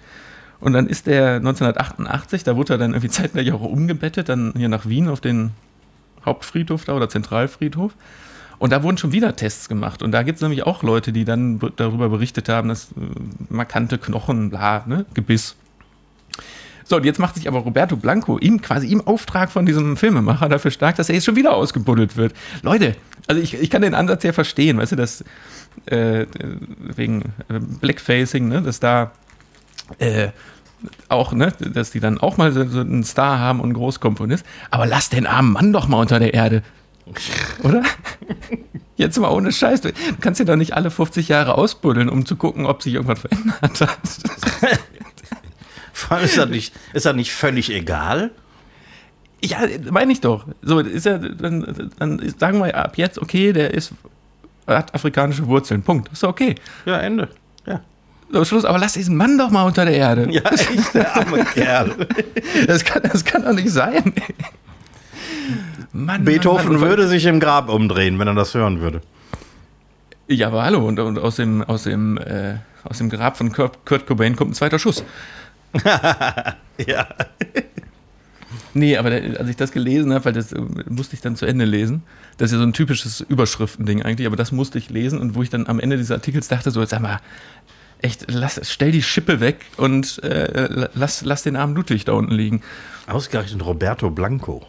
Und 0.60 0.73
dann 0.73 0.86
ist 0.86 1.07
er 1.07 1.38
1988, 1.38 2.43
da 2.43 2.55
wurde 2.55 2.75
er 2.75 2.77
dann 2.77 2.91
irgendwie 2.91 3.10
zeitgleich 3.10 3.51
auch 3.51 3.62
umgebettet, 3.62 4.29
dann 4.29 4.53
hier 4.55 4.69
nach 4.69 4.86
Wien 4.86 5.07
auf 5.07 5.21
den 5.21 5.51
Hauptfriedhof 6.23 6.86
da 6.86 6.93
oder 6.93 7.10
Zentralfriedhof. 7.10 7.93
Und 8.62 8.69
da 8.69 8.84
wurden 8.84 9.00
schon 9.00 9.12
wieder 9.12 9.36
Tests 9.36 9.67
gemacht. 9.67 10.04
Und 10.04 10.12
da 10.12 10.21
gibt 10.21 10.36
es 10.36 10.43
nämlich 10.43 10.67
auch 10.67 10.84
Leute, 10.84 11.12
die 11.12 11.26
dann 11.26 11.60
darüber 11.78 12.10
berichtet 12.10 12.47
haben, 12.47 12.69
dass 12.69 12.91
äh, 12.91 12.95
markante 13.50 13.97
Knochen, 13.97 14.52
bla, 14.52 14.84
ne, 14.86 15.08
Gebiss. 15.15 15.56
So, 16.84 16.97
und 16.97 17.04
jetzt 17.04 17.17
macht 17.17 17.34
sich 17.34 17.47
aber 17.47 17.58
Roberto 17.58 17.95
Blanco 17.95 18.38
ihm 18.38 18.62
quasi 18.62 18.91
im 18.91 19.02
Auftrag 19.02 19.52
von 19.52 19.65
diesem 19.65 19.97
Filmemacher 19.97 20.47
dafür 20.47 20.69
stark, 20.69 20.95
dass 20.97 21.10
er 21.10 21.15
jetzt 21.15 21.26
schon 21.26 21.36
wieder 21.36 21.56
ausgebuddelt 21.56 22.17
wird. 22.17 22.36
Leute, 22.62 22.95
also 23.26 23.41
ich, 23.41 23.56
ich 23.56 23.71
kann 23.71 23.82
den 23.82 23.95
Ansatz 23.95 24.21
ja 24.21 24.32
verstehen, 24.32 24.78
weißt 24.78 24.91
du, 24.91 24.95
dass 24.95 25.26
äh, 25.88 26.28
wegen 26.78 27.34
äh, 27.50 27.58
Blackfacing, 27.60 28.47
ne, 28.47 28.62
dass 28.62 28.80
da 28.80 29.12
äh, 29.97 30.28
auch, 31.10 31.34
ne, 31.34 31.52
dass 31.74 31.89
die 31.89 32.00
dann 32.00 32.19
auch 32.19 32.38
mal 32.38 32.52
so, 32.52 32.63
so 32.67 32.82
einen 32.82 33.04
Star 33.04 33.39
haben 33.39 33.60
und 33.60 33.69
einen 33.69 33.74
Großkomponist. 33.74 34.45
Aber 34.69 34.86
lass 34.86 35.10
den 35.10 35.26
armen 35.26 35.52
Mann 35.52 35.74
doch 35.74 35.88
mal 35.88 35.97
unter 35.97 36.19
der 36.19 36.36
Erde. 36.36 36.62
Oder? 37.63 37.83
Jetzt 38.95 39.17
mal 39.19 39.29
ohne 39.31 39.51
Scheiß. 39.51 39.81
Du 39.81 39.91
kannst 40.19 40.39
dir 40.39 40.45
doch 40.45 40.55
nicht 40.55 40.73
alle 40.73 40.91
50 40.91 41.27
Jahre 41.27 41.57
ausbuddeln, 41.57 42.09
um 42.09 42.25
zu 42.25 42.35
gucken, 42.35 42.65
ob 42.65 42.83
sich 42.83 42.93
irgendwas 42.93 43.21
verändert 43.21 43.81
hat. 43.81 43.99
Vor 45.93 46.17
allem 46.17 46.25
ist 46.25 46.37
das 46.37 46.49
nicht, 46.49 46.73
ist 46.93 47.05
das 47.05 47.15
nicht 47.15 47.31
völlig 47.31 47.71
egal? 47.71 48.31
Ja, 49.43 49.59
meine 49.89 50.11
ich 50.11 50.21
doch. 50.21 50.45
So, 50.61 50.79
ist 50.79 51.05
er, 51.05 51.17
dann, 51.17 51.91
dann 51.97 52.33
sagen 52.37 52.59
wir 52.59 52.75
ab 52.75 52.97
jetzt, 52.97 53.19
okay, 53.19 53.53
der 53.53 53.73
ist, 53.73 53.93
hat 54.67 54.93
afrikanische 54.93 55.47
Wurzeln. 55.47 55.81
Punkt. 55.81 56.11
Ist 56.11 56.23
doch 56.23 56.29
okay. 56.29 56.55
Ja, 56.85 56.97
Ende. 56.99 57.29
Ja. 57.65 57.81
So, 58.31 58.45
Schluss, 58.45 58.65
aber 58.65 58.77
lass 58.77 58.93
diesen 58.93 59.17
Mann 59.17 59.37
doch 59.37 59.49
mal 59.49 59.63
unter 59.63 59.83
der 59.83 59.95
Erde. 59.95 60.27
Ja, 60.31 60.41
echt, 60.51 60.93
der 60.93 61.15
arme 61.15 61.43
Kerl. 61.45 62.07
Das 62.67 62.83
kann, 62.85 63.01
das 63.03 63.25
kann 63.25 63.43
doch 63.43 63.53
nicht 63.53 63.69
sein. 63.69 64.13
Mann, 65.93 66.23
Beethoven 66.23 66.73
Mann, 66.73 66.79
Mann. 66.81 66.89
würde 66.89 67.07
sich 67.07 67.25
im 67.25 67.39
Grab 67.39 67.69
umdrehen, 67.69 68.19
wenn 68.19 68.27
er 68.27 68.35
das 68.35 68.53
hören 68.53 68.79
würde. 68.79 69.01
Ja, 70.27 70.47
aber 70.47 70.63
hallo, 70.63 70.87
und, 70.87 70.99
und 70.99 71.19
aus, 71.19 71.35
dem, 71.35 71.61
aus, 71.63 71.83
dem, 71.83 72.17
äh, 72.17 72.55
aus 72.83 72.99
dem 72.99 73.09
Grab 73.09 73.37
von 73.37 73.51
Kurt, 73.51 73.85
Kurt 73.85 74.07
Cobain 74.07 74.35
kommt 74.35 74.51
ein 74.51 74.55
zweiter 74.55 74.79
Schuss. 74.79 75.03
Ja. 76.87 77.07
Nee, 78.73 78.95
aber 78.95 79.09
der, 79.09 79.39
als 79.39 79.49
ich 79.49 79.57
das 79.57 79.71
gelesen 79.71 80.13
habe, 80.13 80.25
weil 80.25 80.33
das 80.33 80.53
äh, 80.53 80.61
musste 80.89 81.15
ich 81.15 81.21
dann 81.21 81.35
zu 81.35 81.45
Ende 81.45 81.65
lesen. 81.65 82.03
Das 82.37 82.47
ist 82.47 82.53
ja 82.53 82.57
so 82.59 82.65
ein 82.65 82.71
typisches 82.71 83.19
Überschriftending 83.19 84.01
eigentlich, 84.01 84.27
aber 84.27 84.37
das 84.37 84.53
musste 84.53 84.77
ich 84.77 84.89
lesen 84.89 85.19
und 85.19 85.35
wo 85.35 85.43
ich 85.43 85.49
dann 85.49 85.67
am 85.67 85.79
Ende 85.79 85.97
dieses 85.97 86.11
Artikels 86.11 86.47
dachte, 86.47 86.71
so, 86.71 86.83
sag 86.85 87.01
mal, 87.01 87.19
echt, 88.01 88.31
lass, 88.31 88.61
stell 88.63 88.91
die 88.91 89.03
Schippe 89.03 89.41
weg 89.41 89.65
und 89.77 90.23
äh, 90.23 90.87
lass, 90.93 91.21
lass 91.23 91.43
den 91.43 91.57
armen 91.57 91.75
Ludwig 91.75 92.05
da 92.05 92.13
unten 92.13 92.33
liegen. 92.33 92.61
Ausgerechnet 93.07 93.65
Roberto 93.65 94.09
Blanco. 94.09 94.65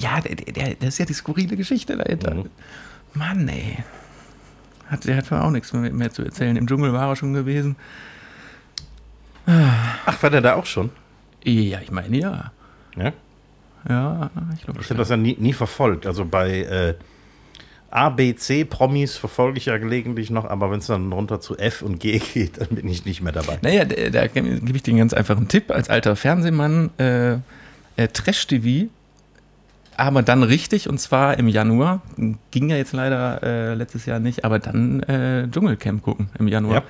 Ja, 0.00 0.20
der, 0.20 0.34
der, 0.34 0.74
das 0.74 0.88
ist 0.88 0.98
ja 0.98 1.04
die 1.04 1.12
skurrile 1.12 1.56
Geschichte 1.56 1.96
dahinter. 1.96 2.34
Mhm. 2.34 2.50
Mann, 3.14 3.48
ey. 3.48 3.78
Hat, 4.86 5.04
der 5.04 5.16
hat 5.16 5.30
auch 5.32 5.50
nichts 5.50 5.72
mehr, 5.72 5.92
mehr 5.92 6.10
zu 6.10 6.22
erzählen. 6.22 6.56
Im 6.56 6.66
Dschungel 6.66 6.92
war 6.92 7.08
er 7.08 7.16
schon 7.16 7.32
gewesen. 7.32 7.76
Ach, 9.46 10.22
war 10.22 10.30
der 10.30 10.40
da 10.40 10.54
auch 10.54 10.66
schon? 10.66 10.90
Ja, 11.44 11.80
ich 11.80 11.90
meine 11.90 12.16
ja. 12.16 12.52
Ja. 12.96 13.12
Ja, 13.88 14.30
ich 14.54 14.62
glaube 14.62 14.80
Ich 14.80 14.90
habe 14.90 14.98
das 14.98 15.08
ja 15.08 15.16
nie, 15.16 15.36
nie 15.38 15.52
verfolgt. 15.52 16.06
Also 16.06 16.24
bei 16.24 16.60
äh, 16.60 16.94
A, 17.90 18.10
B, 18.10 18.34
C 18.34 18.64
Promis 18.64 19.16
verfolge 19.16 19.58
ich 19.58 19.66
ja 19.66 19.78
gelegentlich 19.78 20.30
noch, 20.30 20.44
aber 20.44 20.70
wenn 20.70 20.80
es 20.80 20.86
dann 20.86 21.12
runter 21.12 21.40
zu 21.40 21.56
F 21.56 21.82
und 21.82 21.98
G 21.98 22.18
geht, 22.34 22.60
dann 22.60 22.68
bin 22.68 22.88
ich 22.88 23.04
nicht 23.04 23.22
mehr 23.22 23.32
dabei. 23.32 23.58
Naja, 23.62 23.84
da, 23.84 24.10
da 24.10 24.26
gebe 24.26 24.76
ich 24.76 24.82
dir 24.82 24.90
einen 24.92 24.98
ganz 24.98 25.14
einfachen 25.14 25.48
Tipp. 25.48 25.70
Als 25.70 25.88
alter 25.88 26.14
Fernsehmann, 26.14 26.90
äh, 26.98 27.34
äh, 27.96 28.08
Trash-TV, 28.12 28.88
aber 30.00 30.22
dann 30.22 30.42
richtig 30.42 30.88
und 30.88 30.98
zwar 30.98 31.38
im 31.38 31.48
Januar. 31.48 32.00
Ging 32.50 32.70
ja 32.70 32.76
jetzt 32.76 32.92
leider 32.92 33.42
äh, 33.42 33.74
letztes 33.74 34.06
Jahr 34.06 34.18
nicht, 34.18 34.44
aber 34.44 34.58
dann 34.58 35.02
äh, 35.02 35.48
Dschungelcamp 35.50 36.02
gucken 36.02 36.30
im 36.38 36.48
Januar. 36.48 36.76
Ja. 36.76 36.82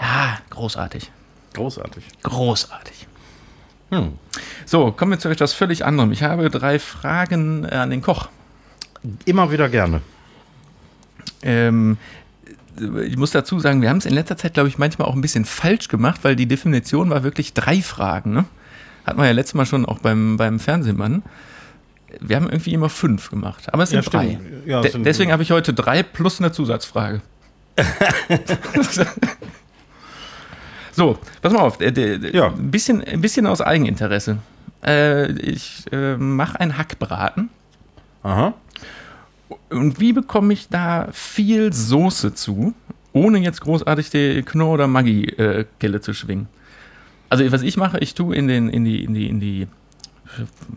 Ja, 0.00 0.38
großartig. 0.50 1.10
Großartig. 1.54 2.04
Großartig. 2.22 3.06
Hm. 3.90 4.14
So, 4.66 4.90
kommen 4.90 5.12
wir 5.12 5.18
zu 5.20 5.28
etwas 5.28 5.52
völlig 5.52 5.84
anderem. 5.84 6.10
Ich 6.10 6.24
habe 6.24 6.50
drei 6.50 6.78
Fragen 6.80 7.64
äh, 7.64 7.76
an 7.76 7.90
den 7.90 8.02
Koch. 8.02 8.28
Immer 9.24 9.52
wieder 9.52 9.68
gerne. 9.68 10.00
Ähm, 11.42 11.98
ich 13.06 13.16
muss 13.16 13.30
dazu 13.30 13.60
sagen, 13.60 13.82
wir 13.82 13.90
haben 13.90 13.98
es 13.98 14.06
in 14.06 14.14
letzter 14.14 14.36
Zeit, 14.36 14.54
glaube 14.54 14.68
ich, 14.68 14.78
manchmal 14.78 15.06
auch 15.06 15.14
ein 15.14 15.20
bisschen 15.20 15.44
falsch 15.44 15.86
gemacht, 15.86 16.20
weil 16.24 16.34
die 16.34 16.46
Definition 16.46 17.10
war 17.10 17.22
wirklich 17.22 17.54
drei 17.54 17.80
Fragen. 17.80 18.32
Ne? 18.32 18.46
Hat 19.06 19.16
man 19.16 19.26
ja 19.26 19.32
letztes 19.32 19.54
Mal 19.54 19.66
schon 19.66 19.86
auch 19.86 20.00
beim, 20.00 20.36
beim 20.36 20.58
Fernsehmann. 20.58 21.22
Wir 22.20 22.36
haben 22.36 22.46
irgendwie 22.46 22.72
immer 22.72 22.88
fünf 22.88 23.30
gemacht, 23.30 23.72
aber 23.72 23.82
es 23.84 23.90
sind 23.90 24.04
Ja, 24.04 24.10
drei. 24.10 24.38
Ja, 24.66 24.80
De 24.80 24.90
sind- 24.92 25.04
deswegen 25.04 25.32
habe 25.32 25.42
ich 25.42 25.50
heute 25.50 25.72
drei 25.74 26.02
plus 26.02 26.40
eine 26.40 26.52
Zusatzfrage. 26.52 27.20
so, 30.92 31.18
pass 31.42 31.52
mal 31.52 31.60
auf. 31.60 31.80
äh, 31.80 32.30
Ja. 32.36 32.48
Ein, 32.48 32.70
bisschen, 32.70 33.02
ein 33.02 33.20
bisschen 33.20 33.46
aus 33.46 33.60
Eigeninteresse. 33.60 34.38
Äh, 34.84 35.32
ich 35.32 35.84
äh, 35.92 36.16
mache 36.16 36.60
einen 36.60 36.78
Hackbraten. 36.78 37.50
Aha. 38.22 38.54
Und 39.70 40.00
wie 40.00 40.12
bekomme 40.12 40.52
ich 40.52 40.68
da 40.68 41.08
viel 41.12 41.72
Soße 41.72 42.34
zu, 42.34 42.74
ohne 43.12 43.38
jetzt 43.38 43.60
großartig 43.60 44.10
die 44.10 44.42
Knorr- 44.42 44.74
oder 44.74 44.86
Maggi-Kelle 44.86 46.00
zu 46.00 46.12
schwingen? 46.14 46.48
Also 47.28 47.50
was 47.50 47.62
ich 47.62 47.76
mache, 47.76 47.98
ich 47.98 48.14
tue 48.14 48.36
in, 48.36 48.46
den, 48.48 48.68
in, 48.68 48.84
die, 48.84 49.02
in, 49.04 49.14
die, 49.14 49.28
in 49.28 49.40
die 49.40 49.66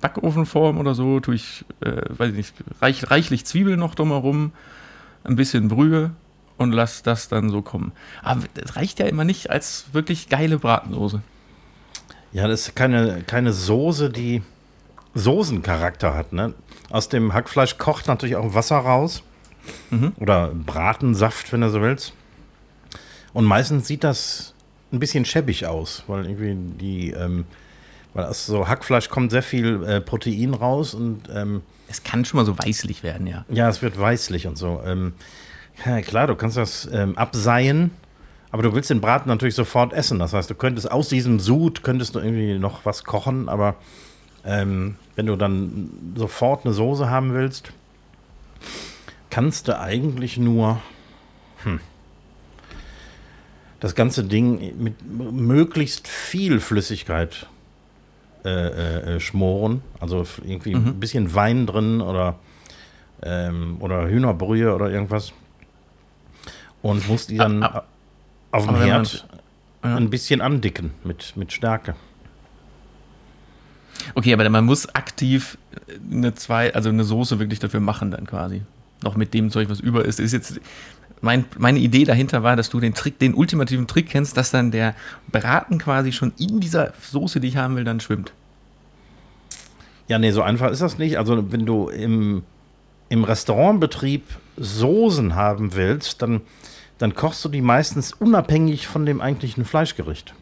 Backofenform 0.01 0.77
oder 0.77 0.95
so, 0.95 1.19
tue 1.19 1.35
ich, 1.35 1.65
äh, 1.81 2.01
weiß 2.09 2.31
ich 2.31 2.37
nicht, 2.37 2.53
reich, 2.81 3.09
reichlich 3.09 3.45
Zwiebeln 3.45 3.79
noch 3.79 3.95
drumherum, 3.95 4.51
ein 5.23 5.35
bisschen 5.35 5.67
Brühe 5.67 6.11
und 6.57 6.71
lasse 6.71 7.03
das 7.03 7.27
dann 7.29 7.49
so 7.49 7.61
kommen. 7.61 7.91
Aber 8.23 8.43
das 8.53 8.75
reicht 8.75 8.99
ja 8.99 9.05
immer 9.05 9.23
nicht 9.23 9.49
als 9.49 9.87
wirklich 9.93 10.29
geile 10.29 10.59
Bratensoße. 10.59 11.21
Ja, 12.33 12.47
das 12.47 12.67
ist 12.67 12.75
keine, 12.75 13.23
keine 13.23 13.53
Soße, 13.53 14.09
die 14.09 14.43
Soßencharakter 15.13 16.13
hat. 16.13 16.33
Ne? 16.33 16.53
Aus 16.89 17.09
dem 17.09 17.33
Hackfleisch 17.33 17.77
kocht 17.77 18.07
natürlich 18.07 18.35
auch 18.35 18.53
Wasser 18.53 18.77
raus. 18.77 19.23
Oder 20.19 20.51
Bratensaft, 20.53 21.51
wenn 21.51 21.61
du 21.61 21.69
so 21.69 21.81
willst. 21.81 22.13
Und 23.33 23.45
meistens 23.45 23.87
sieht 23.87 24.03
das 24.03 24.53
ein 24.91 24.99
bisschen 24.99 25.25
schäbig 25.25 25.65
aus, 25.65 26.03
weil 26.07 26.25
irgendwie 26.25 26.55
die, 26.55 27.11
ähm, 27.11 27.45
weil 28.17 28.25
aus 28.25 28.47
so 28.47 28.67
Hackfleisch 28.67 29.09
kommt 29.09 29.29
sehr 29.29 29.43
viel 29.43 29.83
äh, 29.83 30.01
Protein 30.01 30.55
raus 30.55 30.95
und 30.95 31.29
ähm, 31.31 31.61
Es 31.87 32.01
kann 32.01 32.25
schon 32.25 32.39
mal 32.39 32.45
so 32.45 32.57
weißlich 32.57 33.03
werden, 33.03 33.27
ja. 33.27 33.45
ja, 33.47 33.69
es 33.69 33.83
wird 33.83 33.97
weißlich 33.99 34.47
und 34.47 34.57
so. 34.57 34.81
Ähm, 34.83 35.13
ja, 35.85 36.01
klar, 36.01 36.25
du 36.25 36.35
kannst 36.35 36.57
das 36.57 36.89
ähm, 36.91 37.15
abseien, 37.15 37.91
aber 38.49 38.63
du 38.63 38.73
willst 38.73 38.89
den 38.89 39.01
Braten 39.01 39.29
natürlich 39.29 39.53
sofort 39.53 39.93
essen. 39.93 40.17
Das 40.17 40.33
heißt, 40.33 40.49
du 40.49 40.55
könntest 40.55 40.91
aus 40.91 41.09
diesem 41.09 41.39
Sud, 41.39 41.83
könntest 41.83 42.15
du 42.15 42.19
irgendwie 42.19 42.57
noch 42.57 42.87
was 42.87 43.03
kochen, 43.03 43.49
aber 43.49 43.75
ähm, 44.43 44.95
wenn 45.15 45.27
du 45.27 45.35
dann 45.35 46.15
sofort 46.15 46.65
eine 46.65 46.73
Soße 46.73 47.11
haben 47.11 47.35
willst, 47.35 47.71
kannst 49.29 49.67
du 49.67 49.79
eigentlich 49.79 50.39
nur 50.39 50.81
hm, 51.61 51.79
das 53.79 53.93
ganze 53.93 54.23
Ding 54.23 54.75
mit 54.81 54.95
möglichst 55.05 56.07
viel 56.07 56.59
Flüssigkeit 56.59 57.45
äh, 58.47 58.67
äh, 58.67 59.15
äh, 59.15 59.19
schmoren. 59.19 59.81
Also 59.99 60.25
irgendwie 60.43 60.73
ein 60.73 60.99
bisschen 60.99 61.33
Wein 61.35 61.65
drin 61.65 62.01
oder, 62.01 62.35
ähm, 63.21 63.77
oder 63.79 64.07
Hühnerbrühe 64.07 64.73
oder 64.73 64.89
irgendwas. 64.89 65.33
Und 66.81 67.07
musst 67.09 67.29
die 67.29 67.37
dann 67.37 67.63
Ab- 67.63 67.75
ab- 67.75 67.87
auf 68.51 68.65
dem 68.65 68.73
wenn 68.75 68.79
man- 68.79 68.87
Herd 68.89 69.27
ja. 69.83 69.95
ein 69.95 70.09
bisschen 70.09 70.41
andicken 70.41 70.91
mit, 71.03 71.35
mit 71.35 71.51
Stärke. 71.51 71.95
Okay, 74.15 74.33
aber 74.33 74.47
man 74.49 74.65
muss 74.65 74.87
aktiv 74.95 75.57
eine 76.11 76.33
zwei, 76.35 76.73
also 76.73 76.89
eine 76.89 77.03
Soße 77.03 77.39
wirklich 77.39 77.59
dafür 77.59 77.79
machen 77.79 78.11
dann 78.11 78.25
quasi. 78.25 78.61
Noch 79.03 79.15
mit 79.15 79.33
dem 79.33 79.49
Zeug, 79.51 79.69
was 79.69 79.79
über 79.79 80.05
ist. 80.05 80.19
ist 80.19 80.31
jetzt 80.33 80.59
mein, 81.21 81.45
meine 81.57 81.79
Idee 81.79 82.03
dahinter 82.05 82.43
war, 82.43 82.55
dass 82.55 82.69
du 82.69 82.79
den 82.79 82.93
Trick, 82.93 83.19
den 83.19 83.33
ultimativen 83.33 83.87
Trick 83.87 84.07
kennst, 84.09 84.37
dass 84.37 84.51
dann 84.51 84.71
der 84.71 84.93
Braten 85.31 85.77
quasi 85.79 86.11
schon 86.11 86.31
in 86.37 86.59
dieser 86.59 86.93
Soße, 87.01 87.39
die 87.39 87.47
ich 87.47 87.57
haben 87.57 87.75
will, 87.75 87.83
dann 87.83 87.99
schwimmt. 87.99 88.33
Ja, 90.07 90.19
nee, 90.19 90.31
so 90.31 90.41
einfach 90.41 90.71
ist 90.71 90.81
das 90.81 90.97
nicht. 90.97 91.17
Also, 91.17 91.51
wenn 91.51 91.65
du 91.65 91.89
im, 91.89 92.43
im 93.09 93.23
Restaurantbetrieb 93.23 94.23
Soßen 94.57 95.35
haben 95.35 95.75
willst, 95.75 96.21
dann, 96.21 96.41
dann 96.97 97.13
kochst 97.13 97.43
du 97.45 97.49
die 97.49 97.61
meistens 97.61 98.13
unabhängig 98.13 98.87
von 98.87 99.05
dem 99.05 99.21
eigentlichen 99.21 99.65
Fleischgericht. 99.65 100.33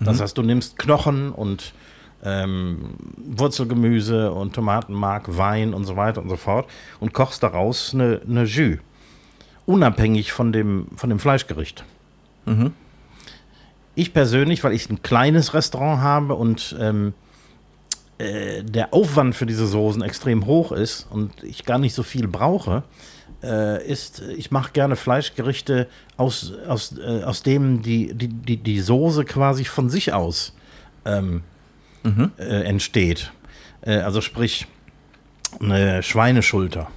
Das 0.00 0.20
heißt, 0.20 0.36
du 0.36 0.42
nimmst 0.42 0.78
Knochen 0.78 1.30
und 1.30 1.72
ähm, 2.24 2.94
Wurzelgemüse 3.16 4.32
und 4.32 4.54
Tomatenmark, 4.54 5.36
Wein 5.36 5.74
und 5.74 5.84
so 5.84 5.96
weiter 5.96 6.22
und 6.22 6.28
so 6.28 6.36
fort 6.36 6.68
und 7.00 7.12
kochst 7.12 7.42
daraus 7.42 7.94
eine, 7.94 8.20
eine 8.28 8.44
Jus. 8.44 8.78
Unabhängig 9.66 10.32
von 10.32 10.52
dem, 10.52 10.88
von 10.96 11.10
dem 11.10 11.18
Fleischgericht. 11.18 11.84
Ich 13.94 14.12
persönlich, 14.12 14.64
weil 14.64 14.72
ich 14.72 14.90
ein 14.90 15.02
kleines 15.02 15.54
Restaurant 15.54 16.02
habe 16.02 16.34
und 16.34 16.76
ähm, 16.80 17.14
äh, 18.18 18.62
der 18.62 18.94
Aufwand 18.94 19.34
für 19.34 19.46
diese 19.46 19.66
Soßen 19.66 20.02
extrem 20.02 20.46
hoch 20.46 20.72
ist 20.72 21.06
und 21.10 21.42
ich 21.42 21.64
gar 21.64 21.78
nicht 21.78 21.94
so 21.94 22.02
viel 22.02 22.28
brauche, 22.28 22.84
äh, 23.42 23.86
ist, 23.86 24.22
ich 24.36 24.50
mache 24.50 24.72
gerne 24.72 24.96
Fleischgerichte 24.96 25.88
aus, 26.16 26.52
aus, 26.68 26.96
äh, 26.98 27.22
aus 27.24 27.42
dem 27.42 27.82
die, 27.82 28.14
die, 28.14 28.28
die, 28.28 28.56
die 28.56 28.80
Soße 28.80 29.24
quasi 29.24 29.64
von 29.64 29.90
sich 29.90 30.12
aus 30.12 30.54
ähm, 31.04 31.42
äh, 32.04 32.62
entsteht. 32.64 33.32
Äh, 33.82 33.96
also 33.98 34.20
sprich, 34.20 34.66
eine 35.60 36.02
Schweineschulter. 36.02 36.90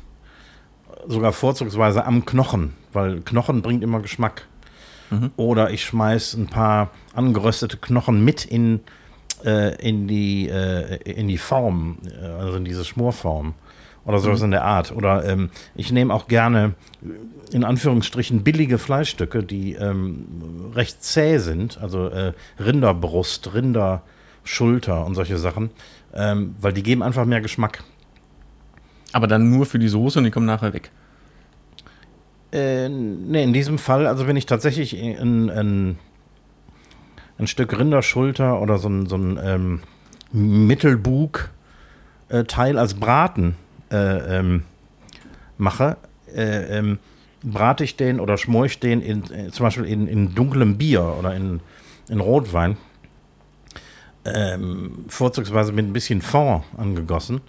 Sogar 1.08 1.32
vorzugsweise 1.32 2.06
am 2.06 2.26
Knochen, 2.26 2.74
weil 2.92 3.22
Knochen 3.22 3.62
bringt 3.62 3.84
immer 3.84 4.02
Geschmack. 4.02 4.48
Oder 5.38 5.72
ich 5.72 5.86
schmeiß 5.86 6.34
ein 6.34 6.48
paar 6.48 6.90
angeröstete 7.14 7.78
Knochen 7.78 8.26
mit 8.26 8.44
in 8.44 8.82
in, 9.44 10.08
die, 10.08 10.50
äh, 10.50 10.98
in 11.04 11.28
die 11.28 11.38
Form, 11.38 11.98
äh, 12.06 12.26
also 12.26 12.58
in 12.58 12.66
diese 12.66 12.84
Schmorform 12.86 13.54
oder 14.06 14.20
sowas 14.20 14.40
Mhm. 14.40 14.46
in 14.46 14.52
der 14.52 14.64
Art. 14.64 14.92
Oder 14.92 15.26
ähm, 15.26 15.50
ich 15.76 15.92
nehme 15.92 16.14
auch 16.14 16.28
gerne 16.28 16.74
in 17.52 17.64
Anführungsstrichen 17.64 18.44
billige 18.44 18.78
Fleischstücke, 18.78 19.44
die 19.44 19.74
ähm, 19.74 20.72
recht 20.74 21.04
zäh 21.04 21.38
sind, 21.38 21.78
also 21.82 22.08
äh, 22.08 22.34
Rinderbrust, 22.60 23.54
Rinderschulter 23.54 25.06
und 25.06 25.16
solche 25.16 25.38
Sachen, 25.38 25.70
ähm, 26.14 26.56
weil 26.60 26.74
die 26.74 26.84
geben 26.84 27.04
einfach 27.04 27.26
mehr 27.26 27.42
Geschmack. 27.42 27.84
Aber 29.14 29.28
dann 29.28 29.50
nur 29.50 29.66
für 29.66 29.80
die 29.80 29.88
Soße 29.88 30.20
und 30.20 30.26
die 30.26 30.32
kommen 30.32 30.46
nachher 30.46 30.74
weg. 30.74 30.92
Äh, 32.52 32.90
nee, 32.90 33.44
in 33.44 33.54
diesem 33.54 33.78
Fall, 33.78 34.08
also 34.08 34.28
wenn 34.28 34.38
ich 34.38 34.46
tatsächlich 34.46 34.96
ein, 34.98 35.50
ein, 35.50 36.00
ein 37.40 37.48
Stück 37.48 37.78
Rinderschulter 37.78 38.62
oder 38.62 38.78
so 38.78 38.90
ein, 38.90 39.08
so 39.08 39.18
ein 39.18 39.40
ähm, 39.44 39.82
Mittelbug-Teil 40.32 42.78
als 42.78 42.94
Braten 42.96 43.56
äh, 43.92 44.40
ähm, 44.40 44.64
mache, 45.58 45.98
äh, 46.34 46.78
ähm, 46.78 47.00
brate 47.44 47.84
ich 47.84 47.96
den 47.96 48.20
oder 48.20 48.38
schmore 48.38 48.68
ich 48.68 48.80
den 48.80 49.02
in, 49.02 49.24
äh, 49.32 49.52
zum 49.52 49.66
Beispiel 49.66 49.86
in, 49.86 50.08
in 50.08 50.36
dunklem 50.36 50.78
Bier 50.78 51.16
oder 51.18 51.36
in, 51.36 51.62
in 52.10 52.20
Rotwein, 52.20 52.78
ähm, 54.26 55.06
vorzugsweise 55.08 55.72
mit 55.72 55.86
ein 55.86 55.94
bisschen 55.94 56.22
Fond 56.22 56.64
angegossen. 56.78 57.42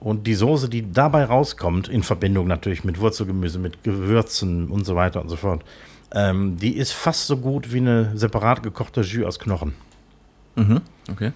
Und 0.00 0.26
die 0.26 0.34
Soße, 0.34 0.68
die 0.68 0.90
dabei 0.90 1.24
rauskommt, 1.24 1.88
in 1.88 2.02
Verbindung 2.02 2.48
natürlich 2.48 2.82
mit 2.82 2.98
Wurzelgemüse, 2.98 3.60
mit 3.60 3.84
Gewürzen 3.84 4.68
und 4.68 4.84
so 4.84 4.96
weiter 4.96 5.20
und 5.20 5.28
so 5.28 5.36
fort, 5.36 5.64
ähm, 6.14 6.56
die 6.56 6.76
ist 6.76 6.92
fast 6.92 7.26
so 7.26 7.36
gut 7.36 7.72
wie 7.72 7.78
eine 7.78 8.16
separat 8.16 8.62
gekochte 8.62 9.00
Jus 9.00 9.26
aus 9.26 9.38
Knochen. 9.38 9.74
Mhm. 10.56 10.80
Okay. 11.10 11.32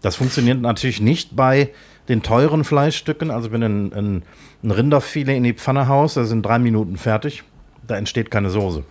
Das 0.00 0.16
funktioniert 0.16 0.60
natürlich 0.60 1.00
nicht 1.00 1.36
bei 1.36 1.70
den 2.08 2.22
teuren 2.22 2.64
Fleischstücken. 2.64 3.30
Also 3.30 3.52
wenn 3.52 3.60
du 3.60 3.66
ein, 3.66 3.92
ein, 3.92 4.22
ein 4.62 4.70
Rinderfilet 4.70 5.36
in 5.36 5.44
die 5.44 5.54
Pfanne 5.54 5.88
haust, 5.88 6.16
da 6.16 6.24
sind 6.24 6.44
drei 6.44 6.58
Minuten 6.58 6.96
fertig, 6.96 7.44
da 7.86 7.96
entsteht 7.96 8.30
keine 8.30 8.50
Soße. 8.50 8.84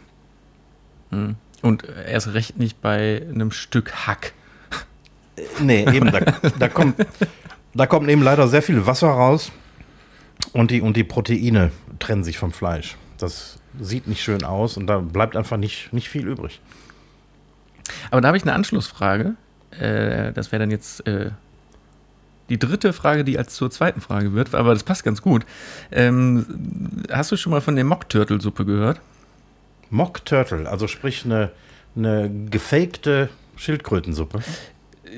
Und 1.62 1.86
erst 2.08 2.34
recht 2.34 2.58
nicht 2.58 2.82
bei 2.82 3.22
einem 3.30 3.52
Stück 3.52 4.08
Hack. 4.08 4.34
Nee, 5.60 5.86
eben, 5.92 6.12
da, 6.12 6.20
da, 6.60 6.68
kommt, 6.70 7.06
da 7.74 7.86
kommt 7.86 8.10
eben 8.10 8.22
leider 8.22 8.48
sehr 8.48 8.62
viel 8.62 8.86
Wasser 8.86 9.10
raus 9.10 9.52
und 10.54 10.72
die, 10.72 10.82
und 10.82 10.98
die 10.98 11.04
Proteine 11.04 11.72
trennen 12.00 12.24
sich 12.24 12.38
vom 12.38 12.52
Fleisch. 12.52 12.96
Das 13.18 13.61
sieht 13.80 14.08
nicht 14.08 14.22
schön 14.22 14.44
aus 14.44 14.78
und 14.78 14.88
da 14.88 15.00
bleibt 15.00 15.36
einfach 15.36 15.58
nicht, 15.58 15.94
nicht 15.94 16.10
viel 16.10 16.28
übrig. 16.28 16.60
Aber 18.10 18.22
da 18.22 18.28
habe 18.28 18.38
ich 18.38 18.44
eine 18.44 18.54
Anschlussfrage. 18.54 19.36
Äh, 19.80 20.34
das 20.34 20.52
wäre 20.52 20.62
dann 20.62 20.72
jetzt 20.72 21.06
äh, 21.08 21.32
die 22.50 22.60
dritte 22.60 22.92
Frage, 22.94 23.24
die 23.24 23.38
als 23.38 23.56
zur 23.56 23.72
zweiten 23.72 24.02
Frage 24.02 24.34
wird, 24.34 24.54
aber 24.54 24.74
das 24.74 24.84
passt 24.84 25.04
ganz 25.04 25.22
gut. 25.22 25.46
Ähm, 25.92 26.46
hast 27.10 27.32
du 27.32 27.38
schon 27.38 27.52
mal 27.52 27.62
von 27.62 27.76
der 27.76 27.86
Mock-Turtle-Suppe 27.86 28.66
gehört? 28.66 29.00
Mock 29.90 30.26
Turtle, 30.26 30.70
also 30.70 30.88
sprich 30.88 31.26
eine, 31.26 31.52
eine 31.96 32.30
gefakte 32.50 33.30
Schildkrötensuppe. 33.56 34.42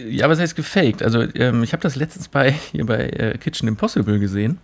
Ja, 0.09 0.25
aber 0.25 0.33
es 0.33 0.39
heißt 0.39 0.55
gefaked. 0.55 1.03
Also 1.03 1.21
ähm, 1.35 1.63
ich 1.63 1.73
habe 1.73 1.81
das 1.81 1.95
letztens 1.95 2.27
bei 2.27 2.51
hier 2.51 2.85
bei 2.85 3.07
äh, 3.07 3.37
Kitchen 3.37 3.67
Impossible 3.67 4.19
gesehen. 4.19 4.57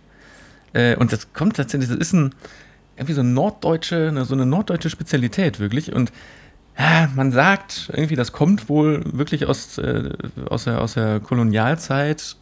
Äh, 0.72 0.96
und 0.96 1.12
das 1.12 1.32
kommt 1.32 1.56
tatsächlich, 1.56 1.88
das 1.88 1.98
ist 1.98 2.12
ein 2.12 2.34
irgendwie 3.00 3.14
so 3.14 3.22
eine 3.22 3.30
norddeutsche, 3.30 4.08
eine, 4.08 4.24
so 4.26 4.34
eine 4.34 4.44
norddeutsche 4.44 4.90
Spezialität 4.90 5.58
wirklich. 5.58 5.92
Und 5.92 6.12
ja, 6.78 7.08
man 7.14 7.32
sagt 7.32 7.90
irgendwie, 7.94 8.14
das 8.14 8.32
kommt 8.32 8.68
wohl 8.68 9.02
wirklich 9.06 9.46
aus, 9.46 9.78
äh, 9.78 10.10
aus, 10.48 10.64
der, 10.64 10.80
aus 10.82 10.94
der 10.94 11.20
Kolonialzeit 11.20 12.36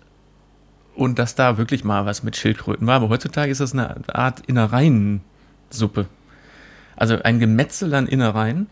und 0.96 1.18
dass 1.20 1.36
da 1.36 1.58
wirklich 1.58 1.84
mal 1.84 2.06
was 2.06 2.24
mit 2.24 2.36
Schildkröten 2.36 2.86
war. 2.86 2.96
Aber 2.96 3.08
heutzutage 3.08 3.52
ist 3.52 3.60
das 3.60 3.72
eine 3.72 3.96
Art 4.12 4.40
Innereiensuppe. 4.46 6.06
Also 6.96 7.22
ein 7.22 7.38
Gemetzel 7.38 7.94
an 7.94 8.08
Innereien 8.08 8.66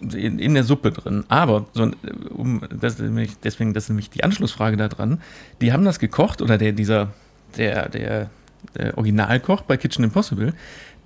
in, 0.00 0.40
in 0.40 0.54
der 0.54 0.64
Suppe 0.64 0.90
drin. 0.90 1.24
Aber, 1.28 1.66
so, 1.72 1.92
um, 2.30 2.62
das, 2.70 2.98
nämlich- 2.98 3.38
deswegen, 3.38 3.72
das 3.72 3.84
ist 3.84 3.90
nämlich 3.90 4.10
die 4.10 4.24
Anschlussfrage 4.24 4.76
da 4.76 4.88
dran. 4.88 5.20
Die 5.60 5.72
haben 5.72 5.84
das 5.84 6.00
gekocht, 6.00 6.42
oder 6.42 6.58
der, 6.58 6.72
dieser, 6.72 7.12
der, 7.56 7.88
der, 7.88 8.30
der 8.76 8.96
Originalkoch 8.98 9.62
bei 9.62 9.76
Kitchen 9.76 10.04
Impossible, 10.04 10.52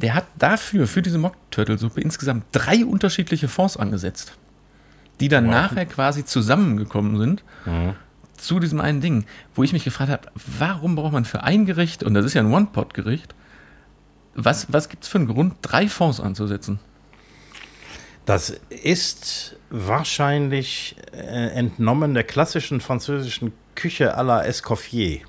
der 0.01 0.15
hat 0.15 0.27
dafür, 0.39 0.87
für 0.87 1.03
diese 1.03 1.19
Mock-Turtle-Suppe, 1.19 2.01
insgesamt 2.01 2.45
drei 2.53 2.85
unterschiedliche 2.85 3.49
Fonds 3.49 3.77
angesetzt, 3.77 4.33
die 5.21 5.29
dann 5.29 5.47
Wow. 5.47 5.53
nachher 5.53 5.87
quasi 5.87 6.25
zusammengekommen 6.25 7.19
sind 7.19 7.43
zu 8.37 8.61
diesem 8.61 8.81
einen 8.81 9.01
Ding, 9.01 9.25
wo 9.55 9.65
ich 9.65 9.73
mich 9.73 9.85
gefragt 9.85 10.11
habe, 10.13 10.29
warum 10.59 10.95
braucht 10.95 11.13
man 11.13 11.25
für 11.25 11.43
ein 11.43 11.67
Gericht, 11.67 12.05
und 12.05 12.15
das 12.15 12.25
ist 12.25 12.35
ja 12.35 12.43
ein 12.43 12.53
One-Pot-Gericht, 12.53 13.35
was, 14.35 14.73
was 14.73 14.89
gibt 14.89 15.03
es 15.03 15.09
für 15.09 15.19
einen 15.19 15.27
Grund, 15.27 15.55
drei 15.63 15.89
Fonds 15.89 16.21
anzusetzen? 16.21 16.79
Das 18.25 18.51
ist 18.69 19.57
wahrscheinlich 19.71 20.97
äh, 21.13 21.49
entnommen 21.49 22.15
der 22.15 22.25
klassischen 22.25 22.81
französischen 22.81 23.53
Küche 23.75 24.17
à 24.17 24.23
la 24.23 24.45
Escoffier. 24.45 25.21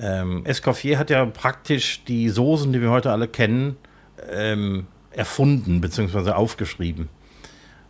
Ähm, 0.00 0.44
Escoffier 0.44 0.98
hat 0.98 1.10
ja 1.10 1.24
praktisch 1.26 2.04
die 2.04 2.28
Soßen, 2.28 2.72
die 2.72 2.80
wir 2.80 2.90
heute 2.90 3.10
alle 3.10 3.28
kennen, 3.28 3.76
ähm, 4.30 4.86
erfunden 5.10 5.80
bzw. 5.80 6.30
aufgeschrieben. 6.30 7.08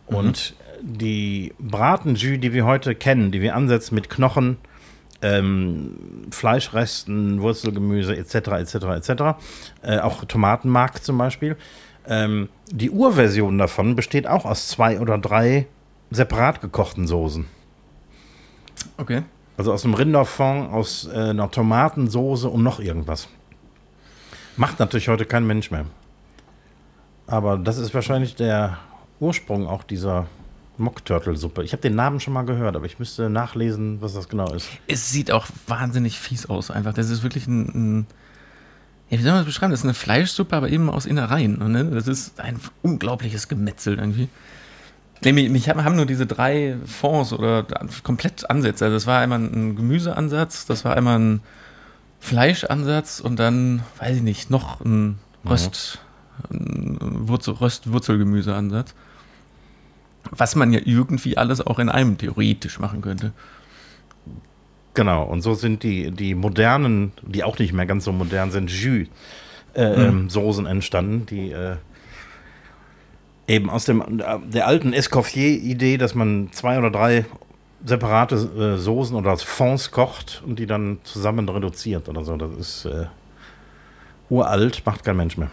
Und 0.07 0.55
die 0.81 1.53
Bratenjus, 1.59 2.39
die 2.39 2.53
wir 2.53 2.65
heute 2.65 2.95
kennen, 2.95 3.31
die 3.31 3.41
wir 3.41 3.55
ansetzen 3.55 3.95
mit 3.95 4.09
Knochen, 4.09 4.57
ähm, 5.21 6.27
Fleischresten, 6.31 7.41
Wurzelgemüse 7.41 8.15
etc. 8.15 8.35
etc. 8.35 8.75
etc. 8.75 9.11
Äh, 9.81 9.99
auch 9.99 10.23
Tomatenmark 10.25 11.03
zum 11.03 11.17
Beispiel. 11.17 11.57
Ähm, 12.07 12.49
die 12.71 12.89
Urversion 12.89 13.57
davon 13.57 13.95
besteht 13.95 14.25
auch 14.27 14.45
aus 14.45 14.67
zwei 14.67 14.99
oder 14.99 15.17
drei 15.17 15.67
separat 16.09 16.61
gekochten 16.61 17.05
Soßen. 17.05 17.45
Okay. 18.97 19.23
Also 19.59 19.73
aus 19.73 19.83
einem 19.83 19.93
Rinderfond, 19.93 20.71
aus 20.71 21.09
äh, 21.13 21.17
einer 21.17 21.51
Tomatensoße 21.51 22.47
und 22.47 22.63
noch 22.63 22.79
irgendwas. 22.79 23.27
Macht 24.55 24.79
natürlich 24.79 25.09
heute 25.09 25.25
kein 25.25 25.45
Mensch 25.45 25.69
mehr. 25.69 25.83
Aber 27.27 27.57
das 27.57 27.77
ist 27.77 27.93
wahrscheinlich 27.93 28.35
der 28.35 28.77
Ursprung 29.19 29.67
auch 29.67 29.83
dieser 29.83 30.27
Mock-Turtle-Suppe. 30.77 31.65
Ich 31.65 31.73
habe 31.73 31.81
den 31.81 31.95
Namen 31.95 32.21
schon 32.21 32.31
mal 32.31 32.43
gehört, 32.43 32.77
aber 32.77 32.85
ich 32.85 32.99
müsste 32.99 33.29
nachlesen, 33.29 34.01
was 34.01 34.13
das 34.13 34.29
genau 34.29 34.49
ist. 34.53 34.69
Es 34.87 35.11
sieht 35.11 35.29
auch 35.29 35.47
wahnsinnig 35.67 36.17
fies 36.17 36.45
aus, 36.45 36.71
einfach. 36.71 36.93
Das 36.93 37.09
ist 37.09 37.21
wirklich 37.23 37.45
ein. 37.45 37.67
ein 37.99 38.07
ja, 39.09 39.19
wie 39.19 39.23
soll 39.23 39.33
man 39.33 39.41
das 39.41 39.45
beschreiben? 39.45 39.71
Das 39.71 39.81
ist 39.81 39.85
eine 39.85 39.93
Fleischsuppe, 39.93 40.55
aber 40.55 40.69
eben 40.69 40.89
aus 40.89 41.05
Innereien. 41.05 41.57
Ne? 41.69 41.83
Das 41.83 42.07
ist 42.07 42.39
ein 42.39 42.61
unglaubliches 42.81 43.49
Gemetzel 43.49 43.99
irgendwie. 43.99 44.29
Nee, 45.23 45.33
mich, 45.33 45.49
mich 45.49 45.69
haben 45.69 45.95
nur 45.95 46.05
diese 46.05 46.25
drei 46.25 46.77
Fonds 46.85 47.33
oder 47.33 47.65
komplett 48.03 48.49
Ansätze. 48.49 48.85
Also 48.85 48.95
das 48.95 49.07
war 49.07 49.19
einmal 49.19 49.39
ein 49.39 49.75
Gemüseansatz, 49.75 50.65
das 50.65 50.85
war 50.85 50.95
einmal 50.95 51.19
ein 51.19 51.41
Fleischansatz 52.19 53.19
und 53.19 53.37
dann, 53.37 53.83
weiß 53.97 54.17
ich 54.17 54.23
nicht, 54.23 54.49
noch 54.49 54.81
ein 54.81 55.19
Röst, 55.45 55.99
ein 56.51 56.97
Wurzel, 57.27 57.53
Röst, 57.55 57.91
Wurzelgemüseansatz. 57.91 58.93
Was 60.31 60.55
man 60.55 60.71
ja 60.73 60.79
irgendwie 60.83 61.37
alles 61.37 61.59
auch 61.65 61.79
in 61.79 61.89
einem 61.89 62.17
theoretisch 62.17 62.79
machen 62.79 63.01
könnte. 63.01 63.33
Genau, 64.93 65.23
und 65.23 65.41
so 65.41 65.53
sind 65.53 65.83
die, 65.83 66.11
die 66.11 66.35
modernen, 66.35 67.13
die 67.21 67.43
auch 67.43 67.57
nicht 67.57 67.73
mehr 67.73 67.85
ganz 67.85 68.03
so 68.03 68.11
modern 68.11 68.51
sind, 68.51 68.69
Jus-Soßen 68.69 70.65
entstanden, 70.65 71.25
die 71.25 71.51
äh, 71.51 71.77
eben 73.49 73.69
aus 73.69 73.85
dem, 73.85 74.01
äh, 74.19 74.39
der 74.45 74.67
alten 74.67 74.93
Escoffier-Idee, 74.93 75.97
dass 75.97 76.15
man 76.15 76.49
zwei 76.51 76.77
oder 76.77 76.91
drei 76.91 77.25
separate 77.83 78.35
äh, 78.35 78.77
Soßen 78.77 79.15
oder 79.15 79.35
Fonds 79.37 79.91
kocht 79.91 80.43
und 80.45 80.59
die 80.59 80.67
dann 80.67 80.99
zusammen 81.03 81.49
reduziert 81.49 82.07
oder 82.07 82.23
so. 82.23 82.37
Das 82.37 82.51
ist 82.51 82.85
äh, 82.85 83.07
uralt, 84.29 84.85
macht 84.85 85.03
kein 85.03 85.17
Mensch 85.17 85.37
mehr. 85.37 85.49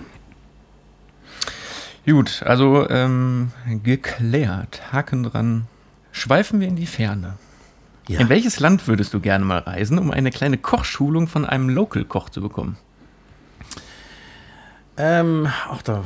Gut, 2.04 2.42
also 2.44 2.88
ähm, 2.88 3.50
geklärt, 3.82 4.92
Haken 4.92 5.24
dran. 5.24 5.66
Schweifen 6.12 6.60
wir 6.60 6.68
in 6.68 6.76
die 6.76 6.86
Ferne. 6.86 7.34
Ja. 8.08 8.20
In 8.20 8.28
welches 8.28 8.60
Land 8.60 8.86
würdest 8.86 9.12
du 9.12 9.20
gerne 9.20 9.44
mal 9.44 9.58
reisen, 9.58 9.98
um 9.98 10.12
eine 10.12 10.30
kleine 10.30 10.58
Kochschulung 10.58 11.26
von 11.26 11.44
einem 11.44 11.68
Local-Koch 11.68 12.28
zu 12.28 12.40
bekommen? 12.40 12.76
Ähm, 14.96 15.48
auch 15.68 15.82
da 15.82 16.04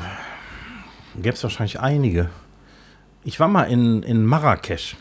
gäbe 1.22 1.35
es 1.35 1.42
wahrscheinlich 1.42 1.80
einige. 1.80 2.30
Ich 3.24 3.38
war 3.40 3.48
mal 3.48 3.64
in, 3.64 4.02
in 4.02 4.24
Marrakesch 4.24 4.96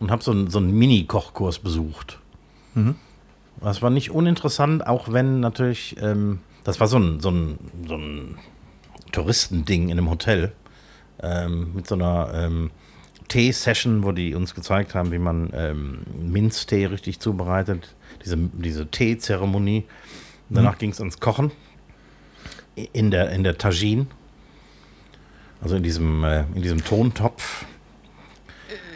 und 0.00 0.10
habe 0.10 0.22
so, 0.22 0.30
einen- 0.30 0.50
so 0.50 0.58
einen 0.58 0.72
Mini-Kochkurs 0.72 1.58
besucht. 1.58 2.18
Das 3.60 3.82
war 3.82 3.90
nicht 3.90 4.10
uninteressant, 4.10 4.86
auch 4.86 5.12
wenn 5.12 5.40
natürlich, 5.40 5.96
ähm, 6.00 6.38
das 6.64 6.80
war 6.80 6.86
so 6.86 6.98
ein, 6.98 7.20
so 7.20 7.30
ein, 7.30 7.58
so 7.86 7.96
ein 7.96 8.38
Touristending 9.12 9.90
in 9.90 9.98
einem 9.98 10.08
Hotel 10.10 10.52
ähm, 11.22 11.74
mit 11.74 11.86
so 11.86 11.94
einer 11.94 12.30
ähm, 12.34 12.70
Tee-Session, 13.28 14.02
wo 14.04 14.12
die 14.12 14.34
uns 14.34 14.54
gezeigt 14.54 14.94
haben, 14.94 15.12
wie 15.12 15.18
man 15.18 15.50
ähm, 15.54 15.98
Minztee 16.20 16.86
richtig 16.86 17.20
zubereitet. 17.20 17.94
Diese, 18.24 18.36
diese 18.36 18.86
Tee-Zeremonie. 18.86 19.84
Danach 20.48 20.78
ging 20.78 20.90
es 20.90 21.00
ans 21.00 21.18
Kochen 21.20 21.50
in 22.92 23.10
der, 23.10 23.30
in 23.30 23.42
der 23.44 23.58
Tagine. 23.58 24.06
Also 25.62 25.76
in 25.76 25.82
diesem, 25.82 26.24
äh, 26.24 26.44
in 26.54 26.62
diesem 26.62 26.84
Tontopf. 26.84 27.64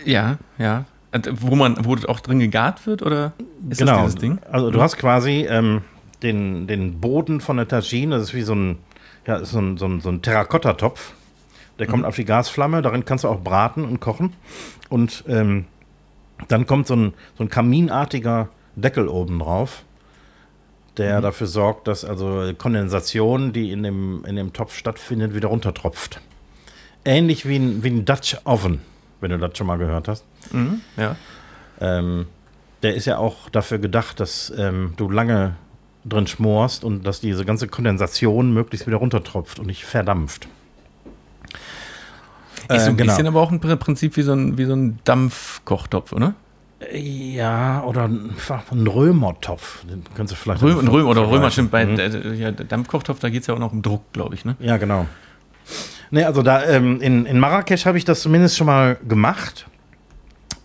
Ja, 0.05 0.39
ja. 0.59 0.85
Wo 1.31 1.55
man, 1.55 1.85
wo 1.85 1.95
das 1.95 2.05
auch 2.05 2.21
drin 2.21 2.41
gegart 2.41 2.87
wird, 2.87 3.03
oder 3.03 3.33
ist 3.71 3.79
genau. 3.79 4.03
das 4.03 4.15
dieses 4.15 4.21
Ding? 4.21 4.39
Also 4.51 4.71
du 4.71 4.83
hast 4.83 4.99
quasi 4.99 5.47
ähm, 5.49 5.83
den, 6.23 6.67
den 6.67 7.01
Boden 7.01 7.41
von 7.41 7.57
der 7.57 7.69
Tagine, 7.69 8.17
das 8.17 8.29
ist 8.29 8.35
wie 8.35 8.43
so 8.43 8.55
ein, 8.55 8.79
ja, 9.27 9.45
so 9.45 9.59
ein, 9.59 9.79
so 9.79 9.87
ein, 9.87 10.01
so 10.01 10.11
ein 10.11 10.23
Terrakottatopf. 10.23 11.15
Der 11.79 11.87
kommt 11.87 12.05
auf 12.05 12.17
die 12.17 12.25
Gasflamme, 12.25 12.83
darin 12.83 13.05
kannst 13.05 13.25
du 13.25 13.29
auch 13.29 13.41
braten 13.41 13.85
und 13.85 14.01
kochen. 14.01 14.33
Und 14.89 15.25
ähm, 15.29 15.67
dann 16.49 16.67
kommt 16.67 16.87
so 16.87 16.97
ein, 16.97 17.15
so 17.37 17.45
ein 17.45 17.49
kaminartiger 17.49 18.49
Deckel 18.77 19.09
oben 19.09 19.39
drauf, 19.39 19.85
der 20.97 21.21
dafür 21.21 21.47
sorgt, 21.47 21.89
dass 21.89 22.05
also 22.05 22.53
Kondensation, 22.57 23.53
die 23.53 23.73
in 23.73 23.83
dem, 23.83 24.25
in 24.27 24.37
dem 24.37 24.53
Topf 24.53 24.75
stattfindet, 24.75 25.35
wieder 25.35 25.49
runtertropft. 25.49 26.21
Ähnlich 27.07 27.47
wie 27.49 27.57
ein, 27.57 27.83
wie 27.85 27.89
ein 27.91 28.05
Dutch 28.05 28.37
Oven, 28.45 28.81
wenn 29.21 29.31
du 29.31 29.39
das 29.39 29.57
schon 29.57 29.67
mal 29.67 29.79
gehört 29.79 30.09
hast. 30.09 30.25
Mhm. 30.53 30.81
Ja. 30.97 31.17
Ähm, 31.81 32.27
der 32.83 32.95
ist 32.95 33.07
ja 33.07 33.17
auch 33.19 33.49
dafür 33.49 33.79
gedacht, 33.79 34.21
dass 34.21 34.53
ähm, 34.57 34.93
du 34.97 35.09
lange 35.09 35.55
drin 36.05 36.27
schmorst 36.27 36.85
und 36.85 37.07
dass 37.07 37.21
diese 37.21 37.45
ganze 37.45 37.69
Kondensation 37.69 38.53
möglichst 38.53 38.87
wieder 38.87 38.97
runtertropft 38.99 39.59
und 39.59 39.67
nicht 39.67 39.85
verdampft. 39.85 40.47
Ist 42.69 42.85
so 42.85 42.87
Äh, 42.87 42.91
ein 42.91 42.97
genau. 42.97 43.13
bisschen 43.13 43.27
aber 43.29 43.41
auch 43.41 43.51
ein 43.53 43.61
Pr- 43.61 43.77
Prinzip 43.77 44.17
wie 44.17 44.23
so 44.23 44.33
ein, 44.33 44.59
wie 44.59 44.65
so 44.65 44.75
ein 44.75 44.99
Dampfkochtopf, 45.05 46.13
oder? 46.13 46.35
Ja, 46.93 47.83
oder 47.85 48.05
ein, 48.05 48.31
ein 48.71 48.87
Römertopf. 48.87 49.85
Den 49.87 50.03
kannst 50.15 50.33
du 50.33 50.37
vielleicht. 50.37 50.63
Römer, 50.63 50.93
Römer 50.93 51.11
oder 51.11 51.31
Römer, 51.31 51.51
stimmt. 51.51 51.71
Bei 51.71 51.87
Mhm. 51.87 51.99
äh, 51.99 52.35
ja, 52.35 52.51
Dampfkochtopf, 52.51 53.19
da 53.21 53.31
geht 53.31 53.41
es 53.43 53.47
ja 53.47 53.55
auch 53.55 53.59
noch 53.59 53.73
um 53.73 53.83
Druck, 53.83 54.13
glaube 54.13 54.35
ich, 54.35 54.45
ne? 54.45 54.57
Ja, 54.61 54.77
genau. 54.77 55.07
Nee, 56.11 56.25
also 56.25 56.43
da 56.43 56.65
ähm, 56.65 57.01
in, 57.01 57.27
in 57.27 57.39
Marrakesch 57.39 57.87
habe 57.87 57.99
ich 57.99 58.05
das 58.05 58.21
zumindest 58.21 58.57
schon 58.57 58.67
mal 58.67 58.97
gemacht. 59.09 59.67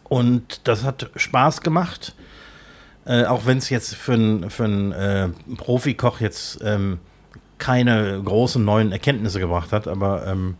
Und 0.03 0.67
das 0.67 0.83
hat 0.83 1.09
Spaß 1.15 1.61
gemacht. 1.61 2.15
Äh, 3.05 3.25
auch 3.25 3.45
wenn 3.45 3.57
es 3.57 3.69
jetzt 3.69 3.95
für 3.95 4.13
einen 4.13 4.49
für 4.49 4.65
einen, 4.65 4.91
äh, 4.91 5.29
Profikoch 5.57 6.19
jetzt 6.19 6.59
ähm, 6.63 6.99
keine 7.57 8.21
großen 8.23 8.63
neuen 8.63 8.91
Erkenntnisse 8.91 9.39
gebracht 9.39 9.71
hat, 9.71 9.87
aber 9.87 10.27
ähm, 10.27 10.55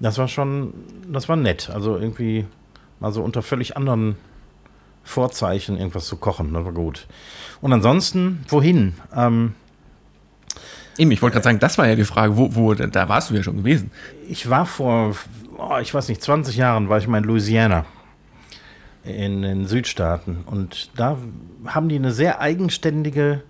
das 0.00 0.18
war 0.18 0.28
schon, 0.28 0.74
das 1.10 1.28
war 1.28 1.36
nett. 1.36 1.70
Also 1.70 1.96
irgendwie 1.96 2.46
mal 3.00 3.12
so 3.12 3.22
unter 3.22 3.42
völlig 3.42 3.76
anderen 3.76 4.16
Vorzeichen 5.04 5.76
irgendwas 5.76 6.06
zu 6.06 6.16
kochen, 6.16 6.52
das 6.52 6.64
war 6.64 6.72
gut. 6.72 7.06
Und 7.60 7.72
ansonsten, 7.72 8.44
wohin? 8.48 8.94
Ähm, 9.14 9.54
Eben, 10.96 11.10
ich 11.10 11.22
wollte 11.22 11.34
gerade 11.34 11.44
sagen, 11.44 11.58
das 11.58 11.78
war 11.78 11.88
ja 11.88 11.96
die 11.96 12.04
Frage, 12.04 12.36
wo, 12.36 12.54
wo, 12.54 12.74
da 12.74 13.08
warst 13.08 13.30
du 13.30 13.34
ja 13.34 13.42
schon 13.42 13.58
gewesen. 13.58 13.90
Ich 14.28 14.48
war 14.48 14.66
vor, 14.66 15.14
oh, 15.58 15.78
ich 15.80 15.92
weiß 15.92 16.08
nicht, 16.08 16.22
20 16.22 16.56
Jahren 16.56 16.88
war 16.88 16.98
ich 16.98 17.08
mal 17.08 17.18
in 17.18 17.24
Louisiana 17.24 17.84
in 19.04 19.42
den 19.42 19.66
Südstaaten 19.66 20.44
und 20.46 20.90
da 20.96 21.18
haben 21.66 21.88
die 21.88 21.96
eine 21.96 22.12
sehr 22.12 22.40
eigenständige, 22.40 23.42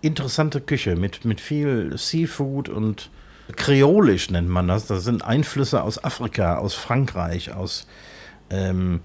interessante 0.00 0.60
Küche 0.60 0.94
mit, 0.94 1.24
mit 1.24 1.40
viel 1.40 1.96
Seafood 1.96 2.68
und 2.68 3.10
kreolisch 3.56 4.30
nennt 4.30 4.48
man 4.48 4.68
das. 4.68 4.86
Das 4.86 5.04
sind 5.04 5.24
Einflüsse 5.24 5.82
aus 5.82 6.02
Afrika, 6.02 6.58
aus 6.58 6.74
Frankreich, 6.74 7.52
aus, 7.52 7.88
ähm, 8.50 9.00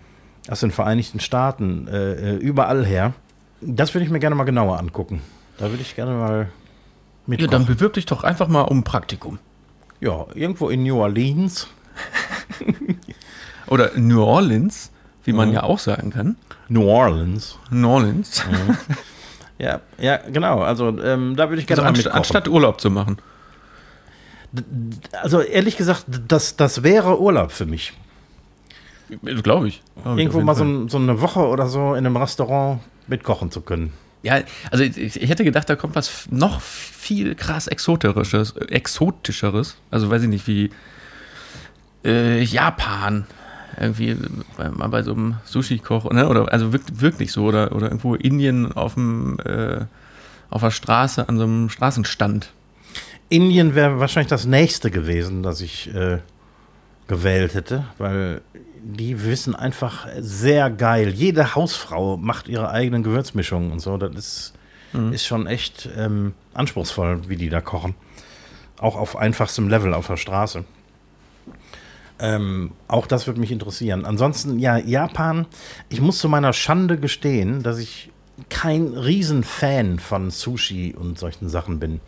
aus 0.48 0.60
den 0.60 0.72
Vereinigten 0.72 1.20
Staaten, 1.20 1.88
äh, 1.88 2.14
äh, 2.14 2.36
überall 2.36 2.86
her. 2.86 3.14
Das 3.62 3.94
würde 3.96 4.06
ich 4.06 4.12
mir 4.12 4.20
gerne 4.20 4.36
mal 4.36 4.44
genauer 4.44 4.78
angucken. 4.78 5.22
Da 5.58 5.70
würde 5.70 5.82
ich 5.82 5.96
gerne 5.96 6.14
mal 6.14 6.50
Ja, 7.28 7.32
mitkochen. 7.32 7.52
dann 7.52 7.66
bewirb 7.66 7.94
dich 7.94 8.06
doch 8.06 8.24
einfach 8.24 8.48
mal 8.48 8.62
um 8.62 8.80
ein 8.80 8.84
Praktikum. 8.84 9.40
ja, 10.00 10.26
irgendwo 10.34 10.70
in 10.70 10.84
New 10.84 10.98
Orleans. 11.00 11.68
Oder 13.68 13.92
New 13.98 14.22
Orleans, 14.24 14.92
wie 15.24 15.34
man 15.34 15.50
Mhm. 15.50 15.56
ja 15.56 15.64
auch 15.64 15.80
sagen 15.80 16.12
kann. 16.12 16.38
New 16.70 16.84
Orleans. 16.88 17.58
New 17.70 17.88
Orleans. 17.90 18.44
Ja, 19.60 19.82
ja, 19.98 20.18
genau. 20.18 20.62
Also 20.62 20.90
ähm, 21.02 21.36
da 21.36 21.50
würde 21.50 21.62
ich 21.62 21.68
gerne 21.68 21.82
Also 21.82 21.90
anst 21.90 21.98
mitkochen. 22.00 22.18
anstatt 22.18 22.48
Urlaub 22.48 22.80
zu 22.80 22.90
machen. 22.92 23.18
also 25.22 25.42
ehrlich 25.42 25.76
gesagt, 25.78 26.06
das, 26.28 26.56
das 26.56 26.84
wäre 26.84 27.20
Urlaub 27.20 27.52
für 27.52 27.66
mich. 27.66 27.94
Glaube 29.44 29.68
ich. 29.70 29.82
Glaub 30.02 30.16
ich 30.16 30.20
Irgendwo 30.20 30.38
jeden 30.40 30.46
mal 30.46 30.56
so, 30.56 30.88
so 30.88 30.98
eine 30.98 31.22
Woche 31.22 31.40
oder 31.48 31.68
so 31.68 31.94
in 31.96 32.06
einem 32.06 32.18
Restaurant 32.18 32.82
mitkochen 33.08 33.52
zu 33.52 33.62
können. 33.62 33.94
Ja, 34.24 34.42
also 34.72 34.84
ich, 34.84 34.98
ich 34.98 35.30
hätte 35.30 35.44
gedacht, 35.44 35.70
da 35.70 35.76
kommt 35.76 35.96
was 35.96 36.28
noch 36.32 36.62
viel 36.62 37.36
krass 37.36 37.68
Exoterisches, 37.68 38.52
äh, 38.52 38.66
Exotischeres. 38.66 39.78
Also 39.92 40.10
weiß 40.10 40.24
ich 40.24 40.30
nicht, 40.30 40.48
wie 40.48 40.72
äh, 42.04 42.42
Japan. 42.42 43.26
Irgendwie 43.80 44.10
äh, 44.10 44.70
mal 44.70 44.88
bei 44.88 45.04
so 45.04 45.14
einem 45.14 45.36
Sushi-Koch, 45.46 46.10
ne? 46.12 46.28
Oder 46.28 46.52
also 46.52 46.74
wirklich, 46.74 47.02
wirklich 47.02 47.32
so. 47.32 47.46
Oder, 47.46 47.74
oder 47.74 47.88
irgendwo 47.88 48.16
Indien 48.16 48.72
auf 48.72 48.96
dem 48.96 49.38
äh, 49.46 49.86
auf 50.50 50.62
der 50.62 50.72
Straße 50.72 51.28
an 51.28 51.38
so 51.38 51.44
einem 51.44 51.70
Straßenstand. 51.70 52.52
Indien 53.30 53.76
wäre 53.76 54.00
wahrscheinlich 54.00 54.30
das 54.30 54.46
nächste 54.46 54.90
gewesen, 54.90 55.44
das 55.44 55.62
ich 55.62 55.94
äh, 55.94 56.20
gewählt 57.08 57.54
hätte, 57.54 57.86
weil 57.98 58.42
die 58.96 59.26
wissen 59.26 59.54
einfach 59.54 60.08
sehr 60.20 60.70
geil. 60.70 61.10
Jede 61.10 61.56
Hausfrau 61.56 62.18
macht 62.18 62.48
ihre 62.48 62.70
eigenen 62.72 63.04
Gewürzmischungen 63.04 63.72
und 63.72 63.80
so. 63.80 63.98
Das 63.98 64.16
ist, 64.16 64.54
ist 65.12 65.26
schon 65.26 65.46
echt 65.46 65.90
ähm, 65.98 66.34
anspruchsvoll, 66.54 67.28
wie 67.28 67.36
die 67.36 67.50
da 67.50 67.60
kochen. 67.60 67.96
Auch 68.80 68.96
auf 68.96 69.18
einfachstem 69.18 69.68
Level 69.68 69.94
auf 69.94 70.08
der 70.08 70.18
Straße. 70.18 70.64
Ähm, 72.20 72.72
auch 72.88 73.08
das 73.08 73.28
würde 73.28 73.40
mich 73.40 73.52
interessieren. 73.52 74.06
Ansonsten, 74.06 74.58
ja, 74.58 74.78
Japan, 74.78 75.46
ich 75.90 76.02
muss 76.02 76.20
zu 76.20 76.30
meiner 76.30 76.54
Schande 76.54 76.98
gestehen, 76.98 77.64
dass 77.64 77.78
ich 77.80 78.10
kein 78.50 78.88
Riesenfan 78.94 80.00
von 80.00 80.32
Sushi 80.32 80.96
und 80.98 81.20
solchen 81.20 81.50
Sachen 81.50 81.80
bin. 81.80 82.00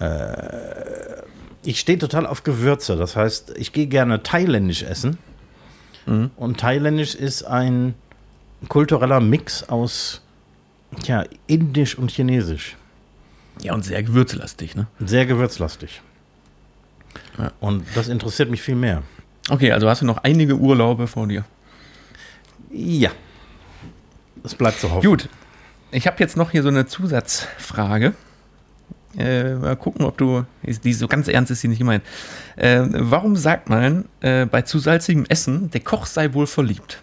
Äh, 0.00 1.22
ich 1.64 1.80
stehe 1.80 1.98
total 1.98 2.26
auf 2.26 2.42
Gewürze. 2.44 2.96
Das 2.96 3.16
heißt, 3.16 3.54
ich 3.56 3.72
gehe 3.72 3.86
gerne 3.86 4.22
thailändisch 4.22 4.82
essen. 4.82 5.18
Und 6.06 6.58
thailändisch 6.58 7.14
ist 7.14 7.44
ein 7.44 7.94
kultureller 8.68 9.20
Mix 9.20 9.68
aus 9.68 10.20
tja, 11.02 11.24
indisch 11.46 11.96
und 11.96 12.10
chinesisch. 12.10 12.76
Ja, 13.60 13.74
und 13.74 13.84
sehr 13.84 14.02
gewürzlastig, 14.02 14.74
ne? 14.74 14.86
Sehr 14.98 15.26
gewürzlastig. 15.26 16.02
Ja. 17.38 17.52
Und 17.60 17.84
das 17.94 18.08
interessiert 18.08 18.50
mich 18.50 18.62
viel 18.62 18.74
mehr. 18.74 19.02
Okay, 19.48 19.72
also 19.72 19.88
hast 19.88 20.02
du 20.02 20.06
noch 20.06 20.18
einige 20.18 20.56
Urlaube 20.56 21.06
vor 21.06 21.26
dir. 21.26 21.44
Ja. 22.70 23.10
Es 24.42 24.54
bleibt 24.54 24.80
zu 24.80 24.90
hoffen. 24.90 25.06
Gut, 25.06 25.28
ich 25.90 26.06
habe 26.06 26.16
jetzt 26.20 26.36
noch 26.36 26.50
hier 26.50 26.62
so 26.62 26.68
eine 26.68 26.86
Zusatzfrage. 26.86 28.14
Äh, 29.16 29.54
mal 29.54 29.76
gucken, 29.76 30.04
ob 30.04 30.16
du. 30.16 30.44
Die 30.62 30.92
so 30.92 31.06
ganz 31.06 31.28
ernst 31.28 31.50
ist 31.50 31.60
sie 31.60 31.68
nicht 31.68 31.78
gemeint. 31.78 32.02
Äh, 32.56 32.82
warum 32.88 33.36
sagt 33.36 33.68
man 33.68 34.06
äh, 34.20 34.46
bei 34.46 34.62
zu 34.62 34.78
salzigem 34.78 35.26
Essen, 35.28 35.70
der 35.70 35.80
Koch 35.80 36.06
sei 36.06 36.32
wohl 36.32 36.46
verliebt? 36.46 37.02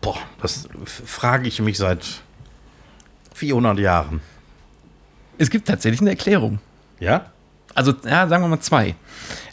Boah, 0.00 0.18
das 0.42 0.68
frage 0.84 1.48
ich 1.48 1.60
mich 1.60 1.78
seit 1.78 2.22
400 3.34 3.78
Jahren. 3.78 4.20
Es 5.38 5.50
gibt 5.50 5.66
tatsächlich 5.68 6.00
eine 6.00 6.10
Erklärung. 6.10 6.58
Ja? 7.00 7.30
Also, 7.74 7.92
ja, 8.04 8.28
sagen 8.28 8.44
wir 8.44 8.48
mal 8.48 8.60
zwei. 8.60 8.94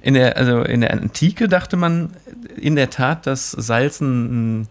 In 0.01 0.13
der, 0.13 0.37
also 0.37 0.61
in 0.61 0.81
der 0.81 0.91
Antike 0.91 1.47
dachte 1.47 1.75
man 1.75 2.15
in 2.55 2.75
der 2.75 2.89
Tat, 2.89 3.25
dass 3.25 3.51
Salzen 3.51 4.61
ein 4.61 4.67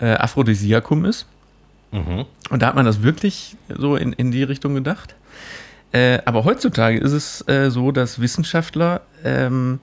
äh, 0.00 0.14
Aphrodisiakum 0.14 1.04
ist. 1.04 1.26
Mhm. 1.90 2.26
Und 2.50 2.62
da 2.62 2.68
hat 2.68 2.74
man 2.74 2.84
das 2.84 3.02
wirklich 3.02 3.56
so 3.68 3.96
in, 3.96 4.12
in 4.12 4.30
die 4.30 4.42
Richtung 4.42 4.74
gedacht. 4.74 5.14
Äh, 5.94 6.20
aber 6.24 6.44
heutzutage 6.44 6.98
ist 6.98 7.12
es 7.12 7.46
äh, 7.46 7.70
so, 7.70 7.92
dass 7.92 8.20
Wissenschaftler 8.20 9.02
ähm, 9.22 9.78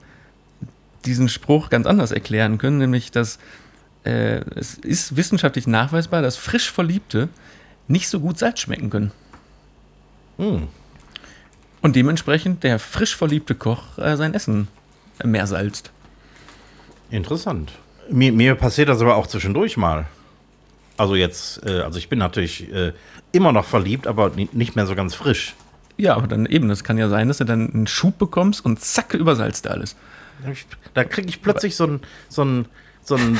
diesen 1.05 1.29
Spruch 1.29 1.69
ganz 1.69 1.87
anders 1.87 2.11
erklären 2.11 2.57
können, 2.57 2.79
nämlich 2.79 3.11
dass 3.11 3.39
äh, 4.03 4.41
es 4.55 4.73
ist 4.73 5.15
wissenschaftlich 5.15 5.67
nachweisbar, 5.67 6.21
dass 6.21 6.35
frisch 6.35 6.69
Verliebte 6.69 7.29
nicht 7.87 8.09
so 8.09 8.19
gut 8.19 8.37
Salz 8.37 8.59
schmecken 8.59 8.89
können. 8.89 9.11
Hm. 10.37 10.67
Und 11.81 11.95
dementsprechend 11.95 12.65
der 12.65 12.77
frisch 12.77 13.15
verliebte 13.15 13.55
Koch 13.55 13.97
äh, 13.97 14.17
sein 14.17 14.33
Essen 14.33 14.67
mehr 15.23 15.47
salzt. 15.47 15.91
Interessant. 17.09 17.71
Mir, 18.09 18.33
mir 18.33 18.55
passiert 18.55 18.89
das 18.89 18.99
aber 18.99 19.15
auch 19.15 19.27
zwischendurch 19.27 19.77
mal. 19.77 20.07
Also 20.97 21.15
jetzt, 21.15 21.65
äh, 21.65 21.79
also 21.79 21.97
ich 21.99 22.09
bin 22.09 22.19
natürlich 22.19 22.67
immer 23.31 23.53
noch 23.53 23.65
verliebt, 23.65 24.07
aber 24.07 24.31
ni- 24.31 24.49
nicht 24.51 24.75
mehr 24.75 24.85
so 24.85 24.93
ganz 24.93 25.15
frisch. 25.15 25.55
Ja, 26.01 26.15
aber 26.15 26.25
dann 26.25 26.47
eben, 26.47 26.67
das 26.67 26.83
kann 26.83 26.97
ja 26.97 27.09
sein, 27.09 27.27
dass 27.27 27.37
du 27.37 27.43
dann 27.43 27.71
einen 27.71 27.85
Schub 27.85 28.17
bekommst 28.17 28.65
und 28.65 28.81
zack, 28.81 29.13
übersalzt 29.13 29.67
alles. 29.67 29.95
Da 30.95 31.03
kriege 31.03 31.29
ich 31.29 31.43
plötzlich 31.43 31.75
so 31.75 31.85
ein, 31.85 31.99
so, 32.27 32.43
ein, 32.43 32.65
so, 33.03 33.17
ein, 33.17 33.37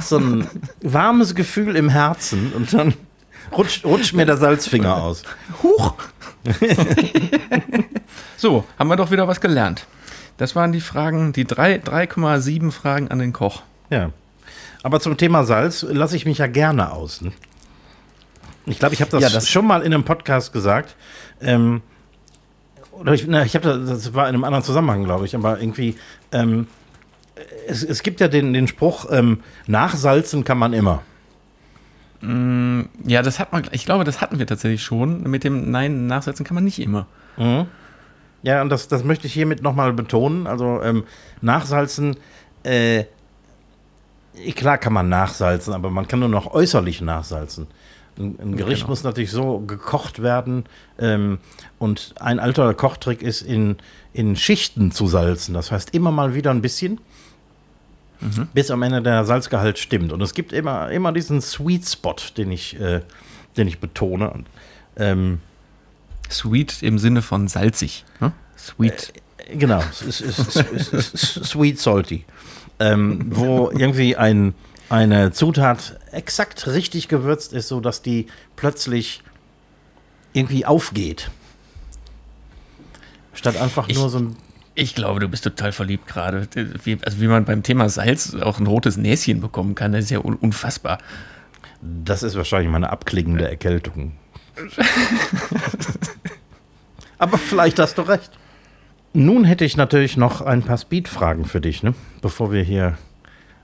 so 0.00 0.16
ein 0.16 0.46
warmes 0.80 1.34
Gefühl 1.34 1.76
im 1.76 1.90
Herzen 1.90 2.54
und 2.54 2.72
dann 2.72 2.94
rutscht, 3.54 3.84
rutscht 3.84 4.14
mir 4.14 4.24
der 4.24 4.38
Salzfinger 4.38 4.96
aus. 4.96 5.22
Huch! 5.62 5.96
so, 8.38 8.64
haben 8.78 8.88
wir 8.88 8.96
doch 8.96 9.10
wieder 9.10 9.28
was 9.28 9.42
gelernt. 9.42 9.86
Das 10.38 10.56
waren 10.56 10.72
die 10.72 10.80
Fragen, 10.80 11.34
die 11.34 11.44
3,7 11.44 12.70
Fragen 12.70 13.08
an 13.08 13.18
den 13.18 13.34
Koch. 13.34 13.64
Ja. 13.90 14.12
Aber 14.82 15.00
zum 15.00 15.18
Thema 15.18 15.44
Salz 15.44 15.82
lasse 15.82 16.16
ich 16.16 16.24
mich 16.24 16.38
ja 16.38 16.46
gerne 16.46 16.90
aus. 16.90 17.20
Ne? 17.20 17.32
Ich 18.64 18.78
glaube, 18.78 18.94
ich 18.94 19.02
habe 19.02 19.10
das, 19.10 19.20
ja, 19.22 19.28
das, 19.28 19.46
schon 19.46 19.66
mal 19.66 19.82
in 19.82 19.92
einem 19.92 20.04
Podcast 20.04 20.54
gesagt. 20.54 20.96
Ähm, 21.42 21.82
oder 23.00 23.12
ich, 23.12 23.26
na, 23.26 23.44
ich 23.44 23.54
habe 23.54 23.64
das, 23.64 23.88
das 23.88 24.14
war 24.14 24.28
in 24.28 24.34
einem 24.34 24.44
anderen 24.44 24.64
Zusammenhang, 24.64 25.04
glaube 25.04 25.24
ich, 25.24 25.34
aber 25.34 25.60
irgendwie, 25.60 25.96
ähm, 26.32 26.66
es, 27.66 27.82
es, 27.82 28.02
gibt 28.02 28.20
ja 28.20 28.28
den, 28.28 28.52
den 28.52 28.66
Spruch, 28.66 29.06
ähm, 29.10 29.40
nachsalzen 29.66 30.44
kann 30.44 30.58
man 30.58 30.72
immer. 30.72 31.02
Mm, 32.20 32.82
ja, 33.04 33.22
das 33.22 33.38
hat 33.38 33.52
man, 33.52 33.64
ich 33.72 33.84
glaube, 33.84 34.04
das 34.04 34.20
hatten 34.20 34.38
wir 34.38 34.46
tatsächlich 34.46 34.82
schon. 34.82 35.22
Mit 35.22 35.44
dem 35.44 35.70
Nein, 35.70 36.06
nachsalzen 36.06 36.44
kann 36.44 36.56
man 36.56 36.64
nicht 36.64 36.80
immer. 36.80 37.06
Mhm. 37.36 37.66
Ja, 38.42 38.62
und 38.62 38.70
das, 38.70 38.88
das 38.88 39.04
möchte 39.04 39.26
ich 39.26 39.32
hiermit 39.32 39.62
nochmal 39.62 39.92
betonen. 39.92 40.46
Also 40.46 40.80
ähm, 40.82 41.04
nachsalzen, 41.40 42.16
äh, 42.64 43.04
klar 44.54 44.78
kann 44.78 44.92
man 44.92 45.08
nachsalzen, 45.08 45.74
aber 45.74 45.90
man 45.90 46.08
kann 46.08 46.20
nur 46.20 46.28
noch 46.28 46.52
äußerlich 46.52 47.00
nachsalzen. 47.00 47.66
Ein, 48.18 48.56
Gericht 48.56 48.80
genau. 48.80 48.90
muss 48.90 49.04
natürlich 49.04 49.30
so 49.30 49.60
gekocht 49.60 50.22
werden. 50.22 50.64
Ähm, 50.98 51.38
und 51.78 52.14
ein 52.20 52.40
alter 52.40 52.74
Kochtrick 52.74 53.22
ist, 53.22 53.42
in, 53.42 53.76
in 54.12 54.36
Schichten 54.36 54.90
zu 54.90 55.06
salzen. 55.06 55.54
Das 55.54 55.70
heißt, 55.70 55.94
immer 55.94 56.10
mal 56.10 56.34
wieder 56.34 56.50
ein 56.50 56.62
bisschen, 56.62 57.00
mhm. 58.20 58.48
bis 58.52 58.70
am 58.70 58.82
Ende 58.82 59.02
der 59.02 59.24
Salzgehalt 59.24 59.78
stimmt. 59.78 60.12
Und 60.12 60.20
es 60.20 60.34
gibt 60.34 60.52
immer, 60.52 60.90
immer 60.90 61.12
diesen 61.12 61.40
Sweet 61.40 61.88
Spot, 61.88 62.16
den 62.36 62.50
ich, 62.50 62.78
äh, 62.80 63.02
den 63.56 63.68
ich 63.68 63.78
betone. 63.78 64.30
Und, 64.30 64.46
ähm, 64.96 65.40
Sweet 66.30 66.82
im 66.82 66.98
Sinne 66.98 67.22
von 67.22 67.48
salzig. 67.48 68.04
Ne? 68.20 68.32
Sweet. 68.56 69.12
Äh, 69.38 69.56
genau, 69.56 69.82
sweet 69.92 71.78
salty. 71.78 72.24
Ähm, 72.80 73.26
wo 73.30 73.70
irgendwie 73.70 74.16
ein, 74.16 74.54
eine 74.88 75.32
Zutat 75.32 75.98
exakt 76.12 76.66
richtig 76.66 77.08
gewürzt 77.08 77.52
ist, 77.52 77.68
sodass 77.68 78.02
die 78.02 78.26
plötzlich 78.56 79.22
irgendwie 80.32 80.64
aufgeht. 80.66 81.30
Statt 83.34 83.56
einfach 83.56 83.88
ich, 83.88 83.96
nur 83.96 84.08
so 84.08 84.18
ein. 84.18 84.36
Ich 84.74 84.94
glaube, 84.94 85.20
du 85.20 85.28
bist 85.28 85.44
total 85.44 85.72
verliebt 85.72 86.06
gerade. 86.06 86.48
Wie, 86.84 86.98
also 87.04 87.20
wie 87.20 87.28
man 87.28 87.44
beim 87.44 87.62
Thema 87.62 87.88
Salz 87.88 88.34
auch 88.34 88.58
ein 88.58 88.66
rotes 88.66 88.96
Näschen 88.96 89.40
bekommen 89.40 89.74
kann, 89.74 89.92
das 89.92 90.04
ist 90.04 90.10
ja 90.10 90.18
unfassbar. 90.18 90.98
Das 91.80 92.22
ist 92.22 92.36
wahrscheinlich 92.36 92.70
meine 92.70 92.90
abklingende 92.90 93.48
Erkältung. 93.48 94.12
Aber 97.18 97.38
vielleicht 97.38 97.78
hast 97.78 97.98
du 97.98 98.02
recht. 98.02 98.30
Nun 99.12 99.44
hätte 99.44 99.64
ich 99.64 99.76
natürlich 99.76 100.16
noch 100.16 100.40
ein 100.40 100.62
paar 100.62 100.78
Speed-Fragen 100.78 101.44
für 101.44 101.60
dich, 101.60 101.82
ne? 101.82 101.94
bevor 102.20 102.52
wir 102.52 102.62
hier 102.62 102.98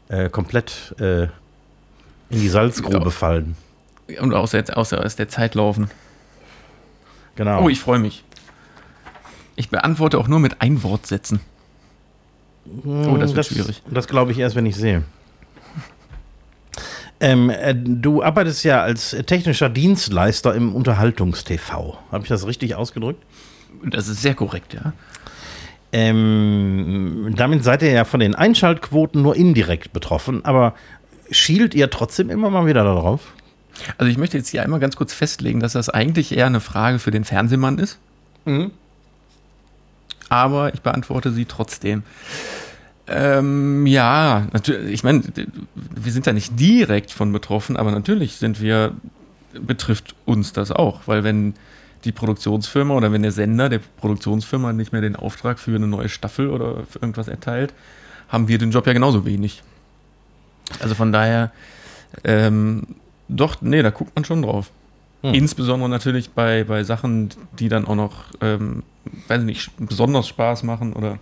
äh, 0.08 0.28
komplett 0.28 0.94
äh, 0.98 1.24
in 2.30 2.40
die 2.40 2.48
Salzgrube 2.48 3.10
fallen. 3.10 3.56
Und 4.20 4.34
aus 4.34 4.50
der, 4.50 4.76
aus, 4.76 4.92
aus 4.92 5.16
der 5.16 5.28
Zeit 5.28 5.54
laufen. 5.54 5.90
Genau. 7.36 7.62
Oh, 7.62 7.68
ich 7.68 7.80
freue 7.80 7.98
mich. 7.98 8.24
Ich 9.56 9.70
beantworte 9.70 10.18
auch 10.18 10.28
nur 10.28 10.40
mit 10.40 10.60
Einwortsätzen. 10.60 11.40
Oh, 12.84 13.16
das 13.18 13.34
wird 13.34 13.46
schwierig. 13.46 13.82
Das 13.90 14.08
glaube 14.08 14.32
ich 14.32 14.38
erst, 14.38 14.56
wenn 14.56 14.66
ich 14.66 14.76
sehe. 14.76 15.04
Ähm, 17.20 17.50
äh, 17.50 17.74
du 17.74 18.22
arbeitest 18.22 18.64
ja 18.64 18.82
als 18.82 19.16
technischer 19.26 19.68
Dienstleister 19.68 20.54
im 20.54 20.74
Unterhaltungstv. 20.74 21.72
Habe 22.10 22.22
ich 22.22 22.28
das 22.28 22.46
richtig 22.46 22.74
ausgedrückt? 22.74 23.22
Das 23.84 24.08
ist 24.08 24.22
sehr 24.22 24.34
korrekt, 24.34 24.74
ja. 24.74 24.92
Ähm, 25.96 27.34
damit 27.36 27.62
seid 27.62 27.82
ihr 27.82 27.92
ja 27.92 28.04
von 28.04 28.18
den 28.18 28.34
Einschaltquoten 28.34 29.22
nur 29.22 29.36
indirekt 29.36 29.92
betroffen, 29.92 30.44
aber 30.44 30.74
schielt 31.30 31.72
ihr 31.72 31.88
trotzdem 31.88 32.30
immer 32.30 32.50
mal 32.50 32.66
wieder 32.66 32.82
darauf? 32.82 33.32
Also 33.96 34.10
ich 34.10 34.18
möchte 34.18 34.36
jetzt 34.36 34.48
hier 34.48 34.64
einmal 34.64 34.80
ganz 34.80 34.96
kurz 34.96 35.14
festlegen, 35.14 35.60
dass 35.60 35.74
das 35.74 35.88
eigentlich 35.88 36.36
eher 36.36 36.46
eine 36.46 36.58
Frage 36.58 36.98
für 36.98 37.12
den 37.12 37.22
Fernsehmann 37.22 37.78
ist. 37.78 38.00
Mhm. 38.44 38.72
Aber 40.28 40.74
ich 40.74 40.82
beantworte 40.82 41.30
sie 41.30 41.44
trotzdem. 41.44 42.02
Ähm, 43.06 43.86
ja, 43.86 44.48
natürlich, 44.52 44.92
ich 44.92 45.04
meine, 45.04 45.22
wir 45.76 46.10
sind 46.10 46.26
da 46.26 46.32
nicht 46.32 46.58
direkt 46.58 47.12
von 47.12 47.30
betroffen, 47.32 47.76
aber 47.76 47.92
natürlich 47.92 48.34
sind 48.34 48.60
wir, 48.60 48.94
betrifft 49.52 50.16
uns 50.24 50.52
das 50.52 50.72
auch, 50.72 51.02
weil 51.06 51.22
wenn 51.22 51.54
die 52.04 52.12
Produktionsfirma 52.12 52.94
oder 52.94 53.12
wenn 53.12 53.22
der 53.22 53.32
Sender 53.32 53.68
der 53.68 53.80
Produktionsfirma 53.96 54.72
nicht 54.72 54.92
mehr 54.92 55.00
den 55.00 55.16
Auftrag 55.16 55.58
für 55.58 55.74
eine 55.74 55.86
neue 55.86 56.08
Staffel 56.08 56.50
oder 56.50 56.84
für 56.88 56.98
irgendwas 57.00 57.28
erteilt, 57.28 57.72
haben 58.28 58.48
wir 58.48 58.58
den 58.58 58.70
Job 58.70 58.86
ja 58.86 58.92
genauso 58.92 59.24
wenig. 59.24 59.62
Also 60.80 60.94
von 60.94 61.12
daher, 61.12 61.52
ähm, 62.24 62.82
doch, 63.28 63.60
nee, 63.60 63.82
da 63.82 63.90
guckt 63.90 64.14
man 64.14 64.24
schon 64.24 64.42
drauf. 64.42 64.70
Hm. 65.22 65.34
Insbesondere 65.34 65.88
natürlich 65.88 66.30
bei, 66.30 66.64
bei 66.64 66.84
Sachen, 66.84 67.30
die 67.58 67.68
dann 67.68 67.86
auch 67.86 67.94
noch, 67.94 68.24
ähm, 68.40 68.82
weiß 69.28 69.42
nicht, 69.42 69.70
besonders 69.78 70.28
Spaß 70.28 70.62
machen 70.62 70.92
oder 70.92 71.18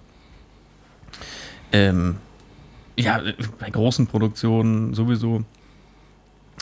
ähm, 1.72 2.16
ja, 2.96 3.20
bei 3.58 3.70
großen 3.70 4.06
Produktionen 4.06 4.94
sowieso. 4.94 5.44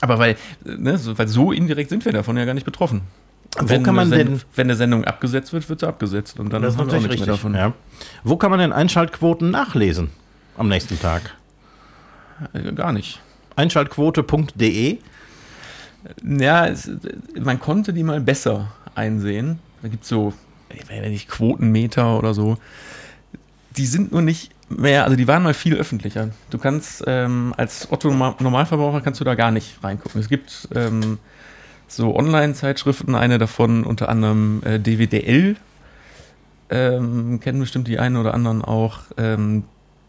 Aber 0.01 0.19
weil, 0.19 0.37
ne, 0.65 0.99
weil 1.17 1.29
so 1.29 1.53
indirekt 1.53 1.91
sind 1.91 2.05
wir 2.05 2.13
davon 2.13 2.37
ja 2.37 2.45
gar 2.45 2.55
nicht 2.55 2.65
betroffen. 2.65 3.03
Wo 3.59 3.69
wenn 3.69 3.83
kann 3.83 3.95
man 3.95 4.11
denn, 4.11 4.41
wenn 4.55 4.67
eine 4.67 4.77
Sendung 4.77 5.05
abgesetzt 5.05 5.53
wird, 5.53 5.69
wird 5.69 5.81
sie 5.81 5.89
abgesetzt 5.89 6.39
und 6.39 6.53
dann 6.53 6.63
das 6.63 6.77
haben 6.77 6.89
wir 6.89 6.97
auch 6.97 6.99
nichts 6.99 7.13
richtig, 7.15 7.27
mehr 7.27 7.35
davon. 7.35 7.55
Ja. 7.55 7.73
Wo 8.23 8.37
kann 8.37 8.51
man 8.51 8.61
denn 8.61 8.73
Einschaltquoten 8.73 9.51
nachlesen 9.51 10.11
am 10.57 10.69
nächsten 10.69 11.01
Tag? 11.01 11.35
Äh, 12.53 12.73
gar 12.73 12.93
nicht. 12.93 13.21
Einschaltquote.de 13.57 14.99
Ja, 16.23 16.67
es, 16.67 16.91
man 17.39 17.59
konnte 17.59 17.93
die 17.93 18.05
mal 18.05 18.21
besser 18.21 18.73
einsehen. 18.95 19.59
Da 19.83 19.89
gibt 19.89 20.05
es 20.05 20.09
so, 20.09 20.33
wenn 20.87 21.11
nicht 21.11 21.29
Quotenmeter 21.29 22.19
oder 22.19 22.35
so. 22.35 22.57
Die 23.77 23.87
sind 23.87 24.13
nur 24.13 24.23
nicht 24.23 24.53
mehr, 24.69 25.05
also 25.05 25.17
die 25.17 25.27
waren 25.27 25.43
mal 25.43 25.55
viel 25.55 25.75
öffentlicher. 25.75 26.31
Du 26.51 26.59
kannst 26.59 27.03
ähm, 27.07 27.53
als 27.57 27.91
Otto 27.91 28.11
Normalverbraucher 28.11 29.01
kannst 29.01 29.21
du 29.21 29.25
da 29.25 29.35
gar 29.35 29.51
nicht 29.51 29.83
reingucken. 29.83 30.21
Es 30.21 30.29
gibt 30.29 30.69
ähm, 30.75 31.19
so 31.93 32.15
Online-Zeitschriften, 32.15 33.15
eine 33.15 33.39
davon 33.39 33.85
unter 33.85 34.09
anderem 34.09 34.63
äh, 34.65 34.79
DWDL, 34.79 35.57
ähm, 36.71 37.41
kennen 37.41 37.61
bestimmt 37.61 37.89
die 37.89 37.99
einen 37.99 38.17
oder 38.17 38.35
anderen 38.35 38.63
auch. 38.63 39.01
Ähm, 39.17 39.65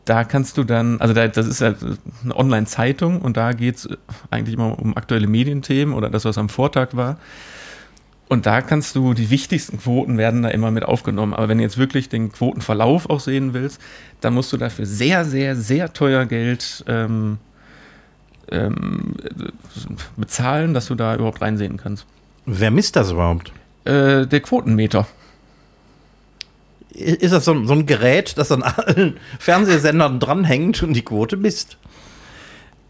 da 0.05 0.23
kannst 0.23 0.57
du 0.57 0.63
dann, 0.63 0.99
also 0.99 1.13
da, 1.13 1.27
das 1.27 1.47
ist 1.47 1.61
halt 1.61 1.77
eine 2.23 2.35
Online-Zeitung 2.35 3.21
und 3.21 3.37
da 3.37 3.53
geht 3.53 3.75
es 3.77 3.89
eigentlich 4.29 4.55
immer 4.55 4.77
um 4.79 4.97
aktuelle 4.97 5.27
Medienthemen 5.27 5.93
oder 5.93 6.09
das, 6.09 6.25
was 6.25 6.37
am 6.37 6.49
Vortag 6.49 6.89
war. 6.93 7.17
Und 8.27 8.45
da 8.45 8.61
kannst 8.61 8.95
du, 8.95 9.13
die 9.13 9.29
wichtigsten 9.29 9.77
Quoten 9.79 10.17
werden 10.17 10.43
da 10.43 10.49
immer 10.49 10.71
mit 10.71 10.85
aufgenommen. 10.85 11.33
Aber 11.33 11.49
wenn 11.49 11.57
du 11.57 11.63
jetzt 11.65 11.77
wirklich 11.77 12.07
den 12.07 12.31
Quotenverlauf 12.31 13.09
auch 13.09 13.19
sehen 13.19 13.53
willst, 13.53 13.81
dann 14.21 14.33
musst 14.33 14.53
du 14.53 14.57
dafür 14.57 14.85
sehr, 14.85 15.25
sehr, 15.25 15.57
sehr 15.57 15.91
teuer 15.91 16.25
Geld 16.25 16.85
ähm, 16.87 17.39
ähm, 18.51 19.15
bezahlen, 20.17 20.73
dass 20.73 20.87
du 20.87 20.95
da 20.95 21.15
überhaupt 21.15 21.41
reinsehen 21.41 21.77
kannst. 21.77 22.05
Wer 22.45 22.71
misst 22.71 22.95
das 22.95 23.11
überhaupt? 23.11 23.51
Äh, 23.85 24.27
der 24.27 24.41
Quotenmeter. 24.41 25.07
Ist 26.91 27.31
das 27.31 27.45
so, 27.45 27.65
so 27.65 27.73
ein 27.73 27.85
Gerät, 27.85 28.37
das 28.37 28.51
an 28.51 28.63
allen 28.63 29.17
Fernsehsendern 29.39 30.19
dranhängt 30.19 30.83
und 30.83 30.93
die 30.93 31.03
Quote 31.03 31.37
misst? 31.37 31.77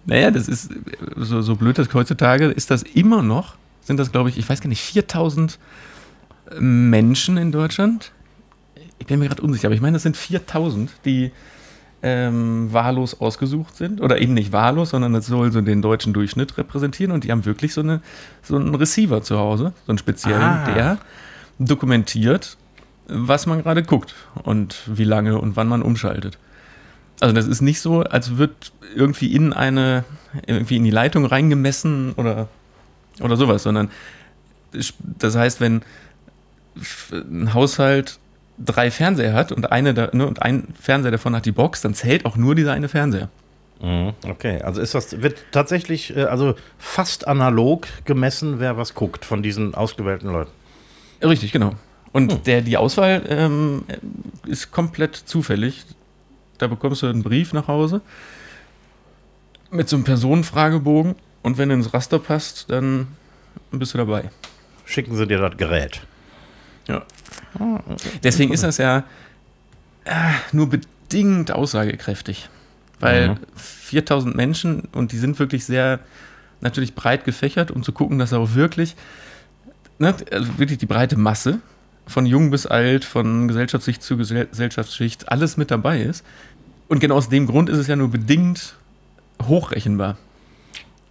Naja, 0.06 0.32
das 0.32 0.48
ist 0.48 0.72
so, 1.16 1.42
so 1.42 1.56
blöd, 1.56 1.78
dass 1.78 1.94
heutzutage 1.94 2.46
ist 2.46 2.72
das 2.72 2.82
immer 2.82 3.22
noch, 3.22 3.56
sind 3.82 3.98
das 3.98 4.12
glaube 4.12 4.30
ich, 4.30 4.38
ich 4.38 4.50
weiß 4.50 4.62
gar 4.62 4.70
nicht, 4.70 4.82
4000 4.82 5.60
Menschen 6.60 7.38
in 7.38 7.52
Deutschland. 7.52 8.12
Ich 8.98 9.06
bin 9.06 9.20
mir 9.20 9.28
gerade 9.28 9.42
unsicher, 9.42 9.68
aber 9.68 9.76
ich 9.76 9.82
meine, 9.82 9.94
das 9.94 10.04
sind 10.04 10.18
4000, 10.18 10.92
die 11.06 11.32
ähm, 12.04 12.72
wahllos 12.74 13.20
ausgesucht 13.20 13.76
sind. 13.76 14.02
Oder 14.02 14.20
eben 14.20 14.34
nicht 14.34 14.52
wahllos, 14.52 14.92
sondern 14.92 15.14
es 15.16 15.28
soll 15.28 15.52
so 15.52 15.62
den 15.62 15.82
deutschen 15.82 16.14
Durchschnitt 16.14 16.58
repräsentieren. 16.58 17.12
Und 17.12 17.24
die 17.24 17.32
haben 17.32 17.46
wirklich 17.46 17.74
so, 17.74 17.82
eine, 17.82 18.02
so 18.42 18.56
einen 18.56 18.76
Receiver 18.76 19.22
zu 19.22 19.38
Hause, 19.38 19.74
so 19.86 19.92
einen 19.92 19.98
speziellen, 19.98 20.42
ah. 20.42 20.74
der 20.74 20.98
dokumentiert, 21.60 22.58
was 23.08 23.46
man 23.46 23.62
gerade 23.62 23.84
guckt 23.84 24.16
und 24.44 24.82
wie 24.88 25.04
lange 25.04 25.40
und 25.40 25.56
wann 25.56 25.68
man 25.68 25.82
umschaltet. 25.82 26.38
Also 27.20 27.36
das 27.36 27.46
ist 27.46 27.62
nicht 27.62 27.82
so, 27.82 28.02
als 28.02 28.38
wird 28.38 28.72
irgendwie 28.96 29.34
in 29.34 29.54
eine, 29.54 30.04
irgendwie 30.48 30.78
in 30.78 30.84
die 30.84 30.92
Leitung 30.92 31.26
reingemessen 31.26 32.14
oder, 32.14 32.48
oder 33.20 33.38
sowas, 33.38 33.64
sondern 33.64 33.92
das 35.00 35.36
heißt, 35.36 35.62
wenn 35.62 35.84
ein 37.12 37.54
Haushalt 37.54 38.18
drei 38.58 38.92
Fernseher 38.92 39.34
hat 39.34 39.52
und 39.52 39.72
eine 39.72 39.94
da, 39.94 40.10
ne, 40.14 40.26
und 40.28 40.42
ein 40.42 40.68
Fernseher 40.80 41.12
davon 41.12 41.36
hat 41.36 41.46
die 41.46 41.52
Box, 41.52 41.82
dann 41.82 41.94
zählt 41.94 42.26
auch 42.26 42.36
nur 42.36 42.56
dieser 42.56 42.74
eine 42.74 42.90
Fernseher. 42.90 43.30
Mhm, 43.82 44.14
Okay, 44.24 44.62
also 44.62 44.80
ist 44.80 44.94
das, 44.94 45.22
wird 45.22 45.44
tatsächlich, 45.52 46.16
äh, 46.16 46.24
also 46.24 46.56
fast 46.78 47.28
analog 47.28 47.88
gemessen, 48.06 48.60
wer 48.60 48.78
was 48.78 48.94
guckt 48.94 49.26
von 49.26 49.42
diesen 49.42 49.74
ausgewählten 49.74 50.30
Leuten. 50.30 50.52
Richtig, 51.24 51.52
genau. 51.52 51.74
Und 52.12 52.46
der, 52.46 52.62
die 52.62 52.78
Auswahl 52.78 53.24
ähm, 53.30 53.84
ist 54.46 54.72
komplett 54.72 55.16
zufällig. 55.16 55.86
Da 56.58 56.68
bekommst 56.68 57.02
du 57.02 57.08
einen 57.08 57.24
Brief 57.24 57.54
nach 57.54 57.68
Hause 57.68 58.02
mit 59.72 59.88
so 59.88 59.96
einem 59.96 60.04
Personenfragebogen 60.04 61.16
und 61.42 61.58
wenn 61.58 61.70
du 61.70 61.76
ins 61.76 61.94
Raster 61.94 62.20
passt, 62.20 62.70
dann 62.70 63.08
bist 63.72 63.94
du 63.94 63.98
dabei. 63.98 64.30
Schicken 64.86 65.16
sie 65.16 65.26
dir 65.26 65.40
das 65.40 65.56
Gerät. 65.58 66.02
Ja. 66.88 67.04
Deswegen 68.24 68.54
ist 68.54 68.64
das 68.64 68.78
ja 68.78 69.04
äh, 70.06 70.12
nur 70.52 70.70
bedingt 70.70 71.52
aussagekräftig. 71.52 72.50
Weil 73.00 73.30
Mhm. 73.30 73.38
4000 73.56 74.36
Menschen 74.36 74.88
und 74.92 75.12
die 75.12 75.18
sind 75.18 75.40
wirklich 75.40 75.66
sehr 75.66 76.00
natürlich 76.62 76.94
breit 76.94 77.26
gefächert, 77.26 77.72
um 77.72 77.84
zu 77.84 77.92
gucken, 77.92 78.20
dass 78.20 78.32
auch 78.34 78.54
wirklich, 78.54 78.96
ne, 79.98 80.16
also 80.32 80.60
wirklich 80.60 80.78
die 80.78 80.86
breite 80.86 81.18
Masse 81.18 81.60
von 82.08 82.26
jung 82.26 82.52
bis 82.52 82.68
alt, 82.68 83.04
von 83.04 83.48
Gesellschaftsschicht 83.48 84.04
zu 84.04 84.18
Gesell 84.18 84.46
Gesellschaftsschicht, 84.48 85.30
alles 85.30 85.58
mit 85.58 85.72
dabei 85.72 86.02
ist. 86.02 86.24
Und 86.88 87.00
genau 87.00 87.16
aus 87.16 87.30
dem 87.30 87.48
Grund 87.48 87.70
ist 87.70 87.78
es 87.78 87.88
ja 87.88 87.96
nur 87.96 88.10
bedingt 88.10 88.76
hochrechenbar. 89.48 90.18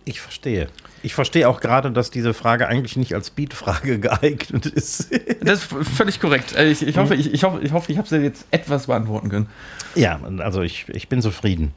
Ich 0.05 0.21
verstehe. 0.21 0.69
Ich 1.03 1.15
verstehe 1.15 1.49
auch 1.49 1.61
gerade, 1.61 1.91
dass 1.91 2.11
diese 2.11 2.35
Frage 2.35 2.69
eigentlich 2.69 2.97
nicht 2.97 3.15
als 3.15 3.29
Speed-Frage 3.29 3.99
geeignet 4.01 4.67
ist. 4.67 5.11
Das 5.43 5.61
ist 5.65 5.73
völlig 5.97 6.21
korrekt. 6.21 6.55
Äh, 6.57 6.71
Ich, 6.71 6.87
ich 6.87 6.97
hoffe, 6.99 7.15
ich, 7.15 7.33
ich 7.33 7.43
hoffe, 7.43 7.61
ich, 7.63 7.73
hoffe, 7.73 7.91
ich 7.93 7.99
habe 7.99 8.07
sie 8.09 8.19
jetzt 8.19 8.47
etwas 8.51 8.87
beantworten 8.87 9.29
können. 9.31 9.47
ja, 9.95 10.21
also 10.39 10.63
ich, 10.63 10.87
ich 10.91 11.09
bin 11.09 11.23
zufrieden. 11.23 11.73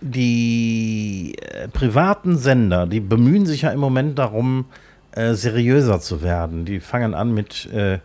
Die 0.00 1.34
äh, 1.40 1.68
privaten 1.68 2.36
Sender, 2.36 2.86
die 2.86 3.00
bemühen 3.00 3.46
sich 3.46 3.62
ja 3.62 3.70
im 3.70 3.80
Moment 3.80 4.18
darum, 4.18 4.66
äh, 5.12 5.34
seriöser 5.34 6.00
zu 6.00 6.22
werden. 6.22 6.64
Die 6.64 6.80
fangen 6.80 7.14
an 7.14 7.32
mit 7.34 7.66
äh, 7.72 7.98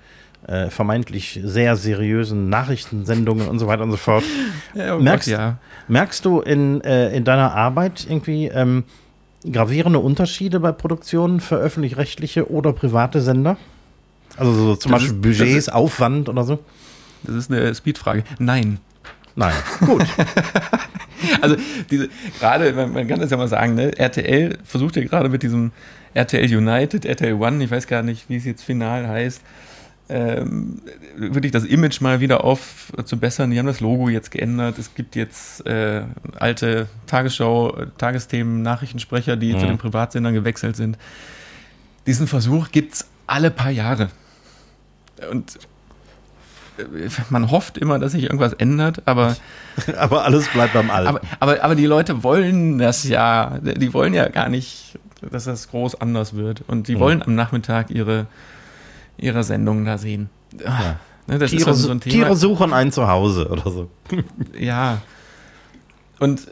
äh, 0.47 0.69
vermeintlich 0.69 1.39
sehr 1.43 1.75
seriösen 1.75 2.49
Nachrichtensendungen 2.49 3.47
und 3.47 3.59
so 3.59 3.67
weiter 3.67 3.83
und 3.83 3.91
so 3.91 3.97
fort. 3.97 4.23
Ja, 4.73 4.95
oh 4.95 4.99
Merkst- 4.99 5.29
Gott, 5.31 5.39
ja. 5.39 5.57
Merkst 5.89 6.23
du 6.25 6.39
in, 6.39 6.79
in 6.81 7.25
deiner 7.25 7.53
Arbeit 7.53 8.07
irgendwie 8.09 8.47
ähm, 8.47 8.85
gravierende 9.49 9.99
Unterschiede 9.99 10.59
bei 10.59 10.71
Produktionen 10.71 11.39
für 11.39 11.55
öffentlich-rechtliche 11.55 12.51
oder 12.51 12.73
private 12.73 13.21
Sender? 13.21 13.57
Also 14.37 14.53
so 14.53 14.75
zum 14.75 14.91
Das 14.91 15.01
Beispiel 15.03 15.31
ist- 15.31 15.39
Budgets, 15.39 15.69
Aufwand 15.69 16.29
oder 16.29 16.43
so? 16.43 16.59
Das 17.23 17.35
ist 17.35 17.51
eine 17.51 17.73
Speedfrage. 17.75 18.23
Nein. 18.39 18.79
Nein. 19.35 19.53
Gut. 19.85 20.05
Also 21.41 21.55
diese, 21.89 22.09
gerade, 22.39 22.73
man, 22.73 22.91
man 22.93 23.07
kann 23.07 23.19
das 23.19 23.29
ja 23.31 23.37
mal 23.37 23.47
sagen, 23.47 23.75
ne? 23.75 23.97
RTL 23.97 24.57
versucht 24.63 24.95
ja 24.95 25.03
gerade 25.03 25.29
mit 25.29 25.43
diesem 25.43 25.71
RTL 26.13 26.45
United, 26.57 27.05
RTL 27.05 27.33
One, 27.33 27.63
ich 27.63 27.71
weiß 27.71 27.87
gar 27.87 28.01
nicht, 28.03 28.27
wie 28.29 28.37
es 28.37 28.45
jetzt 28.45 28.63
final 28.63 29.07
heißt, 29.07 29.41
ähm, 30.11 30.81
wirklich 31.17 31.51
das 31.51 31.63
Image 31.63 32.01
mal 32.01 32.19
wieder 32.19 32.43
aufzubessern. 32.43 33.49
Die 33.51 33.57
haben 33.59 33.65
das 33.65 33.79
Logo 33.79 34.09
jetzt 34.09 34.31
geändert. 34.31 34.77
Es 34.77 34.93
gibt 34.93 35.15
jetzt 35.15 35.65
äh, 35.65 36.03
alte 36.39 36.87
Tagesschau, 37.07 37.75
äh, 37.77 37.87
Tagesthemen, 37.97 38.61
Nachrichtensprecher, 38.61 39.37
die 39.37 39.51
zu 39.51 39.63
Mhm. 39.65 39.69
den 39.69 39.77
Privatsendern 39.77 40.33
gewechselt 40.33 40.75
sind. 40.75 40.97
Diesen 42.07 42.27
Versuch 42.27 42.69
gibt 42.71 42.93
es 42.95 43.05
alle 43.27 43.51
paar 43.51 43.71
Jahre. 43.71 44.09
Und 45.31 45.59
äh, 46.77 46.83
man 47.29 47.51
hofft 47.51 47.77
immer, 47.77 47.99
dass 47.99 48.11
sich 48.13 48.23
irgendwas 48.23 48.53
ändert, 48.53 49.03
aber 49.05 49.35
Aber 49.97 50.25
alles 50.25 50.47
bleibt 50.49 50.73
beim 50.73 50.89
Alten. 50.91 51.07
aber, 51.07 51.21
aber, 51.39 51.63
aber 51.63 51.75
die 51.75 51.85
Leute 51.85 52.23
wollen 52.23 52.77
das 52.79 53.03
ja. 53.07 53.59
Die 53.61 53.93
wollen 53.93 54.13
ja 54.13 54.27
gar 54.27 54.49
nicht, 54.49 54.99
dass 55.31 55.45
das 55.45 55.69
groß 55.69 56.01
anders 56.01 56.33
wird. 56.35 56.63
Und 56.67 56.87
die 56.89 56.95
Mhm. 56.95 56.99
wollen 56.99 57.21
am 57.23 57.35
Nachmittag 57.35 57.89
ihre, 57.91 58.25
ihre 59.21 59.43
Sendungen 59.43 59.85
da 59.85 59.97
sehen. 59.97 60.29
Ah, 60.65 60.95
ne, 61.27 61.37
das 61.39 61.53
ist 61.53 61.59
Tiere, 61.59 61.73
so, 61.73 61.87
so 61.87 61.91
ein 61.91 62.01
Thema. 62.01 62.13
Tiere 62.13 62.35
suchen 62.35 62.73
ein 62.73 62.91
Zuhause 62.91 63.47
oder 63.47 63.71
so. 63.71 63.89
ja. 64.59 65.01
Und 66.19 66.47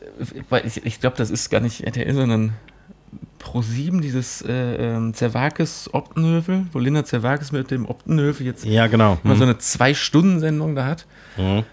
ich, 0.65 0.85
ich 0.85 0.99
glaube, 0.99 1.17
das 1.17 1.29
ist 1.29 1.49
gar 1.49 1.59
nicht 1.59 1.81
RTL, 1.81 2.13
sondern 2.13 2.53
Pro7, 3.39 4.01
dieses 4.01 4.41
äh, 4.41 4.51
ähm, 4.95 5.13
Zervakis 5.13 5.89
Optenhövel, 5.93 6.67
wo 6.71 6.79
Linda 6.79 7.05
Zervakis 7.05 7.51
mit 7.51 7.71
dem 7.71 7.85
Optenhövel 7.87 8.45
jetzt 8.45 8.65
Ja, 8.65 8.87
genau. 8.87 9.17
mal 9.23 9.35
so 9.35 9.43
eine 9.43 9.57
Zwei-Stunden-Sendung 9.57 10.75
da 10.75 10.85
hat. 10.85 11.05
Mhm. 11.37 11.63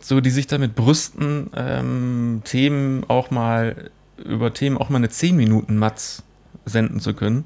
so 0.00 0.20
die 0.20 0.30
sich 0.30 0.46
damit 0.46 0.74
brüsten, 0.74 1.50
ähm, 1.56 2.42
Themen 2.44 3.04
auch 3.08 3.30
mal, 3.30 3.90
über 4.24 4.52
Themen 4.54 4.76
auch 4.78 4.88
mal 4.88 4.98
eine 4.98 5.08
10 5.08 5.36
Minuten 5.36 5.76
Matz 5.76 6.22
senden 6.64 7.00
zu 7.00 7.12
können. 7.14 7.44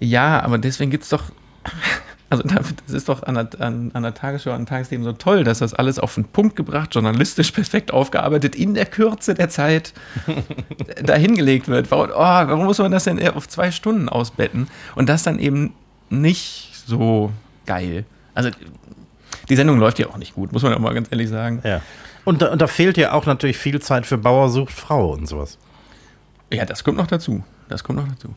Ja, 0.00 0.40
aber 0.42 0.58
deswegen 0.58 0.90
gibt 0.90 1.04
es 1.04 1.10
doch, 1.10 1.24
also 2.30 2.42
das 2.42 2.94
ist 2.94 3.08
doch 3.08 3.22
an 3.22 3.34
der, 3.34 3.48
an, 3.60 3.90
an 3.94 4.02
der 4.02 4.14
Tagesschau, 4.14 4.50
an 4.50 4.66
Tagesthemen 4.66 5.04
so 5.04 5.12
toll, 5.12 5.44
dass 5.44 5.60
das 5.60 5.74
alles 5.74 5.98
auf 5.98 6.14
den 6.14 6.24
Punkt 6.24 6.56
gebracht, 6.56 6.94
journalistisch 6.94 7.52
perfekt 7.52 7.92
aufgearbeitet, 7.92 8.56
in 8.56 8.74
der 8.74 8.86
Kürze 8.86 9.34
der 9.34 9.48
Zeit 9.48 9.92
dahingelegt 11.02 11.68
wird. 11.68 11.90
Warum, 11.90 12.10
oh, 12.10 12.18
warum 12.18 12.64
muss 12.64 12.78
man 12.78 12.92
das 12.92 13.04
denn 13.04 13.18
eher 13.18 13.36
auf 13.36 13.48
zwei 13.48 13.70
Stunden 13.70 14.08
ausbetten? 14.08 14.68
Und 14.94 15.08
das 15.08 15.22
dann 15.22 15.38
eben 15.38 15.74
nicht 16.10 16.72
so 16.86 17.32
geil. 17.66 18.04
Also 18.34 18.50
die 19.48 19.56
Sendung 19.56 19.78
läuft 19.78 19.98
ja 19.98 20.08
auch 20.08 20.16
nicht 20.16 20.34
gut, 20.34 20.52
muss 20.52 20.62
man 20.62 20.74
auch 20.74 20.78
mal 20.78 20.94
ganz 20.94 21.08
ehrlich 21.10 21.28
sagen. 21.28 21.60
Ja. 21.64 21.80
Und 22.24 22.40
da, 22.40 22.50
und 22.50 22.62
da 22.62 22.66
fehlt 22.66 22.96
ja 22.96 23.12
auch 23.12 23.26
natürlich 23.26 23.58
viel 23.58 23.80
Zeit 23.80 24.06
für 24.06 24.16
Bauer 24.16 24.48
sucht 24.48 24.72
Frau 24.72 25.12
und 25.12 25.26
sowas. 25.26 25.58
Ja, 26.52 26.64
das 26.64 26.84
kommt 26.84 26.96
noch 26.96 27.06
dazu. 27.06 27.44
Das 27.68 27.84
kommt 27.84 27.98
noch 27.98 28.08
dazu. 28.08 28.34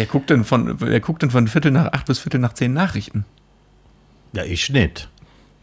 Wer 0.00 0.06
guckt 0.06 0.30
denn 0.30 0.44
von, 0.44 0.80
wer 0.80 0.98
guckt 1.00 1.20
denn 1.20 1.30
von 1.30 1.46
Viertel 1.46 1.72
nach 1.72 1.92
acht 1.92 2.06
bis 2.06 2.18
Viertel 2.18 2.40
nach 2.40 2.54
zehn 2.54 2.72
Nachrichten? 2.72 3.26
Ja, 4.32 4.44
ich 4.44 4.70
nicht. 4.70 5.10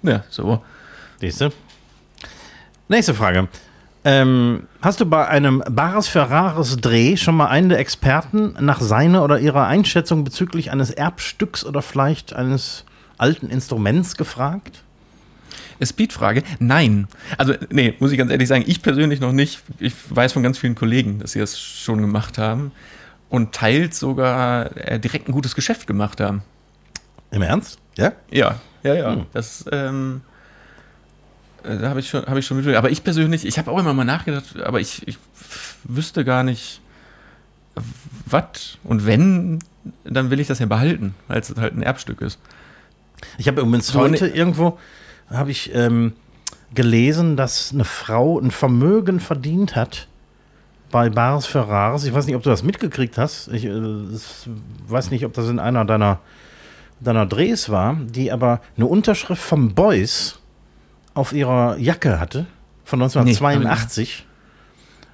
Ja, 0.04 0.26
so. 0.30 0.64
Siehst 1.20 1.42
du? 1.42 1.50
Nächste 2.88 3.16
Frage. 3.16 3.48
Ähm, 4.04 4.68
hast 4.84 5.00
du 5.00 5.08
bei 5.08 5.28
einem 5.28 5.64
Bares 5.68 6.08
Ferraris 6.08 6.78
Dreh 6.78 7.18
schon 7.18 7.36
mal 7.36 7.48
einen 7.48 7.70
der 7.70 7.80
Experten 7.80 8.54
nach 8.60 8.80
seiner 8.80 9.24
oder 9.24 9.40
ihrer 9.40 9.66
Einschätzung 9.66 10.24
bezüglich 10.24 10.70
eines 10.70 10.92
Erbstücks 10.92 11.66
oder 11.66 11.82
vielleicht 11.82 12.34
eines 12.34 12.86
alten 13.18 13.50
Instruments 13.50 14.18
gefragt? 14.18 14.84
Speedfrage? 15.82 16.44
Nein. 16.60 17.08
Also, 17.40 17.56
nee, 17.72 17.96
muss 17.98 18.12
ich 18.12 18.20
ganz 18.20 18.30
ehrlich 18.30 18.48
sagen, 18.48 18.66
ich 18.68 18.84
persönlich 18.84 19.20
noch 19.20 19.32
nicht. 19.32 19.64
Ich 19.80 19.96
weiß 20.12 20.34
von 20.34 20.44
ganz 20.44 20.60
vielen 20.60 20.76
Kollegen, 20.76 21.18
dass 21.18 21.32
sie 21.32 21.40
das 21.40 21.60
schon 21.60 22.02
gemacht 22.02 22.38
haben 22.38 22.72
und 23.30 23.54
teils 23.54 24.00
sogar 24.00 24.76
äh, 24.78 25.00
direkt 25.00 25.28
ein 25.28 25.32
gutes 25.32 25.56
Geschäft 25.56 25.88
gemacht 25.88 26.22
haben. 26.22 26.44
Im 27.32 27.42
Ernst? 27.42 27.80
Ja? 27.98 28.14
Ja, 28.32 28.56
ja, 28.84 28.94
ja. 28.94 29.12
Hm. 29.14 29.26
Das, 29.34 29.66
ähm, 29.72 30.22
äh, 31.64 31.78
da 31.78 31.90
habe 31.90 32.00
ich 32.00 32.10
schon, 32.10 32.26
habe 32.26 32.40
ich 32.40 32.46
schon 32.46 32.58
mitbekommen. 32.58 32.78
Aber 32.78 32.90
ich 32.90 33.04
persönlich, 33.04 33.46
ich 33.46 33.58
habe 33.58 33.72
auch 33.72 33.80
immer 33.80 33.94
mal 33.94 34.06
nachgedacht, 34.06 34.62
aber 34.62 34.80
ich, 34.80 35.08
ich 35.08 35.18
wüsste 35.84 36.24
gar 36.24 36.44
nicht, 36.44 36.82
was 38.26 38.78
und 38.84 39.06
wenn, 39.06 39.60
dann 40.04 40.30
will 40.30 40.40
ich 40.40 40.48
das 40.48 40.60
ja 40.60 40.66
behalten, 40.66 41.14
weil 41.28 41.40
es 41.40 41.54
halt 41.56 41.76
ein 41.76 41.84
Erbstück 41.84 42.22
ist. 42.22 42.40
Ich 43.38 43.48
habe 43.48 43.62
übrigens 43.62 43.94
heute 43.94 44.28
irgendwo 44.28 44.80
habe 45.30 45.52
ich 45.52 45.74
ähm, 45.74 46.14
gelesen, 46.74 47.36
dass 47.36 47.72
eine 47.74 47.84
Frau 47.84 48.40
ein 48.40 48.52
Vermögen 48.52 49.20
verdient 49.20 49.76
hat 49.76 50.08
bei 50.92 51.10
Bares 51.10 51.46
Ferraris. 51.46 52.04
Ich 52.04 52.14
weiß 52.14 52.26
nicht, 52.28 52.36
ob 52.36 52.44
du 52.44 52.50
das 52.50 52.64
mitgekriegt 52.64 53.18
hast. 53.18 53.50
Ich 53.50 53.66
äh, 53.66 53.72
weiß 54.88 55.12
nicht, 55.12 55.26
ob 55.26 55.34
das 55.34 55.50
in 55.50 55.60
einer 55.60 55.86
deiner, 55.86 56.20
deiner 57.00 57.26
Drehs 57.26 57.70
war, 57.70 57.98
die 58.00 58.32
aber 58.32 58.62
eine 58.76 58.86
Unterschrift 58.86 59.42
vom 59.42 59.74
Beuys 59.74 60.40
auf 61.14 61.34
ihrer 61.34 61.78
Jacke 61.78 62.20
hatte 62.20 62.46
von 62.86 63.02
1982. 63.02 64.26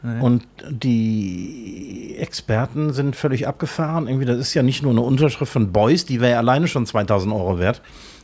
Nee. 0.05 0.19
Und 0.19 0.45
die 0.69 2.15
Experten 2.17 2.91
sind 2.91 3.15
völlig 3.15 3.47
abgefahren. 3.47 4.07
Irgendwie, 4.07 4.25
das 4.25 4.37
ist 4.37 4.53
ja 4.53 4.61
nicht 4.61 4.83
nur 4.83 4.91
eine 4.91 5.01
Unterschrift 5.01 5.51
von 5.51 5.71
Beuys, 5.71 6.05
die 6.05 6.19
wäre 6.19 6.33
ja 6.33 6.37
alleine 6.39 6.67
schon 6.67 6.85
2000 6.85 7.33
Euro 7.33 7.57
wert. 7.57 7.81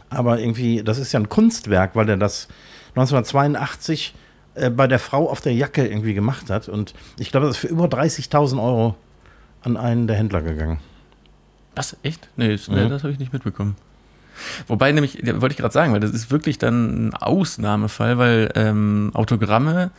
Aber 0.10 0.40
irgendwie, 0.40 0.84
das 0.84 0.98
ist 0.98 1.14
ja 1.14 1.20
ein 1.20 1.30
Kunstwerk, 1.30 1.96
weil 1.96 2.06
der 2.06 2.18
das 2.18 2.50
1982 2.96 4.14
äh, 4.56 4.70
bei 4.70 4.88
der 4.88 5.00
Frau 5.00 5.30
auf 5.30 5.42
der 5.42 5.54
Jacke 5.54 5.86
irgendwie 5.88 6.14
gemacht 6.14 6.50
hat. 6.50 6.68
Und 6.70 6.94
ich 7.18 7.32
glaube, 7.32 7.48
das 7.48 7.56
ist 7.58 7.62
für 7.62 7.68
über 7.68 7.86
30.000 7.86 8.62
Euro 8.62 8.96
an 9.62 9.78
einen 9.78 10.08
der 10.08 10.16
Händler 10.18 10.42
gegangen. 10.42 10.80
Was? 11.76 11.96
Echt? 12.04 12.28
Nee, 12.36 12.52
das, 12.52 12.68
Mhm. 12.68 12.90
das 12.90 13.04
habe 13.04 13.14
ich 13.14 13.20
nicht 13.20 13.34
mitbekommen. 13.34 13.76
Wobei 14.68 14.92
nämlich, 14.92 15.18
wollte 15.42 15.54
ich 15.54 15.58
gerade 15.58 15.74
sagen, 15.74 15.92
weil 15.94 16.00
das 16.00 16.12
ist 16.12 16.32
wirklich 16.32 16.58
dann 16.58 17.08
ein 17.10 17.14
Ausnahmefall, 17.14 18.18
weil 18.18 18.50
ähm, 18.56 19.12
Autogramme 19.14 19.92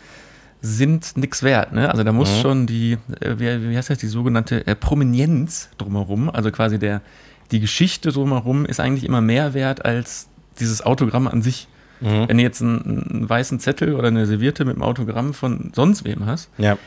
sind 0.62 1.16
nichts 1.16 1.42
wert. 1.42 1.72
Ne? 1.72 1.90
Also 1.90 2.04
da 2.04 2.12
muss 2.12 2.30
Mhm. 2.36 2.40
schon 2.40 2.66
die, 2.66 2.98
äh, 3.20 3.34
wie, 3.38 3.70
wie 3.70 3.76
heißt 3.76 3.90
das, 3.90 3.98
die 3.98 4.06
sogenannte 4.06 4.66
äh, 4.66 4.74
Prominenz 4.74 5.68
drumherum, 5.78 6.30
also 6.30 6.50
quasi 6.50 6.78
der, 6.78 7.00
die 7.50 7.60
Geschichte 7.60 8.12
drumherum 8.12 8.64
ist 8.66 8.80
eigentlich 8.80 9.04
immer 9.04 9.20
mehr 9.20 9.54
wert 9.54 9.84
als 9.84 10.28
dieses 10.58 10.82
Autogramm 10.84 11.28
an 11.28 11.42
sich. 11.42 11.68
Mhm. 12.00 12.28
Wenn 12.28 12.36
du 12.38 12.42
jetzt 12.42 12.62
einen, 12.62 13.06
einen 13.10 13.28
weißen 13.28 13.60
Zettel 13.60 13.94
oder 13.94 14.08
eine 14.08 14.26
Serviette 14.26 14.64
mit 14.64 14.74
einem 14.74 14.82
Autogramm 14.82 15.34
von 15.34 15.70
sonst 15.74 16.04
wem 16.04 16.26
hast, 16.26 16.48
Ja. 16.58 16.78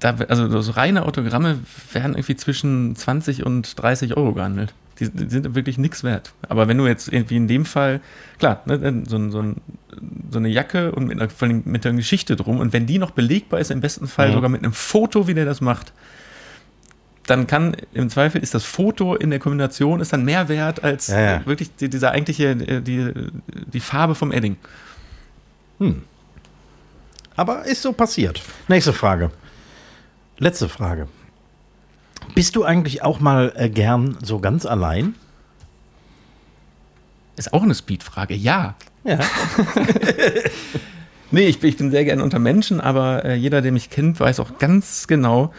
da, 0.00 0.14
also 0.28 0.60
so 0.60 0.72
reine 0.72 1.04
Autogramme 1.06 1.58
werden 1.92 2.14
irgendwie 2.14 2.36
zwischen 2.36 2.94
20 2.96 3.44
und 3.44 3.80
30 3.80 4.16
Euro 4.16 4.32
gehandelt. 4.32 4.72
Die, 5.00 5.10
die 5.10 5.28
sind 5.28 5.56
wirklich 5.56 5.76
nichts 5.76 6.04
wert. 6.04 6.32
Aber 6.48 6.68
wenn 6.68 6.78
du 6.78 6.86
jetzt 6.86 7.12
irgendwie 7.12 7.34
in 7.36 7.48
dem 7.48 7.64
Fall, 7.64 8.00
klar, 8.38 8.62
ne, 8.66 9.02
so, 9.08 9.18
so, 9.30 9.44
so 10.30 10.38
eine 10.38 10.48
Jacke 10.48 10.92
und 10.92 11.06
mit 11.08 11.20
einer, 11.20 11.28
mit 11.64 11.84
einer 11.84 11.96
Geschichte 11.96 12.36
drum 12.36 12.60
und 12.60 12.72
wenn 12.72 12.86
die 12.86 12.98
noch 12.98 13.10
belegbar 13.10 13.58
ist, 13.58 13.72
im 13.72 13.80
besten 13.80 14.06
Fall 14.06 14.28
Mhm. 14.30 14.34
sogar 14.34 14.50
mit 14.50 14.62
einem 14.62 14.72
Foto, 14.72 15.26
wie 15.26 15.34
der 15.34 15.44
das 15.46 15.60
macht, 15.60 15.92
dann 17.26 17.46
kann 17.46 17.76
im 17.94 18.10
Zweifel 18.10 18.42
ist 18.42 18.54
das 18.54 18.64
Foto 18.64 19.14
in 19.14 19.30
der 19.30 19.38
Kombination 19.38 20.00
ist 20.00 20.12
dann 20.12 20.24
mehr 20.24 20.48
wert 20.48 20.84
als 20.84 21.06
Ja, 21.08 21.20
ja. 21.20 21.46
wirklich 21.46 21.74
die, 21.76 21.88
dieser 21.88 22.10
eigentliche, 22.10 22.50
äh, 22.50 22.80
die, 22.82 23.12
die 23.72 23.80
Farbe 23.80 24.14
vom 24.14 24.30
Edding. 24.32 24.56
Aber 27.36 27.64
ist 27.64 27.82
so 27.82 27.92
passiert. 27.92 28.40
Nächste 28.68 28.92
Frage. 28.92 29.30
Letzte 30.38 30.68
Frage. 30.68 31.08
Bist 32.34 32.56
du 32.56 32.64
eigentlich 32.64 33.02
auch 33.02 33.20
mal 33.20 33.52
äh, 33.56 33.68
gern 33.68 34.16
so 34.22 34.38
ganz 34.38 34.66
allein? 34.66 35.14
Ist 37.36 37.52
auch 37.52 37.62
eine 37.62 37.74
Speedfrage, 37.74 38.34
ja. 38.34 38.74
Ja. 39.04 39.18
Nee, 41.30 41.48
ich, 41.48 41.58
bin- 41.58 41.68
ich 41.70 41.76
bin 41.76 41.90
sehr 41.90 42.04
gerne 42.04 42.22
unter 42.22 42.38
Menschen, 42.38 42.80
aber 42.80 43.24
äh, 43.24 43.34
jeder, 43.34 43.60
der 43.60 43.72
mich 43.72 43.90
kennt, 43.90 44.20
weiß 44.20 44.38
auch 44.38 44.58
ganz 44.58 45.08
genau, 45.08 45.52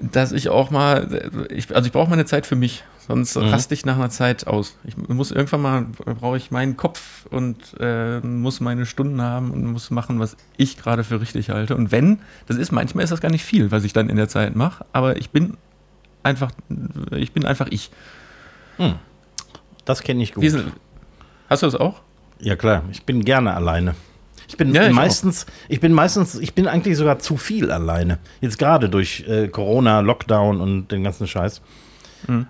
dass 0.00 0.32
ich 0.32 0.48
auch 0.48 0.70
mal, 0.70 1.46
ich, 1.50 1.74
also 1.74 1.86
ich 1.86 1.92
brauche 1.92 2.10
meine 2.10 2.24
Zeit 2.24 2.46
für 2.46 2.56
mich, 2.56 2.84
sonst 3.06 3.36
raste 3.36 3.74
ich 3.74 3.84
nach 3.84 3.96
einer 3.96 4.10
Zeit 4.10 4.46
aus. 4.46 4.76
Ich 4.84 4.96
muss 4.96 5.30
irgendwann 5.30 5.62
mal, 5.62 5.86
brauche 6.20 6.36
ich 6.36 6.50
meinen 6.50 6.76
Kopf 6.76 7.26
und 7.30 7.56
äh, 7.80 8.20
muss 8.20 8.60
meine 8.60 8.86
Stunden 8.86 9.20
haben 9.22 9.50
und 9.50 9.64
muss 9.66 9.90
machen, 9.90 10.20
was 10.20 10.36
ich 10.56 10.78
gerade 10.78 11.04
für 11.04 11.20
richtig 11.20 11.50
halte. 11.50 11.76
Und 11.76 11.90
wenn, 11.90 12.20
das 12.46 12.56
ist, 12.56 12.72
manchmal 12.72 13.04
ist 13.04 13.10
das 13.10 13.20
gar 13.20 13.30
nicht 13.30 13.44
viel, 13.44 13.70
was 13.70 13.84
ich 13.84 13.92
dann 13.92 14.08
in 14.08 14.16
der 14.16 14.28
Zeit 14.28 14.56
mache, 14.56 14.84
aber 14.92 15.16
ich 15.16 15.30
bin 15.30 15.56
einfach, 16.22 16.50
ich 17.12 17.32
bin 17.32 17.44
einfach 17.44 17.68
ich. 17.70 17.90
Das 19.84 20.02
kenne 20.02 20.22
ich 20.22 20.34
gut. 20.34 20.44
Ist, 20.44 20.58
hast 21.48 21.62
du 21.62 21.66
das 21.66 21.74
auch? 21.74 22.02
Ja 22.40 22.56
klar, 22.56 22.84
ich 22.90 23.04
bin 23.04 23.24
gerne 23.24 23.54
alleine. 23.54 23.94
Ich 24.48 24.56
bin 24.56 24.74
Ja, 24.74 24.88
ich 24.88 24.94
meistens, 24.94 25.46
ich 25.68 25.80
bin 25.80 25.92
meistens, 25.92 26.34
ich 26.36 26.54
bin 26.54 26.66
eigentlich 26.66 26.96
sogar 26.96 27.18
zu 27.18 27.36
viel 27.36 27.70
alleine. 27.70 28.18
Jetzt 28.40 28.58
gerade 28.58 28.88
durch 28.88 29.24
äh, 29.28 29.48
Corona, 29.48 30.00
Lockdown 30.00 30.60
und 30.60 30.88
den 30.90 31.04
ganzen 31.04 31.26
Scheiß. 31.26 31.60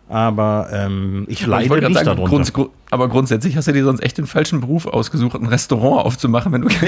Aber 0.09 0.69
ähm, 0.73 1.27
ich 1.29 1.45
leide 1.47 1.69
gerade 1.69 1.87
nicht 1.89 1.95
sagen, 1.97 2.07
darunter. 2.07 2.31
grunds- 2.31 2.53
gru- 2.55 2.71
aber 2.91 3.09
grundsätzlich 3.09 3.55
hast 3.57 3.69
du 3.69 3.73
dir 3.73 3.85
sonst 3.85 4.01
echt 4.03 4.17
den 4.17 4.27
falschen 4.27 4.61
Beruf 4.61 4.87
ausgesucht, 4.87 5.37
ein 5.39 5.47
Restaurant 5.47 6.07
aufzumachen, 6.07 6.53
wenn 6.53 6.63
du 6.63 6.69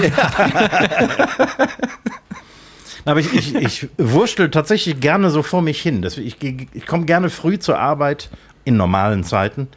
Aber 3.05 3.21
ich, 3.21 3.33
ich, 3.35 3.55
ich 3.55 3.89
wurschtel 3.99 4.51
tatsächlich 4.51 5.01
gerne 5.01 5.31
so 5.31 5.43
vor 5.43 5.63
mich 5.63 5.81
hin. 5.81 6.03
Ich 6.05 6.19
ich 6.43 6.87
komme 6.87 7.07
gerne 7.07 7.31
früh 7.31 7.59
zur 7.59 7.79
Arbeit 7.79 8.31
in 8.65 8.77
normalen 8.77 9.25
Zeiten, 9.25 9.69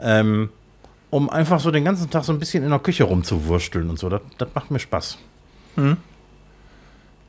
ähm, 0.00 0.50
um 1.10 1.30
einfach 1.30 1.60
so 1.60 1.70
den 1.70 1.84
ganzen 1.84 2.10
Tag 2.10 2.24
so 2.24 2.32
ein 2.32 2.38
bisschen 2.38 2.64
in 2.64 2.70
der 2.70 2.78
Küche 2.78 3.04
rumzuwursteln 3.04 3.88
und 3.88 3.98
so. 3.98 4.08
Das, 4.08 4.20
das 4.36 4.48
macht 4.54 4.70
mir 4.70 4.78
Spaß. 4.78 5.18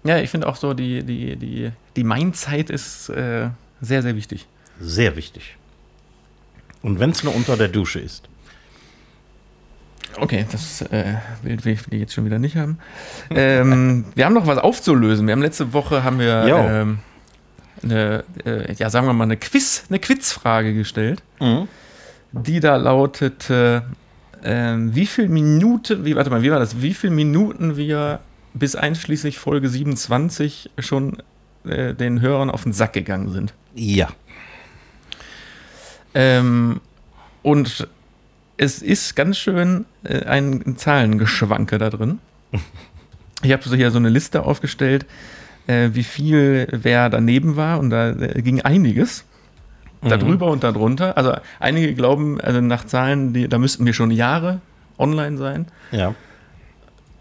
Ja, 0.04 0.18
ich 0.18 0.30
finde 0.30 0.48
auch 0.48 0.56
so, 0.56 0.74
die, 0.74 1.04
die, 1.04 1.36
die, 1.36 1.72
die 1.96 2.04
Mainzeit 2.04 2.70
ist 2.70 3.10
äh, 3.10 3.50
sehr, 3.82 4.02
sehr 4.02 4.16
wichtig. 4.16 4.48
Sehr 4.80 5.16
wichtig. 5.16 5.58
Und 6.82 7.00
wenn 7.00 7.12
es 7.12 7.24
nur 7.24 7.36
unter 7.36 7.58
der 7.58 7.68
Dusche 7.68 8.00
ist. 8.00 8.30
Okay, 10.16 10.46
das 10.52 10.82
äh, 10.82 11.16
Bild 11.44 11.66
will 11.66 11.74
ich 11.74 11.86
jetzt 11.92 12.14
schon 12.14 12.26
wieder 12.26 12.40
nicht 12.40 12.56
haben. 12.56 12.80
ähm, 13.30 14.06
wir 14.16 14.26
haben 14.26 14.34
noch 14.34 14.48
was 14.48 14.58
aufzulösen. 14.58 15.28
Wir 15.28 15.34
haben 15.34 15.42
letzte 15.42 15.74
Woche 15.74 16.04
haben 16.04 16.20
wir 16.20 16.46
ähm, 16.72 17.00
eine, 17.84 18.24
äh, 18.46 18.74
ja, 18.74 18.90
sagen 18.90 19.06
wir 19.08 19.14
mal, 19.14 19.26
eine 19.26 19.38
Quiz, 19.38 19.84
eine 19.90 20.00
Quizfrage 20.00 20.74
gestellt, 20.74 21.22
die 22.32 22.60
da 22.60 22.76
lautete, 22.76 23.84
ähm, 24.44 24.96
wie 24.96 25.06
viel 25.06 25.30
Minuten, 25.30 26.06
wie, 26.06 26.16
warte 26.16 26.30
mal, 26.30 26.42
wie 26.42 26.52
war 26.52 26.60
das? 26.60 26.82
Wie 26.82 26.94
viele 26.94 27.14
Minuten 27.14 27.78
wir 27.78 28.20
bis 28.54 28.76
einschließlich 28.76 29.40
Folge 29.40 29.70
27 29.70 30.72
schon 30.80 31.18
äh, 31.66 31.94
den 31.94 32.22
Hörern 32.22 32.50
auf 32.50 32.64
den 32.64 32.74
Sack 32.74 32.94
gegangen 32.94 33.30
sind. 33.32 33.54
Ja. 33.76 34.10
Ähm, 36.14 36.82
und 37.42 37.88
es 38.58 38.82
ist 38.82 39.16
ganz 39.16 39.38
schön 39.38 39.86
äh, 40.04 40.26
ein 40.26 40.76
Zahlengeschwanke 40.78 41.78
da 41.78 41.90
drin. 41.90 42.20
Ich 43.42 43.54
habe 43.54 43.64
so 43.64 43.74
hier 43.74 43.90
so 43.90 44.00
eine 44.00 44.10
Liste 44.10 44.44
aufgestellt, 44.44 45.06
äh, 45.66 45.92
wie 45.94 46.04
viel 46.04 46.68
wer 46.72 47.10
daneben 47.10 47.56
war 47.56 47.80
und 47.80 47.90
da 47.90 48.10
äh, 48.10 48.42
ging 48.42 48.60
einiges. 48.60 49.24
Darüber 50.02 50.48
und 50.48 50.64
darunter. 50.64 51.18
Also 51.18 51.34
einige 51.60 51.94
glauben, 51.94 52.40
also 52.40 52.62
nach 52.62 52.86
Zahlen, 52.86 53.34
die, 53.34 53.50
da 53.50 53.58
müssten 53.58 53.86
wir 53.86 53.94
schon 53.94 54.12
Jahre 54.12 54.62
online 54.98 55.38
sein. 55.38 55.66
Ja. 55.92 56.16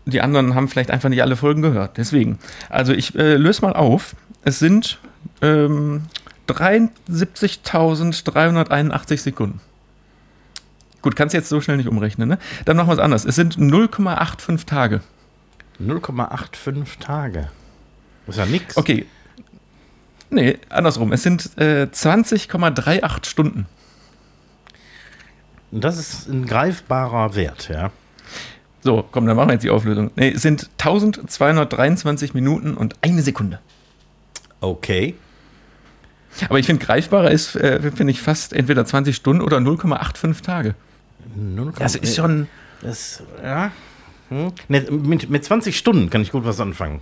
Die 0.06 0.20
anderen 0.20 0.54
haben 0.54 0.68
vielleicht 0.68 0.90
einfach 0.90 1.08
nicht 1.08 1.22
alle 1.22 1.36
Folgen 1.36 1.62
gehört. 1.62 1.96
Deswegen. 1.96 2.38
Also 2.68 2.92
ich 2.92 3.16
äh, 3.16 3.34
löse 3.34 3.62
mal 3.62 3.72
auf. 3.72 4.14
Es 4.44 4.60
sind 4.60 4.98
ähm, 5.42 6.02
73.381 6.48 9.18
Sekunden. 9.18 9.60
Gut, 11.02 11.16
kannst 11.16 11.34
jetzt 11.34 11.48
so 11.48 11.60
schnell 11.60 11.76
nicht 11.76 11.88
umrechnen, 11.88 12.28
ne? 12.28 12.38
Dann 12.64 12.76
noch 12.76 12.88
was 12.88 12.98
anderes. 12.98 13.24
Es 13.24 13.36
sind 13.36 13.56
0,85 13.56 14.66
Tage. 14.66 15.00
0,85 15.80 16.98
Tage. 16.98 17.50
Das 18.26 18.34
ist 18.36 18.40
ja 18.40 18.46
nix. 18.46 18.76
Okay. 18.76 19.06
Nee, 20.30 20.58
andersrum. 20.68 21.12
Es 21.12 21.22
sind 21.22 21.50
äh, 21.56 21.88
20,38 21.90 23.26
Stunden. 23.26 23.66
Das 25.70 25.98
ist 25.98 26.28
ein 26.28 26.46
greifbarer 26.46 27.34
Wert, 27.34 27.68
ja. 27.68 27.90
So, 28.82 29.04
komm, 29.10 29.26
dann 29.26 29.36
machen 29.36 29.48
wir 29.48 29.54
jetzt 29.54 29.64
die 29.64 29.70
Auflösung. 29.70 30.10
Nee, 30.16 30.30
es 30.30 30.42
sind 30.42 30.70
1223 30.78 32.32
Minuten 32.34 32.74
und 32.74 32.94
eine 33.02 33.22
Sekunde. 33.22 33.60
Okay. 34.60 35.14
Aber 36.48 36.58
ich 36.58 36.66
finde, 36.66 36.84
greifbarer 36.84 37.30
ist, 37.30 37.56
äh, 37.56 37.90
finde 37.90 38.12
ich, 38.12 38.22
fast 38.22 38.52
entweder 38.52 38.84
20 38.84 39.16
Stunden 39.16 39.42
oder 39.42 39.58
0,85 39.58 40.42
Tage. 40.42 40.74
0, 41.34 41.72
Das 41.78 41.96
ist 41.96 42.16
schon. 42.16 42.46
Das, 42.80 43.22
ja. 43.42 43.72
Hm. 44.28 44.52
Mit, 44.68 44.90
mit, 44.90 45.30
mit 45.30 45.44
20 45.44 45.76
Stunden 45.76 46.10
kann 46.10 46.20
ich 46.20 46.30
gut 46.30 46.44
was 46.44 46.60
anfangen. 46.60 47.00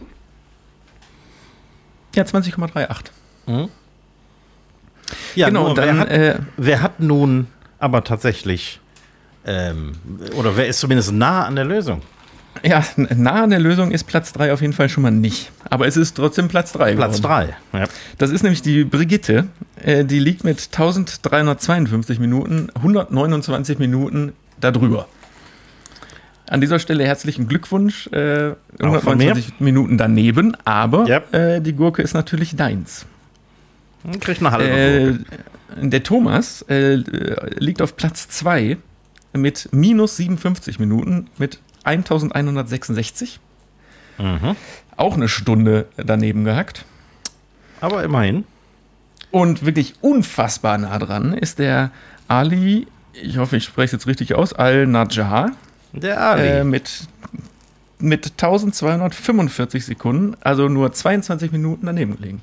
Ja, 2.17 2.25
20,38. 2.25 3.69
Ja, 5.37 5.49
genau, 5.49 5.67
nur 5.67 5.75
dann. 5.75 5.85
wer, 5.85 5.99
hat, 5.99 6.09
äh, 6.09 6.39
wer 6.57 6.83
hat 6.83 7.01
nun 7.01 7.47
aber 7.79 8.03
tatsächlich, 8.03 8.81
ähm, 9.47 9.93
oder 10.35 10.57
wer 10.57 10.67
ist 10.67 10.81
zumindest 10.81 11.13
nah 11.13 11.45
an 11.45 11.55
der 11.55 11.65
Lösung? 11.65 12.03
ja, 12.63 12.85
nah 13.15 13.45
an 13.45 13.51
der 13.51 13.59
Lösung 13.59 13.91
ist 13.91 14.05
Platz 14.05 14.33
3 14.33 14.53
auf 14.53 14.61
jeden 14.61 14.73
Fall 14.73 14.89
schon 14.89 15.03
mal 15.03 15.11
nicht. 15.11 15.53
Aber 15.69 15.87
es 15.87 15.97
ist 15.97 16.17
trotzdem 16.17 16.49
Platz 16.49 16.73
3. 16.73 16.95
Platz 16.95 17.21
3. 17.21 17.55
Ja. 17.73 17.85
Das 18.19 18.31
ist 18.31 18.43
nämlich 18.43 18.63
die 18.63 18.85
Brigitte. 18.85 19.47
Äh, 19.83 20.05
die 20.05 20.19
liegt 20.19 20.45
mit 20.45 20.59
1352 20.59 22.19
Minuten, 22.19 22.69
129 22.75 23.79
Minuten 23.79 24.33
darüber. 24.61 25.07
An 26.49 26.61
dieser 26.61 26.79
Stelle 26.79 27.05
herzlichen 27.05 27.49
Glückwunsch. 27.49 28.07
Äh, 28.13 28.51
Auch 28.51 29.01
von 29.03 29.19
mir. 29.19 29.33
129 29.33 29.61
Minuten 29.61 29.99
daneben, 29.99 30.57
aber 30.65 31.07
Ja. 31.07 31.19
äh, 31.33 31.61
die 31.61 31.73
Gurke 31.73 32.03
ist 32.03 32.15
natürlich 32.15 32.55
deins. 32.57 33.07
Kriegt 34.21 34.41
eine 34.41 34.53
halbe 34.53 34.69
Äh, 34.69 35.05
Gurke. 35.13 35.89
der 35.89 36.03
Thomas 36.05 36.63
äh, 36.69 36.95
liegt 37.59 37.83
auf 37.83 37.97
Platz 37.97 38.29
2 38.29 38.77
mit 39.33 39.69
minus 39.73 40.17
57 40.17 40.79
Minuten 40.79 41.27
mit 41.39 41.59
1166. 41.85 43.41
Mhm. 44.19 44.57
Auch 44.97 45.15
eine 45.15 45.29
Stunde 45.29 45.87
daneben 45.97 46.45
gehackt. 46.45 46.85
Aber 47.81 48.03
immerhin. 48.05 48.45
Und 49.33 49.67
wirklich 49.67 49.95
unfassbar 50.01 50.79
nah 50.79 50.99
dran 50.99 51.35
ist 51.35 51.59
der 51.59 51.91
Ali, 52.29 52.87
ich 53.13 53.37
hoffe, 53.39 53.57
ich 53.57 53.65
spreche 53.65 53.87
es 53.87 53.93
jetzt 53.93 54.07
richtig 54.07 54.35
aus, 54.35 54.53
Al-Najjar 54.53 55.51
Der 55.97 56.21
Ali. 56.21 56.43
äh, 56.49 56.65
mit, 56.65 57.09
mit 57.99 58.27
1245 58.33 59.85
Sekunden, 59.85 60.37
also 60.41 60.69
nur 60.69 60.93
22 60.93 61.53
Minuten 61.53 61.87
daneben 61.87 62.17
gelegen. 62.17 62.43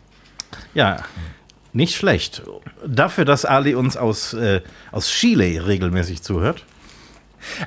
ja, 0.74 0.98
nicht 1.76 1.96
schlecht. 1.96 2.44
Dafür, 2.86 3.26
dass 3.26 3.46
Ali 3.46 3.74
uns 3.74 3.98
aus, 3.98 4.34
äh, 4.34 4.62
aus 4.92 5.10
Chile 5.10 5.66
regelmäßig 5.66 6.22
zuhört. 6.22 6.64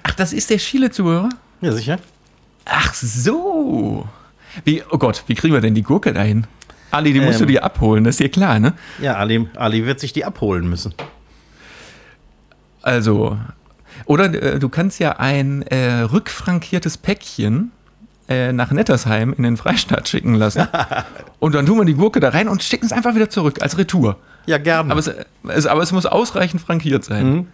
Ach, 0.04 0.14
das 0.14 0.32
ist 0.32 0.48
der 0.50 0.58
Chile-Zuhörer? 0.58 1.28
Ja, 1.60 1.72
sicher. 1.72 1.98
Ach 2.66 2.94
so. 2.94 4.06
Wie, 4.64 4.82
oh 4.90 4.98
Gott, 4.98 5.24
wie 5.26 5.34
kriegen 5.34 5.54
wir 5.54 5.60
denn 5.60 5.74
die 5.74 5.82
Gurke 5.82 6.12
dahin? 6.12 6.46
Ali, 6.92 7.12
die 7.12 7.20
musst 7.20 7.40
du 7.40 7.44
Ähm. 7.44 7.48
dir 7.48 7.64
abholen, 7.64 8.04
das 8.04 8.14
ist 8.14 8.20
dir 8.20 8.28
klar, 8.30 8.60
ne? 8.60 8.74
Ja, 9.02 9.14
Ali, 9.16 9.48
Ali 9.56 9.84
wird 9.86 9.98
sich 9.98 10.12
die 10.12 10.24
abholen 10.24 10.68
müssen. 10.70 10.94
Also, 12.82 13.36
oder 14.04 14.26
äh, 14.26 14.58
du 14.58 14.68
kannst 14.68 14.98
ja 15.00 15.12
ein 15.18 15.62
äh, 15.62 16.00
rückfrankiertes 16.02 16.98
Päckchen 16.98 17.72
äh, 18.28 18.52
nach 18.52 18.70
Nettersheim 18.70 19.32
in 19.36 19.42
den 19.44 19.56
Freistaat 19.56 20.08
schicken 20.08 20.34
lassen. 20.34 20.66
und 21.38 21.54
dann 21.54 21.66
tun 21.66 21.78
wir 21.78 21.84
die 21.84 21.94
Gurke 21.94 22.20
da 22.20 22.28
rein 22.30 22.48
und 22.48 22.62
schicken 22.62 22.86
es 22.86 22.92
einfach 22.92 23.14
wieder 23.14 23.30
zurück 23.30 23.62
als 23.62 23.78
Retour. 23.78 24.16
Ja, 24.46 24.58
gerne. 24.58 24.90
Aber 24.90 25.00
es, 25.00 25.10
es, 25.48 25.66
aber 25.66 25.82
es 25.82 25.92
muss 25.92 26.06
ausreichend 26.06 26.60
frankiert 26.60 27.04
sein. 27.04 27.30
Mhm. 27.32 27.46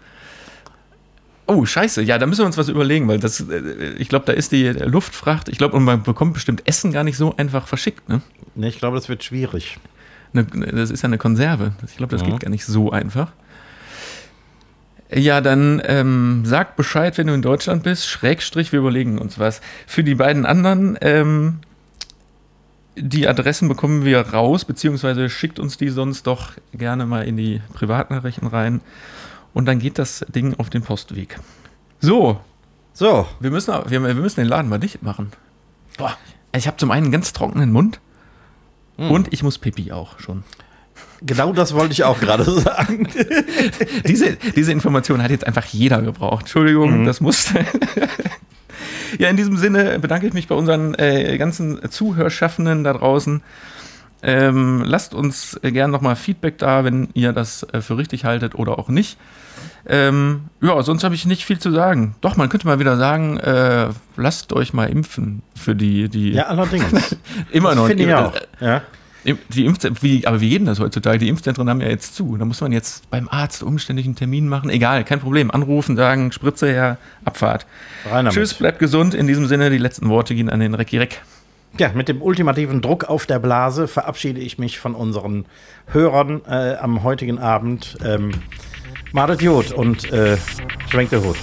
Oh, 1.47 1.65
scheiße. 1.67 2.03
Ja, 2.03 2.19
da 2.19 2.27
müssen 2.27 2.41
wir 2.41 2.47
uns 2.47 2.57
was 2.57 2.69
überlegen, 2.69 3.09
weil 3.09 3.19
das, 3.19 3.41
äh, 3.41 3.95
ich 3.99 4.09
glaube, 4.09 4.25
da 4.27 4.33
ist 4.33 4.53
die 4.53 4.69
Luftfracht, 4.69 5.49
ich 5.49 5.59
glaube, 5.59 5.77
und 5.77 5.85
man 5.85 6.03
bekommt 6.03 6.35
bestimmt 6.35 6.63
Essen 6.67 6.93
gar 6.93 7.05
nicht 7.05 7.17
so 7.17 7.37
einfach 7.37 7.67
verschickt, 7.67 8.09
ne? 8.09 8.23
Nee, 8.55 8.69
ich 8.69 8.79
glaube, 8.79 8.97
das 8.97 9.09
wird 9.09 9.25
schwierig. 9.25 9.79
Ne, 10.33 10.45
das 10.45 10.91
ist 10.91 11.03
ja 11.03 11.09
eine 11.09 11.19
Konserve. 11.19 11.73
Ich 11.87 11.97
glaube, 11.97 12.13
das 12.17 12.23
Ja. 12.23 12.31
geht 12.31 12.41
gar 12.41 12.49
nicht 12.51 12.65
so 12.65 12.91
einfach. 12.91 13.33
Ja, 15.15 15.41
dann 15.41 15.83
ähm, 15.85 16.43
sag 16.45 16.77
Bescheid, 16.77 17.19
wenn 17.19 17.27
du 17.27 17.35
in 17.35 17.43
Deutschland 17.43 17.83
bist. 17.83 18.07
Schrägstrich, 18.07 18.73
wir 18.73 18.79
überlegen 18.81 19.19
uns 19.19 19.39
was. 19.39 19.61
Für 19.87 20.03
die 20.05 20.15
beiden 20.15 20.47
anderen, 20.47 20.97
ähm, 21.01 21.59
die 22.97 23.29
Adressen 23.29 23.69
bekommen 23.69 24.05
wir 24.05 24.21
raus, 24.21 24.65
beziehungsweise 24.65 25.29
schickt 25.29 25.59
uns 25.59 25.77
die 25.77 25.89
sonst 25.89 26.27
doch 26.27 26.53
gerne 26.73 27.07
mal 27.07 27.27
in 27.27 27.37
die 27.37 27.61
Privatnachrichten 27.75 28.49
rein. 28.49 28.81
Und 29.55 29.67
dann 29.67 29.79
geht 29.79 29.99
das 29.99 30.25
Ding 30.35 30.55
auf 30.59 30.71
den 30.71 30.83
Postweg. 30.83 31.39
So, 32.01 32.41
So, 32.95 33.27
wir 33.41 33.51
müssen, 33.51 33.73
wir, 33.87 34.03
wir 34.03 34.15
müssen 34.15 34.41
den 34.41 34.49
Laden 34.49 34.69
mal 34.69 34.79
dicht 34.79 35.03
machen. 35.03 35.33
Boah, 35.97 36.17
ich 36.55 36.67
habe 36.67 36.77
zum 36.77 36.91
einen 36.91 37.05
einen 37.05 37.13
ganz 37.13 37.33
trockenen 37.33 37.73
Mund 37.73 38.01
und 38.97 39.33
ich 39.33 39.43
muss 39.43 39.59
Pipi 39.59 39.93
auch 39.93 40.21
schon. 40.21 40.45
Genau 41.25 41.53
das 41.53 41.75
wollte 41.75 41.93
ich 41.93 42.05
auch 42.05 42.21
gerade 42.21 42.45
sagen. 42.51 43.09
diese, 44.07 44.37
diese 44.57 44.73
Information 44.73 45.23
hat 45.23 45.31
jetzt 45.31 45.47
einfach 45.47 45.65
jeder 45.67 46.03
gebraucht. 46.03 46.43
Entschuldigung, 46.43 47.05
das 47.05 47.21
musste. 47.21 47.65
ja, 49.19 49.29
in 49.29 49.37
diesem 49.37 49.57
Sinne 49.57 49.99
bedanke 49.99 50.27
ich 50.27 50.33
mich 50.35 50.49
bei 50.49 50.55
unseren 50.55 50.95
äh, 50.95 51.37
ganzen 51.39 51.91
Zuhörschaffenden 51.91 52.85
da 52.85 52.93
draußen. 52.93 53.43
Ähm, 54.25 54.83
lasst 54.87 55.15
uns 55.15 55.59
äh, 55.63 55.73
gern 55.73 55.91
nochmal 55.91 56.15
Feedback 56.15 56.57
da, 56.59 56.85
wenn 56.85 57.09
ihr 57.13 57.33
das 57.33 57.65
äh, 57.73 57.81
für 57.81 57.99
richtig 57.99 58.25
haltet 58.25 58.55
oder 58.55 58.79
auch 58.79 58.89
nicht. 58.89 59.19
Ähm, 59.85 60.43
ja, 60.61 60.81
sonst 60.85 61.03
habe 61.03 61.17
ich 61.17 61.27
nicht 61.27 61.45
viel 61.45 61.59
zu 61.59 61.73
sagen. 61.73 62.15
Doch, 62.21 62.37
man 62.37 62.49
könnte 62.49 62.69
mal 62.69 62.79
wieder 62.79 62.97
sagen, 62.97 63.39
äh, 63.39 63.89
lasst 64.17 64.53
euch 64.53 64.73
mal 64.73 64.89
impfen 64.89 65.43
für 65.57 65.75
die, 65.75 66.09
die 66.09 66.33
Ja, 66.35 66.45
allerdings. 66.45 67.17
immer 67.51 67.75
noch 67.75 67.89
Finde 67.89 68.05
ich 68.05 68.15
auch. 68.15 68.33
Ja. 68.61 68.83
Die 69.25 69.65
Impfzentren, 69.65 70.03
wie, 70.03 70.27
aber 70.27 70.41
wie 70.41 70.51
geht 70.51 70.61
denn 70.61 70.67
das 70.67 70.81
heutzutage? 70.81 71.19
Die 71.19 71.29
Impfzentren 71.29 71.69
haben 71.71 71.81
ja 71.81 71.89
jetzt 71.89 72.17
zu. 72.17 72.37
Da 72.37 72.45
muss 72.45 72.61
man 72.61 72.73
jetzt 72.73 73.09
beim 73.11 73.29
Arzt 73.29 73.63
umständlich 73.63 74.07
einen 74.07 74.17
Termin 74.17 74.49
machen. 74.49 74.69
Egal, 74.69 75.05
kein 75.05 75.21
Problem. 75.21 75.51
Anrufen, 75.51 75.97
sagen, 75.97 76.33
Spritze 76.33 76.67
her, 76.69 76.99
Abfahrt. 77.25 77.67
Rein 78.05 78.25
damit. 78.25 78.33
Tschüss, 78.33 78.55
bleibt 78.55 78.79
gesund. 78.81 79.15
In 79.15 79.27
diesem 79.27 79.47
Sinne, 79.47 79.71
die 79.71 79.79
letzten 79.79 80.09
Worte 80.09 80.35
gehen 80.35 80.51
an 80.51 80.61
den 80.61 80.75
Recki 80.75 80.99
Reck. 80.99 81.23
Ja, 81.79 81.91
mit 81.95 82.09
dem 82.09 82.21
ultimativen 82.21 82.83
Druck 82.83 83.05
auf 83.05 83.27
der 83.27 83.39
Blase 83.39 83.89
verabschiede 83.89 84.41
ich 84.41 84.59
mich 84.59 84.79
von 84.79 84.95
unseren 84.95 85.47
Hörern 85.87 86.43
äh, 86.47 86.75
am 86.75 87.03
heutigen 87.03 87.39
Abend. 87.39 87.97
Ähm, 88.05 88.33
Madet 89.13 89.43
Jod 89.43 89.73
und 89.73 90.11
äh, 90.11 90.37
schwenkt 90.89 91.13
der 91.13 91.23
Hut. 91.23 91.37